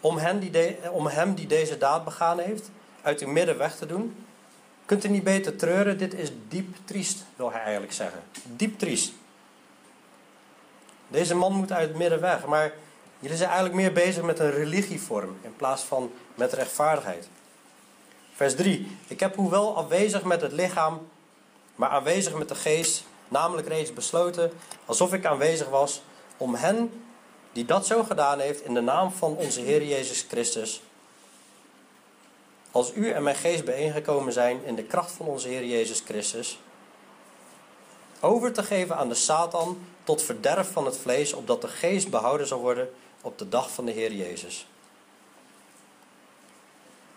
om 0.00 0.16
hem, 0.18 0.38
die 0.38 0.90
om 0.90 1.06
hem 1.06 1.34
die 1.34 1.46
deze 1.46 1.78
daad 1.78 2.04
begaan 2.04 2.38
heeft, 2.38 2.70
uit 3.02 3.20
uw 3.20 3.28
midden 3.28 3.58
weg 3.58 3.76
te 3.76 3.86
doen? 3.86 4.24
Kunt 4.84 5.04
u 5.04 5.08
niet 5.08 5.24
beter 5.24 5.56
treuren? 5.56 5.98
Dit 5.98 6.14
is 6.14 6.30
diep 6.48 6.76
triest, 6.84 7.24
wil 7.36 7.52
hij 7.52 7.60
eigenlijk 7.60 7.92
zeggen. 7.92 8.22
Diep 8.56 8.78
triest. 8.78 9.12
Deze 11.08 11.34
man 11.34 11.52
moet 11.52 11.72
uit 11.72 11.88
het 11.88 11.98
midden 11.98 12.20
weg, 12.20 12.46
maar 12.46 12.72
jullie 13.18 13.36
zijn 13.36 13.48
eigenlijk 13.48 13.80
meer 13.80 13.92
bezig 13.92 14.22
met 14.22 14.38
een 14.38 14.50
religievorm 14.50 15.36
in 15.42 15.56
plaats 15.56 15.82
van 15.82 16.12
met 16.34 16.52
rechtvaardigheid. 16.52 17.28
Vers 18.34 18.54
3. 18.54 18.96
Ik 19.06 19.20
heb 19.20 19.36
hoewel 19.36 19.76
afwezig 19.76 20.24
met 20.24 20.40
het 20.40 20.52
lichaam, 20.52 21.08
maar 21.74 21.88
aanwezig 21.88 22.34
met 22.34 22.48
de 22.48 22.54
geest, 22.54 23.04
namelijk 23.28 23.68
reeds 23.68 23.92
besloten, 23.92 24.52
alsof 24.84 25.12
ik 25.12 25.26
aanwezig 25.26 25.68
was, 25.68 26.02
om 26.36 26.54
hen 26.54 26.92
die 27.52 27.64
dat 27.64 27.86
zo 27.86 28.02
gedaan 28.02 28.38
heeft 28.38 28.64
in 28.64 28.74
de 28.74 28.80
naam 28.80 29.12
van 29.12 29.36
onze 29.36 29.60
Heer 29.60 29.84
Jezus 29.84 30.24
Christus. 30.28 30.82
Als 32.70 32.92
u 32.94 33.10
en 33.10 33.22
mijn 33.22 33.36
geest 33.36 33.64
bijeengekomen 33.64 34.32
zijn 34.32 34.64
in 34.64 34.74
de 34.74 34.84
kracht 34.84 35.12
van 35.12 35.26
onze 35.26 35.48
Heer 35.48 35.64
Jezus 35.64 36.02
Christus, 36.04 36.58
over 38.20 38.52
te 38.52 38.62
geven 38.62 38.96
aan 38.96 39.08
de 39.08 39.14
Satan 39.14 39.78
tot 40.04 40.22
verderf 40.22 40.72
van 40.72 40.84
het 40.84 40.96
vlees, 40.96 41.32
opdat 41.32 41.60
de 41.60 41.68
geest 41.68 42.10
behouden 42.10 42.46
zal 42.46 42.60
worden 42.60 42.90
op 43.20 43.38
de 43.38 43.48
dag 43.48 43.70
van 43.70 43.84
de 43.84 43.92
Heer 43.92 44.12
Jezus. 44.12 44.66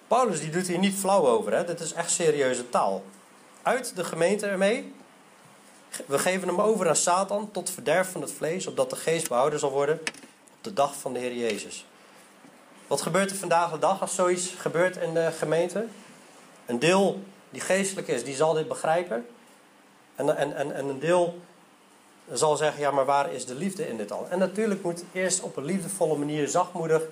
Paulus 0.07 0.39
die 0.39 0.49
doet 0.49 0.67
hier 0.67 0.77
niet 0.77 0.95
flauw 0.95 1.27
over, 1.27 1.53
hè? 1.53 1.65
dit 1.65 1.79
is 1.79 1.93
echt 1.93 2.11
serieuze 2.11 2.69
taal. 2.69 3.03
Uit 3.61 3.95
de 3.95 4.03
gemeente 4.03 4.47
ermee. 4.47 4.93
We 6.05 6.19
geven 6.19 6.47
hem 6.47 6.61
over 6.61 6.87
aan 6.87 6.95
Satan 6.95 7.51
tot 7.51 7.69
verderf 7.69 8.11
van 8.11 8.21
het 8.21 8.31
vlees, 8.31 8.67
opdat 8.67 8.89
de 8.89 8.95
geest 8.95 9.27
behouden 9.27 9.59
zal 9.59 9.71
worden 9.71 9.99
de 10.63 10.73
dag 10.73 10.95
van 10.95 11.13
de 11.13 11.19
Heer 11.19 11.35
Jezus. 11.35 11.85
Wat 12.87 13.01
gebeurt 13.01 13.31
er 13.31 13.37
vandaag 13.37 13.71
de 13.71 13.79
dag 13.79 14.01
als 14.01 14.15
zoiets 14.15 14.47
gebeurt 14.57 14.97
in 14.97 15.13
de 15.13 15.31
gemeente? 15.37 15.85
Een 16.65 16.79
deel 16.79 17.23
die 17.49 17.61
geestelijk 17.61 18.07
is, 18.07 18.23
die 18.23 18.35
zal 18.35 18.53
dit 18.53 18.67
begrijpen. 18.67 19.27
En, 20.15 20.37
en, 20.37 20.55
en, 20.55 20.75
en 20.75 20.87
een 20.87 20.99
deel 20.99 21.39
zal 22.31 22.55
zeggen, 22.55 22.81
ja, 22.81 22.91
maar 22.91 23.05
waar 23.05 23.33
is 23.33 23.45
de 23.45 23.55
liefde 23.55 23.87
in 23.87 23.97
dit 23.97 24.11
al? 24.11 24.27
En 24.29 24.39
natuurlijk 24.39 24.83
moet 24.83 25.03
eerst 25.11 25.41
op 25.41 25.57
een 25.57 25.65
liefdevolle 25.65 26.17
manier, 26.17 26.47
zachtmoedig, 26.47 27.03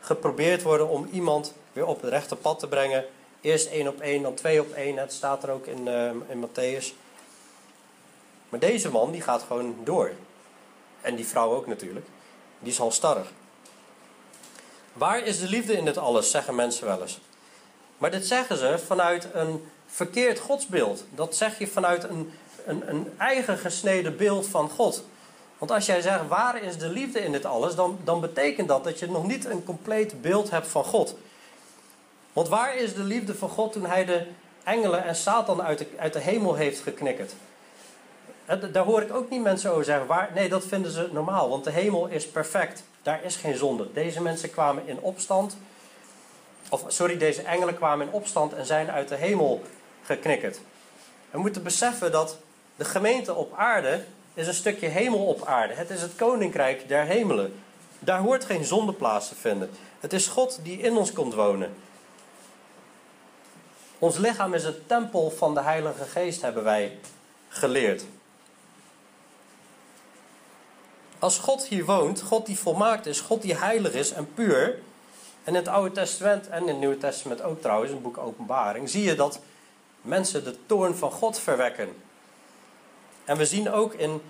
geprobeerd 0.00 0.62
worden 0.62 0.88
om 0.88 1.08
iemand 1.12 1.54
weer 1.72 1.86
op 1.86 2.00
het 2.00 2.10
rechte 2.10 2.36
pad 2.36 2.58
te 2.58 2.68
brengen. 2.68 3.04
Eerst 3.40 3.66
één 3.66 3.88
op 3.88 4.00
één, 4.00 4.22
dan 4.22 4.34
twee 4.34 4.60
op 4.60 4.72
één. 4.72 4.96
Het 4.96 5.12
staat 5.12 5.42
er 5.42 5.50
ook 5.50 5.66
in, 5.66 5.86
uh, 5.86 6.10
in 6.28 6.46
Matthäus. 6.46 6.94
Maar 8.48 8.60
deze 8.60 8.90
man, 8.90 9.10
die 9.10 9.22
gaat 9.22 9.42
gewoon 9.42 9.76
door. 9.84 10.10
En 11.00 11.14
die 11.14 11.26
vrouw 11.26 11.54
ook 11.54 11.66
natuurlijk. 11.66 12.06
Die 12.62 12.72
is 12.72 12.78
halstarrig. 12.78 13.32
Waar 14.92 15.22
is 15.26 15.38
de 15.38 15.48
liefde 15.48 15.72
in 15.72 15.84
dit 15.84 15.98
alles, 15.98 16.30
zeggen 16.30 16.54
mensen 16.54 16.86
wel 16.86 17.00
eens. 17.00 17.20
Maar 17.98 18.10
dit 18.10 18.26
zeggen 18.26 18.56
ze 18.56 18.78
vanuit 18.86 19.28
een 19.32 19.68
verkeerd 19.86 20.38
godsbeeld. 20.38 21.04
Dat 21.10 21.36
zeg 21.36 21.58
je 21.58 21.66
vanuit 21.66 22.04
een, 22.04 22.32
een, 22.66 22.88
een 22.88 23.12
eigen 23.18 23.58
gesneden 23.58 24.16
beeld 24.16 24.46
van 24.46 24.70
God. 24.70 25.04
Want 25.58 25.70
als 25.70 25.86
jij 25.86 26.00
zegt, 26.00 26.28
waar 26.28 26.62
is 26.62 26.78
de 26.78 26.88
liefde 26.88 27.20
in 27.20 27.32
dit 27.32 27.44
alles, 27.44 27.74
dan, 27.74 27.98
dan 28.04 28.20
betekent 28.20 28.68
dat 28.68 28.84
dat 28.84 28.98
je 28.98 29.10
nog 29.10 29.26
niet 29.26 29.44
een 29.44 29.64
compleet 29.64 30.22
beeld 30.22 30.50
hebt 30.50 30.68
van 30.68 30.84
God. 30.84 31.14
Want 32.32 32.48
waar 32.48 32.76
is 32.76 32.94
de 32.94 33.02
liefde 33.02 33.34
van 33.34 33.48
God 33.48 33.72
toen 33.72 33.86
hij 33.86 34.04
de 34.04 34.26
engelen 34.62 35.04
en 35.04 35.16
Satan 35.16 35.62
uit 35.62 35.78
de, 35.78 35.86
uit 35.96 36.12
de 36.12 36.18
hemel 36.18 36.54
heeft 36.54 36.80
geknikkerd? 36.80 37.32
Daar 38.46 38.84
hoor 38.84 39.02
ik 39.02 39.14
ook 39.14 39.30
niet 39.30 39.42
mensen 39.42 39.70
over 39.70 39.84
zeggen. 39.84 40.06
Waar, 40.06 40.30
nee, 40.34 40.48
dat 40.48 40.64
vinden 40.64 40.90
ze 40.90 41.08
normaal, 41.12 41.48
want 41.48 41.64
de 41.64 41.70
hemel 41.70 42.06
is 42.06 42.28
perfect. 42.28 42.82
Daar 43.02 43.24
is 43.24 43.36
geen 43.36 43.56
zonde. 43.56 43.92
Deze 43.92 44.22
mensen 44.22 44.50
kwamen 44.50 44.86
in 44.86 45.00
opstand. 45.00 45.56
Of 46.70 46.84
sorry, 46.88 47.18
deze 47.18 47.42
engelen 47.42 47.76
kwamen 47.76 48.06
in 48.06 48.12
opstand 48.12 48.52
en 48.52 48.66
zijn 48.66 48.90
uit 48.90 49.08
de 49.08 49.14
hemel 49.14 49.62
geknikkerd. 50.02 50.60
We 51.30 51.38
moeten 51.38 51.62
beseffen 51.62 52.12
dat 52.12 52.36
de 52.76 52.84
gemeente 52.84 53.34
op 53.34 53.52
aarde 53.56 54.04
is 54.34 54.46
een 54.46 54.54
stukje 54.54 54.86
hemel 54.86 55.26
op 55.26 55.44
aarde. 55.44 55.74
Het 55.74 55.90
is 55.90 56.02
het 56.02 56.16
koninkrijk 56.16 56.88
der 56.88 57.04
hemelen. 57.04 57.54
Daar 57.98 58.18
hoort 58.18 58.44
geen 58.44 58.64
zonde 58.64 58.92
plaats 58.92 59.28
te 59.28 59.34
vinden. 59.34 59.70
Het 60.00 60.12
is 60.12 60.26
God 60.26 60.58
die 60.62 60.78
in 60.78 60.96
ons 60.96 61.12
komt 61.12 61.34
wonen. 61.34 61.74
Ons 63.98 64.18
lichaam 64.18 64.54
is 64.54 64.64
het 64.64 64.88
tempel 64.88 65.30
van 65.30 65.54
de 65.54 65.62
Heilige 65.62 66.04
Geest, 66.04 66.42
hebben 66.42 66.64
wij 66.64 66.98
geleerd. 67.48 68.04
Als 71.22 71.38
God 71.38 71.66
hier 71.66 71.84
woont, 71.84 72.22
God 72.22 72.46
die 72.46 72.58
volmaakt 72.58 73.06
is, 73.06 73.20
God 73.20 73.42
die 73.42 73.54
heilig 73.54 73.92
is 73.92 74.12
en 74.12 74.34
puur. 74.34 74.64
En 74.64 74.78
in 75.44 75.54
het 75.54 75.68
Oude 75.68 75.94
Testament 75.94 76.48
en 76.48 76.60
in 76.60 76.68
het 76.68 76.78
Nieuwe 76.78 76.98
Testament 76.98 77.42
ook 77.42 77.60
trouwens, 77.60 77.90
in 77.90 77.94
het 77.94 78.04
boek 78.04 78.18
Openbaring, 78.18 78.90
zie 78.90 79.02
je 79.02 79.14
dat 79.14 79.40
mensen 80.00 80.44
de 80.44 80.56
toorn 80.66 80.94
van 80.94 81.10
God 81.10 81.38
verwekken. 81.38 81.88
En 83.24 83.36
we 83.36 83.46
zien 83.46 83.70
ook 83.70 83.94
in, 83.94 84.22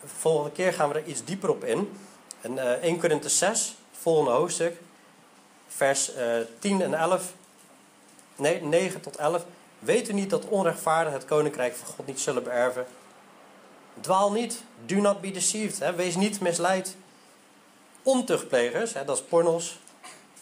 de 0.00 0.08
volgende 0.08 0.50
keer 0.50 0.72
gaan 0.72 0.88
we 0.88 0.94
er 0.94 1.06
iets 1.06 1.24
dieper 1.24 1.50
op 1.50 1.64
in. 1.64 1.98
In 2.40 2.52
uh, 2.52 2.70
1 2.70 2.98
Korinthe 2.98 3.28
6, 3.28 3.76
volgende 3.92 4.30
hoofdstuk, 4.30 4.76
vers 5.68 6.14
uh, 6.14 6.40
eh, 6.40 6.46
10 6.58 6.82
en 6.82 6.94
11. 6.94 7.32
Nee, 8.36 8.62
9 8.62 9.00
tot 9.00 9.16
11. 9.16 9.44
Weet 9.78 10.08
u 10.08 10.12
niet 10.12 10.30
dat 10.30 10.44
onrechtvaardigen 10.44 11.18
het 11.18 11.28
koninkrijk 11.28 11.74
van 11.74 11.86
God 11.86 12.06
niet 12.06 12.20
zullen 12.20 12.42
beërven? 12.42 12.86
Dwaal 14.00 14.32
niet. 14.32 14.62
Do 14.86 14.96
not 14.96 15.20
be 15.20 15.30
deceived. 15.30 15.78
Hè. 15.78 15.94
Wees 15.94 16.16
niet 16.16 16.40
misleid. 16.40 16.96
Ontuchtplegers, 18.02 18.92
hè, 18.92 19.04
dat 19.04 19.16
is 19.16 19.22
porno's, 19.22 19.78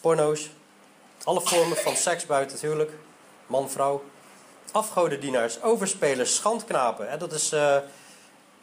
porno's. 0.01 0.49
Alle 1.23 1.41
vormen 1.41 1.77
van 1.77 1.95
seks 1.95 2.25
buiten 2.25 2.51
het 2.51 2.61
huwelijk. 2.61 2.91
Man, 3.47 3.69
vrouw. 3.69 4.03
Afgodendienaars, 4.71 5.61
overspelers, 5.61 6.35
schandknapen. 6.35 7.09
Hè, 7.09 7.17
dat 7.17 7.31
is, 7.31 7.53
uh, 7.53 7.77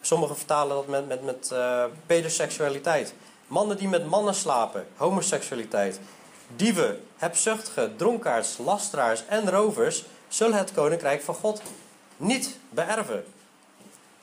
sommigen 0.00 0.36
vertalen 0.36 0.76
dat 0.76 0.86
met, 0.86 1.08
met, 1.08 1.24
met 1.24 1.50
uh, 1.52 1.84
pedoseksualiteit. 2.06 3.14
Mannen 3.46 3.76
die 3.76 3.88
met 3.88 4.06
mannen 4.06 4.34
slapen, 4.34 4.86
homoseksualiteit. 4.96 6.00
Dieven, 6.56 7.04
hebzuchtigen, 7.16 7.96
dronkaards, 7.96 8.58
lasteraars 8.58 9.26
en 9.26 9.50
rovers 9.50 10.04
zullen 10.28 10.58
het 10.58 10.72
koninkrijk 10.72 11.22
van 11.22 11.34
God 11.34 11.62
niet 12.16 12.58
beërven. 12.70 13.24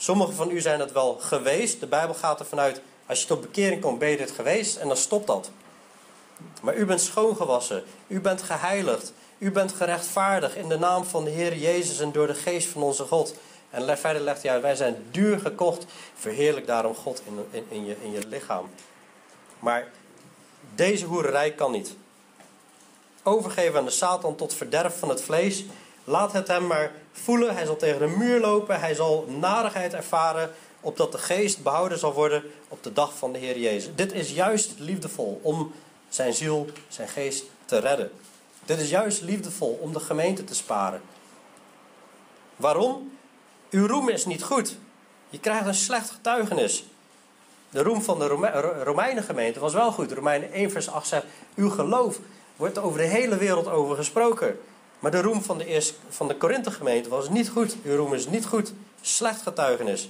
Sommigen 0.01 0.33
van 0.33 0.51
u 0.51 0.61
zijn 0.61 0.79
het 0.79 0.91
wel 0.91 1.17
geweest. 1.19 1.79
De 1.79 1.87
Bijbel 1.87 2.15
gaat 2.15 2.39
ervan 2.39 2.59
uit, 2.59 2.81
als 3.05 3.21
je 3.21 3.27
tot 3.27 3.41
bekering 3.41 3.81
komt, 3.81 3.99
ben 3.99 4.09
je 4.09 4.17
dit 4.17 4.31
geweest 4.31 4.77
en 4.77 4.87
dan 4.87 4.97
stopt 4.97 5.27
dat. 5.27 5.51
Maar 6.61 6.75
u 6.75 6.85
bent 6.85 7.01
schoongewassen, 7.01 7.83
u 8.07 8.21
bent 8.21 8.41
geheiligd, 8.41 9.13
u 9.37 9.51
bent 9.51 9.73
gerechtvaardigd 9.73 10.55
in 10.55 10.69
de 10.69 10.77
naam 10.77 11.03
van 11.03 11.23
de 11.23 11.29
Heer 11.29 11.57
Jezus 11.57 11.99
en 11.99 12.11
door 12.11 12.27
de 12.27 12.33
geest 12.33 12.67
van 12.67 12.81
onze 12.81 13.03
God. 13.03 13.33
En 13.69 13.97
verder 13.97 14.21
legt 14.21 14.43
hij 14.43 14.51
uit, 14.51 14.61
wij 14.61 14.75
zijn 14.75 15.07
duur 15.11 15.39
gekocht, 15.39 15.85
verheerlijk 16.15 16.67
daarom 16.67 16.95
God 16.95 17.21
in, 17.51 17.65
in, 17.69 17.85
je, 17.85 17.95
in 18.01 18.11
je 18.11 18.27
lichaam. 18.27 18.69
Maar 19.59 19.91
deze 20.75 21.05
hoererij 21.05 21.51
kan 21.51 21.71
niet. 21.71 21.95
Overgeven 23.23 23.79
aan 23.79 23.85
de 23.85 23.91
Satan 23.91 24.35
tot 24.35 24.53
verderf 24.53 24.99
van 24.99 25.09
het 25.09 25.21
vlees. 25.21 25.65
Laat 26.09 26.33
het 26.33 26.47
hem 26.47 26.67
maar 26.67 26.91
voelen. 27.11 27.55
Hij 27.55 27.65
zal 27.65 27.75
tegen 27.75 27.99
de 27.99 28.17
muur 28.17 28.39
lopen. 28.39 28.79
Hij 28.79 28.93
zal 28.93 29.25
narigheid 29.39 29.93
ervaren. 29.93 30.51
Opdat 30.81 31.11
de 31.11 31.17
geest 31.17 31.63
behouden 31.63 31.99
zal 31.99 32.13
worden 32.13 32.43
op 32.67 32.83
de 32.83 32.93
dag 32.93 33.17
van 33.17 33.31
de 33.31 33.39
Heer 33.39 33.59
Jezus. 33.59 33.95
Dit 33.95 34.13
is 34.13 34.31
juist 34.31 34.73
liefdevol 34.77 35.39
om 35.43 35.71
zijn 36.09 36.33
ziel, 36.33 36.65
zijn 36.87 37.07
geest 37.07 37.45
te 37.65 37.77
redden. 37.77 38.11
Dit 38.65 38.79
is 38.79 38.89
juist 38.89 39.21
liefdevol 39.21 39.79
om 39.81 39.93
de 39.93 39.99
gemeente 39.99 40.43
te 40.43 40.55
sparen. 40.55 41.01
Waarom? 42.55 43.17
Uw 43.69 43.87
roem 43.87 44.09
is 44.09 44.25
niet 44.25 44.43
goed. 44.43 44.77
Je 45.29 45.39
krijgt 45.39 45.65
een 45.65 45.73
slecht 45.73 46.09
getuigenis. 46.09 46.85
De 47.69 47.83
roem 47.83 48.01
van 48.01 48.19
de 48.19 48.27
Romeinen 48.83 49.23
gemeente 49.23 49.59
was 49.59 49.73
wel 49.73 49.91
goed. 49.91 50.11
Romeinen 50.11 50.51
1 50.51 50.71
vers 50.71 50.89
8 50.89 51.07
zegt, 51.07 51.25
uw 51.55 51.69
geloof 51.69 52.19
wordt 52.55 52.77
over 52.77 52.99
de 52.99 53.07
hele 53.07 53.37
wereld 53.37 53.67
over 53.67 53.95
gesproken. 53.95 54.59
Maar 54.99 55.11
de 55.11 55.21
roem 55.21 55.41
van 55.41 55.57
de, 55.57 55.65
eerste, 55.65 55.93
van 56.09 56.27
de 56.27 56.35
Korinthe 56.35 56.71
gemeente 56.71 57.09
was 57.09 57.29
niet 57.29 57.49
goed. 57.49 57.75
Uw 57.83 57.95
roem 57.95 58.13
is 58.13 58.27
niet 58.27 58.45
goed. 58.45 58.73
Slecht 59.01 59.41
getuigenis. 59.41 60.09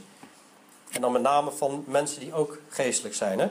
En 0.91 1.01
dan 1.01 1.11
met 1.11 1.21
name 1.21 1.51
van 1.51 1.83
mensen 1.87 2.19
die 2.19 2.33
ook 2.33 2.57
geestelijk 2.69 3.15
zijn. 3.15 3.39
Hè? 3.39 3.47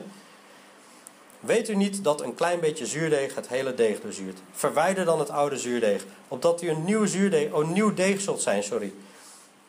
Weet 1.39 1.69
u 1.69 1.75
niet 1.75 2.03
dat 2.03 2.21
een 2.21 2.35
klein 2.35 2.59
beetje 2.59 2.85
zuurdeeg 2.85 3.35
het 3.35 3.47
hele 3.47 3.73
deeg 3.73 4.01
doorzuurt? 4.01 4.39
Verwijder 4.51 5.05
dan 5.05 5.19
het 5.19 5.29
oude 5.29 5.57
zuurdeeg, 5.57 6.05
opdat 6.27 6.61
u 6.61 6.69
een 6.69 6.83
nieuw, 6.83 7.05
zuurdeeg, 7.05 7.51
oh, 7.51 7.69
nieuw 7.69 7.93
deeg 7.93 8.21
zult 8.21 8.41
zijn. 8.41 8.63
Sorry. 8.63 8.93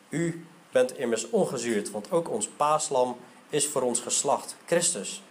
U 0.09 0.45
bent 0.71 0.97
immers 0.97 1.29
ongezuurd, 1.29 1.91
want 1.91 2.11
ook 2.11 2.29
ons 2.29 2.47
paaslam 2.47 3.17
is 3.49 3.67
voor 3.67 3.81
ons 3.81 3.99
geslacht, 3.99 4.55
Christus. 4.65 5.23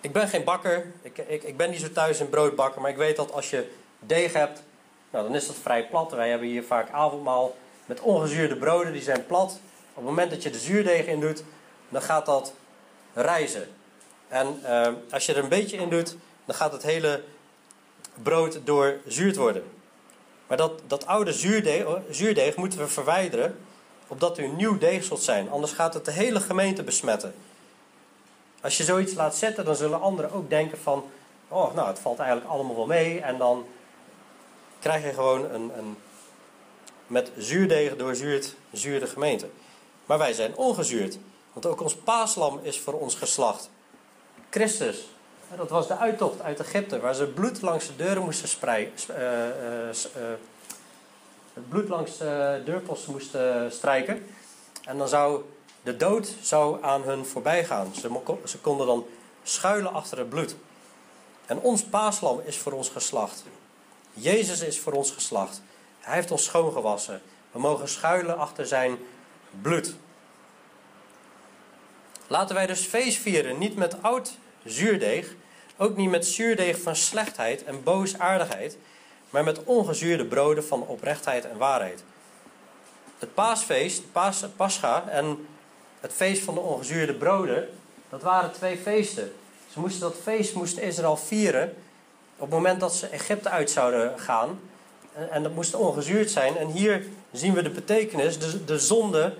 Ik 0.00 0.12
ben 0.12 0.28
geen 0.28 0.44
bakker, 0.44 0.92
ik, 1.02 1.18
ik, 1.18 1.42
ik 1.42 1.56
ben 1.56 1.70
niet 1.70 1.80
zo 1.80 1.92
thuis 1.92 2.20
in 2.20 2.28
broodbakken, 2.28 2.82
maar 2.82 2.90
ik 2.90 2.96
weet 2.96 3.16
dat 3.16 3.32
als 3.32 3.50
je 3.50 3.70
deeg 4.00 4.32
hebt, 4.32 4.62
nou, 5.10 5.24
dan 5.26 5.34
is 5.34 5.46
dat 5.46 5.56
vrij 5.56 5.86
plat. 5.86 6.12
Wij 6.12 6.28
hebben 6.28 6.48
hier 6.48 6.64
vaak 6.64 6.90
avondmaal 6.90 7.56
met 7.86 8.00
ongezuurde 8.00 8.56
broden, 8.56 8.92
die 8.92 9.02
zijn 9.02 9.26
plat. 9.26 9.60
Op 9.90 9.96
het 9.96 10.04
moment 10.04 10.30
dat 10.30 10.42
je 10.42 10.50
de 10.50 10.58
zuurdeeg 10.58 11.06
in 11.06 11.20
doet, 11.20 11.44
dan 11.88 12.02
gaat 12.02 12.26
dat 12.26 12.52
rijzen. 13.14 13.68
En 14.28 14.60
uh, 14.64 14.88
als 15.10 15.26
je 15.26 15.34
er 15.34 15.42
een 15.42 15.48
beetje 15.48 15.76
in 15.76 15.88
doet, 15.88 16.16
dan 16.44 16.54
gaat 16.54 16.72
het 16.72 16.82
hele 16.82 17.22
brood 18.22 18.60
doorzuurd 18.64 19.36
worden. 19.36 19.64
Maar 20.46 20.56
dat, 20.56 20.80
dat 20.86 21.06
oude 21.06 21.32
zuurdeeg, 21.32 21.86
zuurdeeg 22.10 22.56
moeten 22.56 22.78
we 22.78 22.88
verwijderen, 22.88 23.58
opdat 24.06 24.38
u 24.38 24.44
een 24.44 24.56
nieuw 24.56 24.78
deeg 24.78 25.04
zult 25.04 25.22
zijn. 25.22 25.50
Anders 25.50 25.72
gaat 25.72 25.94
het 25.94 26.04
de 26.04 26.10
hele 26.10 26.40
gemeente 26.40 26.82
besmetten. 26.82 27.34
Als 28.60 28.76
je 28.76 28.84
zoiets 28.84 29.14
laat 29.14 29.36
zetten, 29.36 29.64
dan 29.64 29.76
zullen 29.76 30.00
anderen 30.00 30.32
ook 30.32 30.50
denken 30.50 30.78
van... 30.78 31.04
Oh, 31.48 31.74
nou, 31.74 31.88
het 31.88 31.98
valt 31.98 32.18
eigenlijk 32.18 32.50
allemaal 32.50 32.76
wel 32.76 32.86
mee. 32.86 33.20
En 33.20 33.38
dan 33.38 33.66
krijg 34.80 35.04
je 35.04 35.12
gewoon 35.12 35.50
een, 35.50 35.70
een 35.78 35.96
met 37.06 37.30
zuurdeeg 37.36 37.96
doorzuurd, 37.96 38.54
zure 38.72 39.06
gemeente. 39.06 39.48
Maar 40.06 40.18
wij 40.18 40.32
zijn 40.32 40.56
ongezuurd. 40.56 41.18
Want 41.52 41.66
ook 41.66 41.80
ons 41.80 41.96
paaslam 41.96 42.60
is 42.62 42.80
voor 42.80 42.92
ons 42.92 43.14
geslacht. 43.14 43.70
Christus. 44.50 45.08
Dat 45.56 45.70
was 45.70 45.88
de 45.88 45.96
uittocht 45.96 46.40
uit 46.40 46.60
Egypte, 46.60 47.00
waar 47.00 47.14
ze 47.14 47.26
bloed 47.26 47.62
langs 47.62 47.86
de 47.86 47.96
deuren 47.96 48.22
moesten 48.22 48.48
spreiden. 48.48 48.92
Uh, 49.10 49.16
uh, 49.16 50.30
het 51.54 51.68
bloed 51.68 51.88
langs 51.88 52.18
de 52.18 52.62
deurposten 52.64 53.12
moesten 53.12 53.72
strijken. 53.72 54.26
En 54.84 54.98
dan 54.98 55.08
zou 55.08 55.42
de 55.82 55.96
dood 55.96 56.34
zou 56.42 56.82
aan 56.82 57.02
hun 57.02 57.26
voorbij 57.26 57.64
gaan. 57.64 57.94
Ze, 57.94 58.20
ze 58.44 58.58
konden 58.58 58.86
dan 58.86 59.06
schuilen 59.42 59.92
achter 59.92 60.18
het 60.18 60.28
bloed. 60.28 60.56
En 61.46 61.60
ons 61.60 61.82
paaslam 61.82 62.40
is 62.44 62.58
voor 62.58 62.72
ons 62.72 62.88
geslacht. 62.88 63.44
Jezus 64.12 64.60
is 64.60 64.78
voor 64.78 64.92
ons 64.92 65.10
geslacht. 65.10 65.62
Hij 66.00 66.14
heeft 66.14 66.30
ons 66.30 66.44
schoongewassen. 66.44 67.22
We 67.52 67.58
mogen 67.58 67.88
schuilen 67.88 68.38
achter 68.38 68.66
zijn 68.66 68.98
bloed. 69.60 69.94
Laten 72.26 72.54
wij 72.54 72.66
dus 72.66 72.80
feest 72.80 73.18
vieren, 73.18 73.58
niet 73.58 73.76
met 73.76 74.02
oud 74.02 74.32
zuurdeeg, 74.64 75.34
ook 75.76 75.96
niet 75.96 76.10
met 76.10 76.26
zuurdeeg 76.26 76.80
van 76.80 76.96
slechtheid 76.96 77.64
en 77.64 77.82
boosaardigheid, 77.82 78.76
maar 79.30 79.44
met 79.44 79.64
ongezuurde 79.64 80.24
broden 80.24 80.64
van 80.64 80.86
oprechtheid 80.86 81.44
en 81.44 81.56
waarheid. 81.56 82.04
Het 83.18 83.34
paasfeest, 83.34 84.12
paas, 84.12 84.44
Pascha 84.56 85.08
en 85.08 85.46
het 86.00 86.12
feest 86.12 86.42
van 86.42 86.54
de 86.54 86.60
ongezuurde 86.60 87.14
broden, 87.14 87.68
dat 88.08 88.22
waren 88.22 88.52
twee 88.52 88.76
feesten. 88.76 89.32
Ze 89.72 89.80
moesten 89.80 90.00
dat 90.00 90.16
feest 90.22 90.54
moest 90.54 90.78
Israël 90.78 91.16
vieren 91.16 91.74
op 92.40 92.46
het 92.46 92.50
moment 92.50 92.80
dat 92.80 92.94
ze 92.94 93.06
Egypte 93.06 93.48
uit 93.48 93.70
zouden 93.70 94.18
gaan. 94.18 94.60
En, 95.30 95.42
dat 95.42 95.54
moest 95.54 95.74
ongezuurd 95.74 96.30
zijn. 96.30 96.56
En 96.56 96.66
hier 96.66 97.06
zien 97.32 97.54
we 97.54 97.62
de 97.62 97.70
betekenis. 97.70 98.38
De, 98.38 98.64
de 98.64 98.78
zonde 98.78 99.34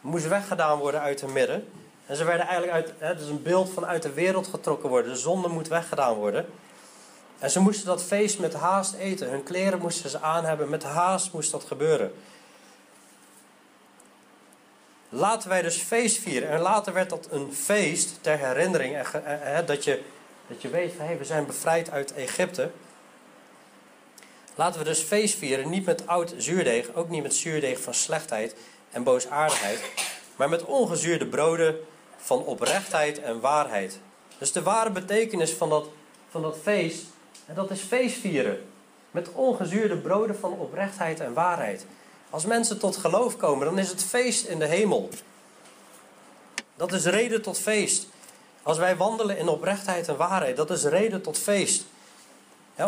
moest 0.00 0.28
weggedaan 0.28 0.78
worden 0.78 1.00
uit 1.00 1.20
hun 1.20 1.32
midden. 1.32 1.68
En 2.06 2.16
ze 2.16 2.24
werden 2.24 2.46
eigenlijk 2.46 2.72
uit, 2.72 2.92
het 2.98 3.20
is 3.20 3.28
een 3.28 3.42
beeld 3.42 3.70
van 3.70 3.86
uit 3.86 4.02
de 4.02 4.12
wereld 4.12 4.46
getrokken 4.46 4.88
worden. 4.88 5.12
De 5.12 5.18
zonde 5.18 5.48
moet 5.48 5.68
weggedaan 5.68 6.14
worden. 6.14 6.46
En 7.38 7.50
ze 7.50 7.60
moesten 7.60 7.86
dat 7.86 8.02
feest 8.02 8.38
met 8.38 8.54
haast 8.54 8.94
eten. 8.94 9.30
Hun 9.30 9.42
kleren 9.42 9.78
moesten 9.78 10.10
ze 10.10 10.20
aan 10.20 10.44
hebben. 10.44 10.68
Met 10.68 10.82
haast 10.82 11.32
moest 11.32 11.50
dat 11.50 11.64
gebeuren. 11.64 12.12
Laten 15.08 15.48
wij 15.48 15.62
dus 15.62 15.76
feest 15.76 16.18
vieren. 16.18 16.48
En 16.48 16.60
later 16.60 16.92
werd 16.92 17.10
dat 17.10 17.28
een 17.30 17.52
feest 17.54 18.18
ter 18.20 18.38
herinnering. 18.38 18.96
En, 19.42 19.66
dat, 19.66 19.84
je, 19.84 20.02
dat 20.48 20.62
je 20.62 20.68
weet 20.68 20.92
hey, 20.98 21.18
we 21.18 21.24
zijn 21.24 21.46
bevrijd 21.46 21.90
uit 21.90 22.14
Egypte. 22.14 22.70
Laten 24.54 24.78
we 24.78 24.84
dus 24.84 25.00
feest 25.00 25.38
vieren. 25.38 25.70
Niet 25.70 25.84
met 25.84 26.06
oud 26.06 26.34
zuurdeeg. 26.36 26.94
Ook 26.94 27.08
niet 27.08 27.22
met 27.22 27.34
zuurdeeg 27.34 27.80
van 27.80 27.94
slechtheid 27.94 28.54
en 28.90 29.02
boosaardigheid. 29.02 29.80
Maar 30.36 30.48
met 30.48 30.64
ongezuurde 30.64 31.26
broden 31.26 31.76
van 32.16 32.44
oprechtheid 32.44 33.20
en 33.20 33.40
waarheid. 33.40 33.98
Dus 34.38 34.52
de 34.52 34.62
ware 34.62 34.90
betekenis 34.90 35.52
van 35.52 35.68
dat, 35.68 35.88
van 36.30 36.42
dat 36.42 36.58
feest, 36.62 37.04
en 37.46 37.54
dat 37.54 37.70
is 37.70 37.80
feestvieren. 37.80 38.64
Met 39.10 39.32
ongezuurde 39.32 39.96
broden 39.96 40.36
van 40.38 40.52
oprechtheid 40.52 41.20
en 41.20 41.32
waarheid. 41.32 41.86
Als 42.30 42.44
mensen 42.44 42.78
tot 42.78 42.96
geloof 42.96 43.36
komen, 43.36 43.66
dan 43.66 43.78
is 43.78 43.88
het 43.88 44.04
feest 44.04 44.46
in 44.46 44.58
de 44.58 44.66
hemel. 44.66 45.08
Dat 46.76 46.92
is 46.92 47.04
reden 47.04 47.42
tot 47.42 47.58
feest. 47.58 48.08
Als 48.66 48.78
wij 48.78 48.96
wandelen 48.96 49.38
in 49.38 49.48
oprechtheid 49.48 50.08
en 50.08 50.16
waarheid, 50.16 50.56
dat 50.56 50.70
is 50.70 50.84
reden 50.84 51.22
tot 51.22 51.38
feest. 51.38 51.84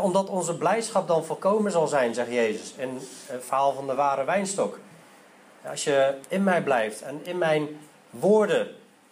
omdat 0.03 0.29
onze 0.29 0.57
blijdschap 0.57 1.09
dan 1.09 1.25
volkomen 1.25 1.73
zal 1.73 1.87
zijn, 1.87 2.15
zegt 2.15 2.31
Jezus 2.31 2.73
in 2.77 3.01
het 3.27 3.45
verhaal 3.45 3.73
van 3.73 3.87
de 3.87 3.95
ware 3.95 4.25
wijnstok. 4.25 4.79
Als 5.71 5.85
je 5.85 6.15
in 6.29 6.43
mij 6.43 6.63
blijft 6.63 7.03
en 7.03 7.21
in 7.23 7.39
mijn 7.39 7.69
woorden 8.11 8.69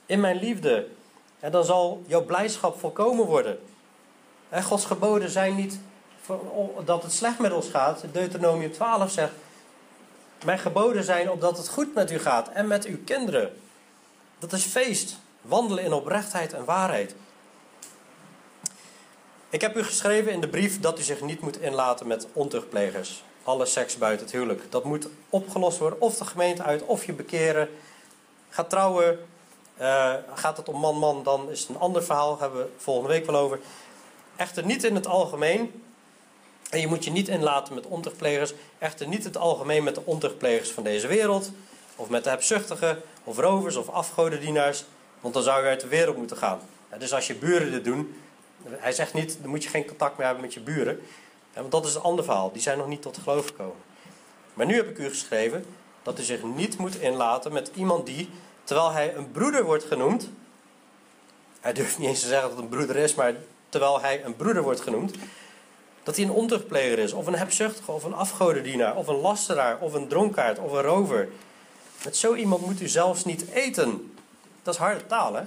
in 0.07 0.21
mijn 0.21 0.37
liefde. 0.37 0.87
Dan 1.51 1.65
zal 1.65 2.03
jouw 2.07 2.25
blijdschap 2.25 2.79
volkomen 2.79 3.27
worden. 3.27 3.59
En 4.49 4.63
Gods 4.63 4.85
geboden 4.85 5.31
zijn 5.31 5.55
niet 5.55 5.81
dat 6.85 7.03
het 7.03 7.13
slecht 7.13 7.39
met 7.39 7.53
ons 7.53 7.69
gaat. 7.69 8.05
Deuteronomium 8.13 8.73
12 8.73 9.11
zegt: 9.11 9.33
Mijn 10.45 10.59
geboden 10.59 11.05
zijn 11.05 11.31
opdat 11.31 11.57
het 11.57 11.69
goed 11.69 11.95
met 11.95 12.11
u 12.11 12.19
gaat 12.19 12.49
en 12.49 12.67
met 12.67 12.85
uw 12.85 12.99
kinderen. 13.05 13.57
Dat 14.39 14.53
is 14.53 14.65
feest. 14.65 15.25
Wandelen 15.49 15.85
in 15.85 15.93
oprechtheid 15.93 16.53
en 16.53 16.65
waarheid. 16.65 17.15
Ik 19.49 19.61
heb 19.61 19.77
u 19.77 19.83
geschreven 19.83 20.33
in 20.33 20.41
de 20.41 20.49
brief 20.49 20.81
dat 20.81 20.99
u 20.99 21.03
zich 21.03 21.21
niet 21.21 21.41
moet 21.41 21.61
inlaten 21.61 22.07
met 22.07 22.27
ontuchtplegers. 22.33 23.25
Alle 23.43 23.67
seks 23.67 23.99
buiten 23.99 24.27
het 24.27 24.35
huwelijk. 24.35 24.63
Dat 24.71 24.85
moet 24.85 25.09
opgelost 25.31 25.79
worden. 25.79 26.01
Of 26.01 26.17
de 26.17 26.25
gemeente 26.25 26.63
uit, 26.63 26.83
of 26.83 27.07
je 27.07 27.13
bekeren. 27.13 27.69
Ga 28.49 28.65
trouwen 28.65 29.19
uh, 29.81 30.15
gaat 30.35 30.57
het 30.57 30.69
om 30.69 30.81
man-man, 30.81 31.23
dan 31.23 31.51
is 31.51 31.61
het 31.61 31.69
een 31.69 31.79
ander 31.79 32.05
verhaal. 32.05 32.31
Daar 32.31 32.41
hebben 32.41 32.61
we 32.61 32.71
volgende 32.77 33.09
week 33.09 33.27
wel 33.27 33.37
over. 33.37 33.61
Echter 34.37 34.65
niet 34.65 34.85
in 34.85 34.95
het 34.95 35.07
algemeen. 35.07 35.83
En 36.71 36.81
je 36.81 36.87
moet 36.87 37.05
je 37.05 37.11
niet 37.11 37.29
inlaten 37.29 37.75
met 37.75 37.87
ontuchtplegers. 37.87 38.53
Echter 38.79 39.09
niet 39.09 39.19
in 39.19 39.25
het 39.25 39.37
algemeen 39.37 39.85
met 39.85 39.95
de 39.95 40.03
ontuchtplegers 40.05 40.71
van 40.71 40.83
deze 40.83 41.07
wereld. 41.07 41.51
Of 41.97 42.09
met 42.09 42.25
de 42.25 42.31
hebzuchtigen, 42.31 43.03
of 43.25 43.39
rovers, 43.39 43.77
of 43.77 43.89
afgodendienaars. 43.89 44.85
Want 45.27 45.39
dan 45.39 45.47
zou 45.47 45.63
je 45.63 45.69
uit 45.69 45.81
de 45.81 45.89
wereld 45.89 46.17
moeten 46.17 46.37
gaan. 46.37 46.61
dus 46.99 47.13
als 47.13 47.27
je 47.27 47.35
buren 47.35 47.71
dit 47.71 47.85
doen. 47.85 48.15
Hij 48.69 48.93
zegt 48.93 49.15
niet, 49.15 49.39
dan 49.41 49.51
moet 49.51 49.63
je 49.63 49.69
geen 49.69 49.87
contact 49.87 50.17
meer 50.17 50.27
hebben 50.27 50.45
met 50.45 50.55
je 50.55 50.61
buren. 50.61 51.01
want 51.55 51.71
dat 51.71 51.87
is 51.87 51.95
een 51.95 52.01
ander 52.01 52.25
verhaal. 52.25 52.53
Die 52.53 52.63
zijn 52.63 52.79
nog 52.79 52.87
niet 52.87 53.03
tot 53.03 53.19
geloof 53.19 53.47
gekomen. 53.47 53.77
Maar 54.55 54.67
nu 54.67 54.75
heb 54.75 54.89
ik 54.89 54.99
u 54.99 55.09
geschreven. 55.09 55.65
dat 56.03 56.19
u 56.19 56.23
zich 56.23 56.43
niet 56.43 56.79
moet 56.79 57.01
inlaten 57.01 57.53
met 57.53 57.71
iemand 57.75 58.07
die, 58.07 58.31
terwijl 58.65 58.93
hij 58.93 59.15
een 59.15 59.31
broeder 59.31 59.65
wordt 59.65 59.85
genoemd, 59.85 60.31
hij 61.61 61.73
durft 61.73 61.99
niet 61.99 62.09
eens 62.09 62.21
te 62.21 62.27
zeggen 62.27 62.49
dat 62.49 62.57
het 62.57 62.65
een 62.65 62.77
broeder 62.77 62.97
is, 62.97 63.15
maar 63.15 63.35
terwijl 63.69 64.01
hij 64.01 64.25
een 64.25 64.37
broeder 64.37 64.63
wordt 64.63 64.81
genoemd, 64.81 65.15
dat 66.03 66.17
hij 66.17 66.25
een 66.25 66.31
ontuchtpleger 66.31 66.99
is, 66.99 67.13
of 67.13 67.27
een 67.27 67.37
hebzuchtige, 67.37 67.93
of 67.93 68.05
een 68.05 68.15
afgodendienaar, 68.15 68.97
of 68.97 69.07
een 69.07 69.21
lasteraar, 69.21 69.79
of 69.81 69.95
een 69.95 70.09
dronkaard, 70.09 70.59
of 70.59 70.73
een 70.73 70.83
rover. 70.83 71.29
Met 72.05 72.17
zo 72.17 72.35
iemand 72.35 72.67
moet 72.67 72.81
u 72.81 72.89
zelfs 72.89 73.25
niet 73.25 73.51
eten. 73.51 74.11
Dat 74.67 74.75
is 74.75 74.81
harde 74.81 75.07
taal, 75.07 75.35
hè? 75.35 75.43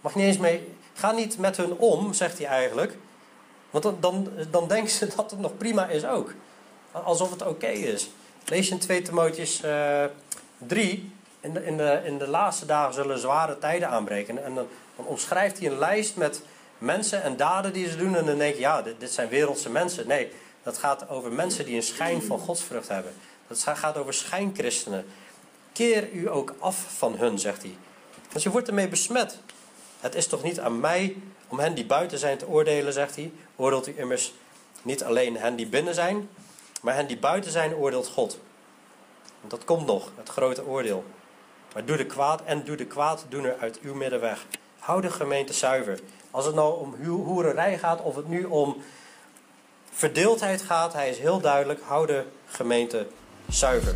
Mag 0.00 0.14
niet 0.14 0.24
eens 0.24 0.38
mee. 0.38 0.74
Ga 0.94 1.10
niet 1.10 1.38
met 1.38 1.56
hun 1.56 1.72
om, 1.72 2.12
zegt 2.12 2.38
hij 2.38 2.46
eigenlijk. 2.46 2.96
Want 3.70 3.84
dan, 4.00 4.28
dan, 4.50 4.68
denken 4.68 4.90
ze 4.90 5.06
dat 5.16 5.30
het 5.30 5.40
nog 5.40 5.56
prima 5.56 5.88
is 5.88 6.04
ook. 6.04 6.34
Alsof 6.92 7.30
het 7.30 7.46
oké 7.46 7.66
is. 7.66 8.10
Lees 8.44 8.70
in 8.70 8.78
2 8.78 9.02
Timotheus 9.02 9.64
uh, 9.64 10.04
3. 10.58 11.12
In 11.40 11.52
de, 11.52 11.64
in, 11.66 11.76
de, 11.76 12.02
in 12.04 12.18
de 12.18 12.28
laatste 12.28 12.66
dagen 12.66 12.94
zullen 12.94 13.18
zware 13.18 13.58
tijden 13.58 13.88
aanbreken. 13.88 14.44
En 14.44 14.54
dan, 14.54 14.66
dan 14.96 15.06
omschrijft 15.06 15.58
hij 15.58 15.66
een 15.66 15.78
lijst 15.78 16.16
met 16.16 16.42
mensen 16.78 17.22
en 17.22 17.36
daden 17.36 17.72
die 17.72 17.88
ze 17.88 17.96
doen. 17.96 18.16
En 18.16 18.26
dan 18.26 18.38
denk 18.38 18.54
je, 18.54 18.60
ja, 18.60 18.82
dit, 18.82 19.00
dit 19.00 19.12
zijn 19.12 19.28
wereldse 19.28 19.70
mensen. 19.70 20.06
Nee, 20.06 20.32
dat 20.62 20.78
gaat 20.78 21.08
over 21.08 21.32
mensen 21.32 21.64
die 21.64 21.76
een 21.76 21.82
schijn 21.82 22.22
van 22.22 22.38
godsvrucht 22.38 22.88
hebben. 22.88 23.12
Dat 23.46 23.62
gaat 23.62 23.96
over 23.96 24.14
schijnchristenen. 24.14 25.06
Keer 25.72 26.12
u 26.12 26.30
ook 26.30 26.54
af 26.58 26.84
van 26.96 27.16
hun, 27.16 27.38
zegt 27.38 27.62
hij. 27.62 27.74
Want 28.30 28.42
je 28.42 28.50
wordt 28.50 28.68
ermee 28.68 28.88
besmet. 28.88 29.38
Het 30.00 30.14
is 30.14 30.26
toch 30.26 30.42
niet 30.42 30.60
aan 30.60 30.80
mij 30.80 31.16
om 31.48 31.58
hen 31.58 31.74
die 31.74 31.86
buiten 31.86 32.18
zijn 32.18 32.38
te 32.38 32.48
oordelen, 32.48 32.92
zegt 32.92 33.16
hij. 33.16 33.32
Oordeelt 33.56 33.88
u 33.88 33.94
immers 33.96 34.32
niet 34.82 35.04
alleen 35.04 35.36
hen 35.36 35.56
die 35.56 35.66
binnen 35.66 35.94
zijn, 35.94 36.28
maar 36.82 36.94
hen 36.94 37.06
die 37.06 37.18
buiten 37.18 37.50
zijn 37.50 37.74
oordeelt 37.74 38.08
God. 38.08 38.38
Want 39.40 39.50
dat 39.50 39.64
komt 39.64 39.86
nog, 39.86 40.10
het 40.16 40.28
grote 40.28 40.66
oordeel. 40.66 41.04
Maar 41.74 41.84
doe 41.84 41.96
de 41.96 42.06
kwaad 42.06 42.42
en 42.44 42.64
doe 42.64 42.76
de 42.76 42.86
kwaaddoener 42.86 43.56
uit 43.60 43.80
uw 43.80 43.94
midden 43.94 44.20
weg. 44.20 44.46
Hou 44.78 45.00
de 45.00 45.10
gemeente 45.10 45.52
zuiver. 45.52 46.00
Als 46.30 46.46
het 46.46 46.54
nou 46.54 46.80
om 46.80 46.94
hoererij 47.04 47.78
gaat 47.78 48.02
of 48.02 48.16
het 48.16 48.28
nu 48.28 48.44
om 48.44 48.82
verdeeldheid 49.90 50.62
gaat, 50.62 50.92
hij 50.92 51.10
is 51.10 51.18
heel 51.18 51.40
duidelijk, 51.40 51.80
hou 51.82 52.06
de 52.06 52.24
gemeente 52.46 53.06
zuiver. 53.48 53.94